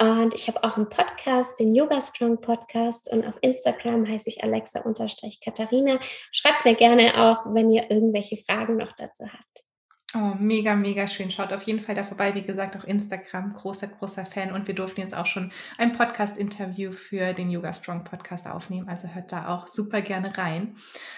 Und 0.01 0.33
ich 0.33 0.47
habe 0.47 0.63
auch 0.63 0.77
einen 0.77 0.89
Podcast, 0.89 1.59
den 1.59 1.75
Yoga 1.75 2.01
Strong 2.01 2.41
Podcast. 2.41 3.07
Und 3.13 3.23
auf 3.23 3.37
Instagram 3.41 4.07
heiße 4.07 4.29
ich 4.29 4.43
Alexa-Katharina. 4.43 5.99
Schreibt 6.31 6.65
mir 6.65 6.73
gerne 6.73 7.13
auch, 7.23 7.45
wenn 7.53 7.69
ihr 7.69 7.91
irgendwelche 7.91 8.37
Fragen 8.37 8.77
noch 8.77 8.93
dazu 8.97 9.25
habt. 9.31 9.70
Oh, 10.13 10.35
mega, 10.37 10.75
mega 10.75 11.07
schön. 11.07 11.31
Schaut 11.31 11.53
auf 11.53 11.63
jeden 11.63 11.79
Fall 11.79 11.95
da 11.95 12.03
vorbei. 12.03 12.35
Wie 12.35 12.41
gesagt, 12.41 12.75
auch 12.75 12.83
Instagram, 12.83 13.53
großer, 13.53 13.87
großer 13.87 14.25
Fan. 14.25 14.51
Und 14.51 14.67
wir 14.67 14.75
durften 14.75 14.99
jetzt 14.99 15.15
auch 15.15 15.25
schon 15.25 15.53
ein 15.77 15.93
Podcast-Interview 15.93 16.91
für 16.91 17.31
den 17.31 17.49
Yoga 17.49 17.71
Strong 17.71 18.03
Podcast 18.03 18.45
aufnehmen. 18.45 18.89
Also 18.89 19.07
hört 19.07 19.31
da 19.31 19.47
auch 19.47 19.69
super 19.69 20.01
gerne 20.01 20.37
rein. 20.37 20.75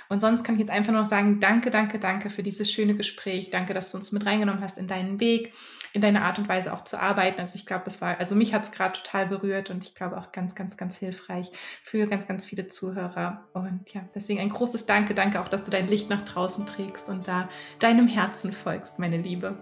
Und 0.10 0.22
sonst 0.22 0.44
kann 0.44 0.54
ich 0.56 0.60
jetzt 0.60 0.70
einfach 0.70 0.92
nur 0.92 1.02
noch 1.02 1.10
sagen, 1.10 1.40
danke, 1.40 1.72
danke, 1.72 1.98
danke 1.98 2.30
für 2.30 2.44
dieses 2.44 2.72
schöne 2.72 2.94
Gespräch. 2.94 3.50
Danke, 3.50 3.74
dass 3.74 3.92
du 3.92 3.98
uns 3.98 4.12
mit 4.12 4.28
reingenommen 4.28 4.62
hast 4.62 4.78
in 4.78 4.88
deinen 4.88 5.20
Weg, 5.20 5.54
in 5.94 6.02
deine 6.02 6.22
Art 6.22 6.38
und 6.38 6.48
Weise 6.48 6.72
auch 6.72 6.82
zu 6.82 7.02
arbeiten. 7.02 7.40
Also 7.40 7.56
ich 7.56 7.66
glaube, 7.66 7.86
es 7.88 8.00
war, 8.00 8.20
also 8.20 8.36
mich 8.36 8.54
hat 8.54 8.62
es 8.62 8.72
gerade 8.72 8.94
total 8.94 9.26
berührt 9.26 9.72
und 9.72 9.84
ich 9.84 9.96
glaube 9.96 10.20
auch 10.20 10.32
ganz, 10.32 10.54
ganz, 10.54 10.78
ganz 10.78 10.98
hilfreich 10.98 11.52
für 11.84 12.06
ganz, 12.06 12.28
ganz 12.28 12.46
viele 12.46 12.68
Zuhörer. 12.68 13.44
Und 13.54 13.92
ja, 13.92 14.02
deswegen 14.14 14.40
ein 14.40 14.50
großes 14.50 14.86
Danke. 14.86 15.16
Danke 15.16 15.42
auch, 15.42 15.48
dass 15.48 15.64
du 15.64 15.72
dein 15.72 15.88
Licht 15.88 16.12
nach 16.12 16.22
draußen 16.22 16.68
trägst 16.68 17.10
und 17.10 17.28
da 17.28 17.50
deinem 17.80 18.08
Herzen 18.08 18.54
folgst 18.54 18.83
folgst, 18.84 19.00
meine 19.00 19.18
Liebe. 19.18 19.56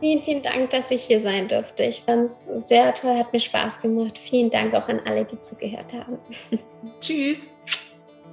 Vielen, 0.00 0.22
vielen 0.22 0.42
Dank, 0.42 0.70
dass 0.70 0.90
ich 0.90 1.02
hier 1.02 1.20
sein 1.20 1.48
durfte. 1.48 1.82
Ich 1.84 2.02
fand 2.02 2.24
es 2.24 2.46
sehr 2.68 2.94
toll, 2.94 3.18
hat 3.18 3.32
mir 3.32 3.40
Spaß 3.40 3.80
gemacht. 3.80 4.18
Vielen 4.18 4.48
Dank 4.48 4.72
auch 4.74 4.88
an 4.88 5.00
alle, 5.04 5.24
die 5.24 5.38
zugehört 5.40 5.92
haben. 5.92 6.18
Tschüss. 7.00 7.58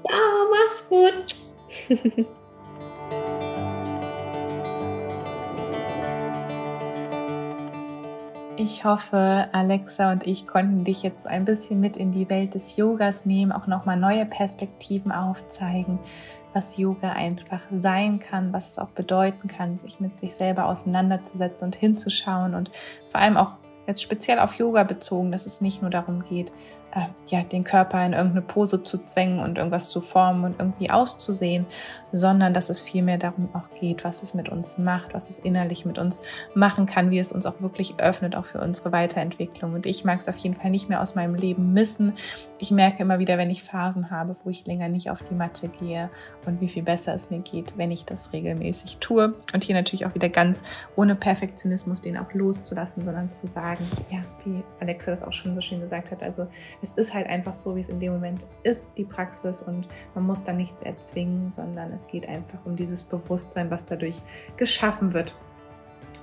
Ciao, 0.06 0.48
mach's 0.50 0.88
gut. 0.88 1.36
Ich 8.60 8.86
hoffe, 8.86 9.50
Alexa 9.52 10.12
und 10.12 10.26
ich 10.26 10.48
konnten 10.48 10.84
dich 10.84 11.04
jetzt 11.04 11.28
ein 11.28 11.46
bisschen 11.46 11.80
mit 11.80 11.96
in 11.96 12.12
die 12.12 12.28
Welt 12.28 12.56
des 12.56 12.76
Yogas 12.76 13.28
nehmen, 13.28 13.52
auch 13.52 13.68
nochmal 13.68 13.98
neue 13.98 14.26
Perspektiven 14.26 15.12
aufzeigen, 15.12 16.00
was 16.54 16.76
Yoga 16.76 17.12
einfach 17.12 17.62
sein 17.72 18.18
kann, 18.18 18.54
was 18.54 18.68
es 18.68 18.80
auch 18.80 18.90
bedeuten 18.90 19.48
kann, 19.48 19.78
sich 19.78 20.00
mit 20.00 20.20
sich 20.20 20.34
selber 20.34 20.66
auseinanderzusetzen 20.66 21.68
und 21.68 21.76
hinzuschauen 21.76 22.56
und 22.56 22.72
vor 23.06 23.22
allem 23.22 23.38
auch 23.38 23.52
jetzt 23.86 24.02
speziell 24.02 24.40
auf 24.40 24.56
Yoga 24.56 24.84
bezogen, 24.84 25.32
dass 25.32 25.46
es 25.46 25.62
nicht 25.62 25.84
nur 25.84 25.92
darum 25.92 26.24
geht, 26.24 26.52
äh, 26.94 27.08
ja, 27.28 27.44
den 27.44 27.64
Körper 27.64 28.06
in 28.06 28.14
irgendeine 28.14 28.42
Pose 28.42 28.84
zu 28.84 29.00
zwängen 29.00 29.40
und 29.40 29.58
irgendwas 29.58 29.90
zu 29.90 30.00
formen 30.00 30.46
und 30.46 30.60
irgendwie 30.60 30.90
auszusehen, 30.90 31.66
sondern 32.12 32.54
dass 32.54 32.70
es 32.70 32.82
vielmehr 32.82 33.18
darum 33.18 33.50
auch 33.54 33.70
geht, 33.80 34.06
was 34.06 34.24
es 34.24 34.34
mit 34.34 34.50
uns 34.50 34.78
macht, 34.78 35.14
was 35.14 35.30
es 35.30 35.40
innerlich 35.40 35.86
mit 35.86 35.98
uns 35.98 36.22
machen 36.54 36.86
kann, 36.86 37.12
wie 37.12 37.20
es 37.20 37.32
uns 37.32 37.46
auch 37.46 37.60
wirklich 37.60 38.00
öffnet, 38.00 38.36
auch 38.36 38.46
für 38.46 38.62
unsere 38.62 38.92
Weiterentwicklung. 38.92 39.74
Und 39.74 39.86
ich 39.86 40.06
mag 40.06 40.20
es 40.20 40.30
auf 40.30 40.38
jeden 40.38 40.56
Fall 40.56 40.72
nicht 40.72 40.88
mehr 40.88 41.02
aus 41.02 41.16
meinem 41.16 41.36
Leben 41.36 41.74
missen. 41.74 42.14
Ich 42.60 42.72
merke 42.72 43.02
immer 43.02 43.20
wieder, 43.20 43.38
wenn 43.38 43.50
ich 43.50 43.64
Phasen 43.64 44.10
habe, 44.10 44.36
wo 44.44 44.50
ich 44.50 44.66
länger 44.66 44.88
nicht 44.88 45.12
auf 45.12 45.22
die 45.24 45.34
Matte 45.36 45.68
gehe 45.68 46.10
und 46.46 46.62
wie 46.62 46.70
viel 46.70 46.84
besser 46.84 47.14
es 47.14 47.30
mir 47.30 47.40
geht, 47.40 47.78
wenn 47.78 47.92
ich 47.92 48.06
das 48.06 48.32
regelmäßig 48.32 48.98
tue. 48.98 49.34
Und 49.54 49.64
hier 49.64 49.76
natürlich 49.76 50.06
auch 50.06 50.16
wieder 50.16 50.30
ganz 50.30 50.64
ohne 50.96 51.16
Perfektionismus 51.16 52.02
den 52.02 52.18
auch 52.18 52.34
loszulassen, 52.34 53.04
sondern 53.04 53.30
zu 53.30 53.48
sagen, 53.48 53.86
ja, 54.10 54.20
wie 54.46 54.64
Alexa 54.80 55.12
das 55.12 55.24
auch 55.24 55.34
schon 55.34 55.54
so 55.56 55.62
schön 55.62 55.82
gesagt 55.82 56.12
hat, 56.12 56.24
also 56.24 56.48
es 56.82 56.94
ist 56.94 57.14
halt 57.14 57.28
einfach 57.28 57.56
so, 57.56 57.76
wie 57.76 57.80
es 57.80 57.90
in 57.90 58.00
dem 58.00 58.14
Moment 58.14 58.46
ist, 58.64 58.98
die 58.98 59.06
Praxis 59.06 59.62
und 59.62 59.88
man 60.16 60.26
muss 60.26 60.44
da 60.44 60.54
nichts 60.54 60.82
erzwingen, 60.82 61.50
sondern 61.50 61.92
es 61.92 62.08
geht 62.08 62.28
einfach 62.28 62.60
um 62.66 62.76
dieses 62.76 63.04
Bewusstsein, 63.04 63.72
was 63.72 63.86
dadurch 63.86 64.22
geschaffen 64.58 65.14
wird. 65.14 65.36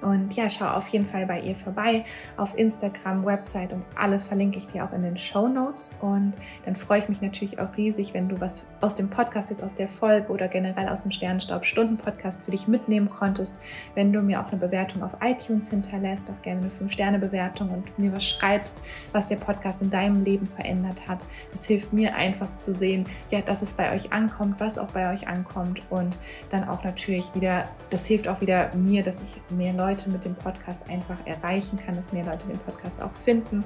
Und 0.05 0.35
ja, 0.35 0.51
schau 0.51 0.67
auf 0.67 0.89
jeden 0.89 1.07
Fall 1.07 1.25
bei 1.27 1.41
ihr 1.41 1.57
vorbei 1.57 2.05
auf 2.37 2.57
Instagram, 2.59 3.25
Website 3.25 3.73
und 3.73 3.83
alles 3.97 4.23
verlinke 4.23 4.59
ich 4.59 4.67
dir 4.67 4.85
auch 4.85 4.93
in 4.93 5.03
den 5.03 5.17
Show 5.17 5.49
Notes. 5.49 5.97
Und 6.01 6.35
dann 6.67 6.77
freue 6.77 6.99
ich 6.99 7.09
mich 7.09 7.23
natürlich 7.23 7.59
auch 7.59 7.75
riesig, 7.77 8.13
wenn 8.13 8.29
du 8.29 8.39
was 8.41 8.67
aus 8.83 8.95
dem 8.95 9.09
Podcast, 9.09 9.49
jetzt 9.49 9.63
aus 9.63 9.75
der 9.75 9.89
Folge 9.89 10.31
oder 10.31 10.49
generell 10.49 10.89
aus 10.89 11.03
dem 11.03 11.11
Sternenstaub-Stunden-Podcast 11.11 12.43
für 12.43 12.51
dich 12.51 12.69
mitnehmen 12.69 13.09
konntest. 13.09 13.59
Wenn 13.95 14.13
du 14.13 14.21
mir 14.21 14.41
auch 14.41 14.49
eine 14.49 14.61
Bewertung 14.61 15.03
auf 15.03 15.17
iTunes 15.23 15.71
hinterlässt, 15.71 16.29
auch 16.31 16.43
gerne 16.43 16.61
eine 16.61 16.71
5-Sterne-Bewertung 16.71 17.71
und 17.71 17.99
mir 17.99 18.13
was 18.13 18.29
schreibst, 18.29 18.81
was 19.13 19.27
der 19.27 19.37
Podcast 19.37 19.81
in 19.81 19.89
deinem 19.89 20.23
Leben 20.23 20.47
verändert 20.47 21.09
hat. 21.09 21.21
Das 21.51 21.65
hilft 21.65 21.95
mir 21.95 22.15
einfach 22.15 22.55
zu 22.57 22.75
sehen, 22.75 23.05
ja, 23.31 23.41
dass 23.41 23.63
es 23.63 23.73
bei 23.73 23.95
euch 23.95 24.13
ankommt, 24.13 24.61
was 24.61 24.79
auch 24.79 24.91
bei 24.91 25.11
euch 25.13 25.27
ankommt. 25.29 25.81
Und 25.89 26.19
dann 26.51 26.69
auch 26.69 26.85
natürlich 26.85 27.35
wieder, 27.35 27.69
das 27.89 28.05
hilft 28.05 28.29
auch 28.29 28.43
wieder 28.43 28.75
mir, 28.75 29.03
dass 29.03 29.23
ich 29.23 29.41
mehr 29.51 29.73
Leute 29.73 29.94
Leute 29.95 30.11
mit 30.11 30.25
dem 30.25 30.35
Podcast 30.35 30.91
einfach 30.91 31.25
erreichen 31.25 31.79
kann, 31.79 31.95
dass 31.95 32.13
mehr 32.13 32.25
Leute 32.25 32.49
den 32.49 32.59
Podcast 32.59 33.01
auch 33.01 33.15
finden. 33.15 33.65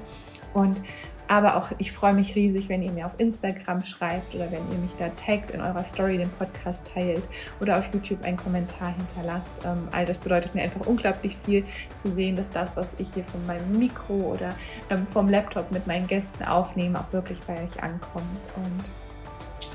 Und 0.53 0.79
aber 1.27 1.57
auch 1.57 1.71
ich 1.79 1.91
freue 1.91 2.13
mich 2.13 2.35
riesig, 2.35 2.69
wenn 2.69 2.83
ihr 2.83 2.91
mir 2.91 3.05
auf 3.07 3.19
Instagram 3.19 3.83
schreibt 3.83 4.33
oder 4.35 4.51
wenn 4.51 4.61
ihr 4.71 4.77
mich 4.79 4.95
da 4.97 5.09
taggt 5.09 5.51
in 5.51 5.61
eurer 5.61 5.83
Story, 5.83 6.17
den 6.17 6.29
Podcast 6.29 6.91
teilt 6.93 7.23
oder 7.59 7.77
auf 7.79 7.91
YouTube 7.93 8.23
einen 8.23 8.37
Kommentar 8.37 8.95
hinterlasst. 8.95 9.61
Ähm, 9.65 9.87
all 9.91 10.05
das 10.05 10.19
bedeutet 10.19 10.53
mir 10.53 10.61
einfach 10.61 10.85
unglaublich 10.85 11.35
viel 11.45 11.63
zu 11.95 12.11
sehen, 12.11 12.35
dass 12.35 12.51
das, 12.51 12.77
was 12.77 12.99
ich 12.99 13.13
hier 13.13 13.23
von 13.23 13.45
meinem 13.47 13.77
Mikro 13.77 14.13
oder 14.13 14.55
ähm, 14.89 15.05
vom 15.07 15.29
Laptop 15.29 15.71
mit 15.71 15.87
meinen 15.87 16.07
Gästen 16.07 16.43
aufnehme, 16.43 16.99
auch 16.99 17.11
wirklich 17.11 17.39
bei 17.41 17.63
euch 17.63 17.81
ankommt. 17.81 18.23
Und 18.55 18.85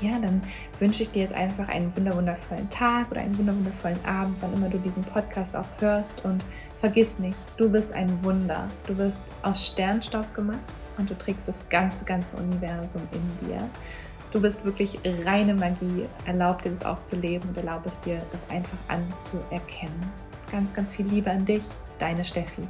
ja, 0.01 0.19
dann 0.19 0.41
wünsche 0.79 1.03
ich 1.03 1.11
dir 1.11 1.23
jetzt 1.23 1.33
einfach 1.33 1.67
einen 1.67 1.95
wunderwundervollen 1.95 2.69
Tag 2.69 3.11
oder 3.11 3.21
einen 3.21 3.37
wunderwundervollen 3.37 4.03
Abend, 4.05 4.37
wann 4.41 4.53
immer 4.53 4.69
du 4.69 4.77
diesen 4.79 5.03
Podcast 5.03 5.55
auch 5.55 5.67
hörst. 5.79 6.23
Und 6.25 6.43
vergiss 6.77 7.19
nicht, 7.19 7.39
du 7.57 7.69
bist 7.69 7.93
ein 7.93 8.23
Wunder. 8.23 8.67
Du 8.87 8.95
bist 8.95 9.21
aus 9.43 9.65
Sternstaub 9.65 10.33
gemacht 10.33 10.59
und 10.97 11.09
du 11.09 11.17
trägst 11.17 11.47
das 11.47 11.67
ganze, 11.69 12.05
ganze 12.05 12.37
Universum 12.37 13.01
in 13.11 13.47
dir. 13.47 13.69
Du 14.31 14.41
bist 14.41 14.65
wirklich 14.65 14.99
reine 15.23 15.53
Magie. 15.53 16.05
Erlaub 16.25 16.61
dir 16.61 16.71
das 16.71 16.85
auch 16.85 17.01
zu 17.03 17.15
leben 17.15 17.47
und 17.49 17.57
erlaub 17.57 17.85
es 17.85 17.99
dir, 18.01 18.21
das 18.31 18.49
einfach 18.49 18.77
anzuerkennen. 18.87 20.11
Ganz, 20.51 20.73
ganz 20.73 20.93
viel 20.93 21.07
Liebe 21.07 21.31
an 21.31 21.45
dich, 21.45 21.63
deine 21.99 22.25
Steffi. 22.25 22.67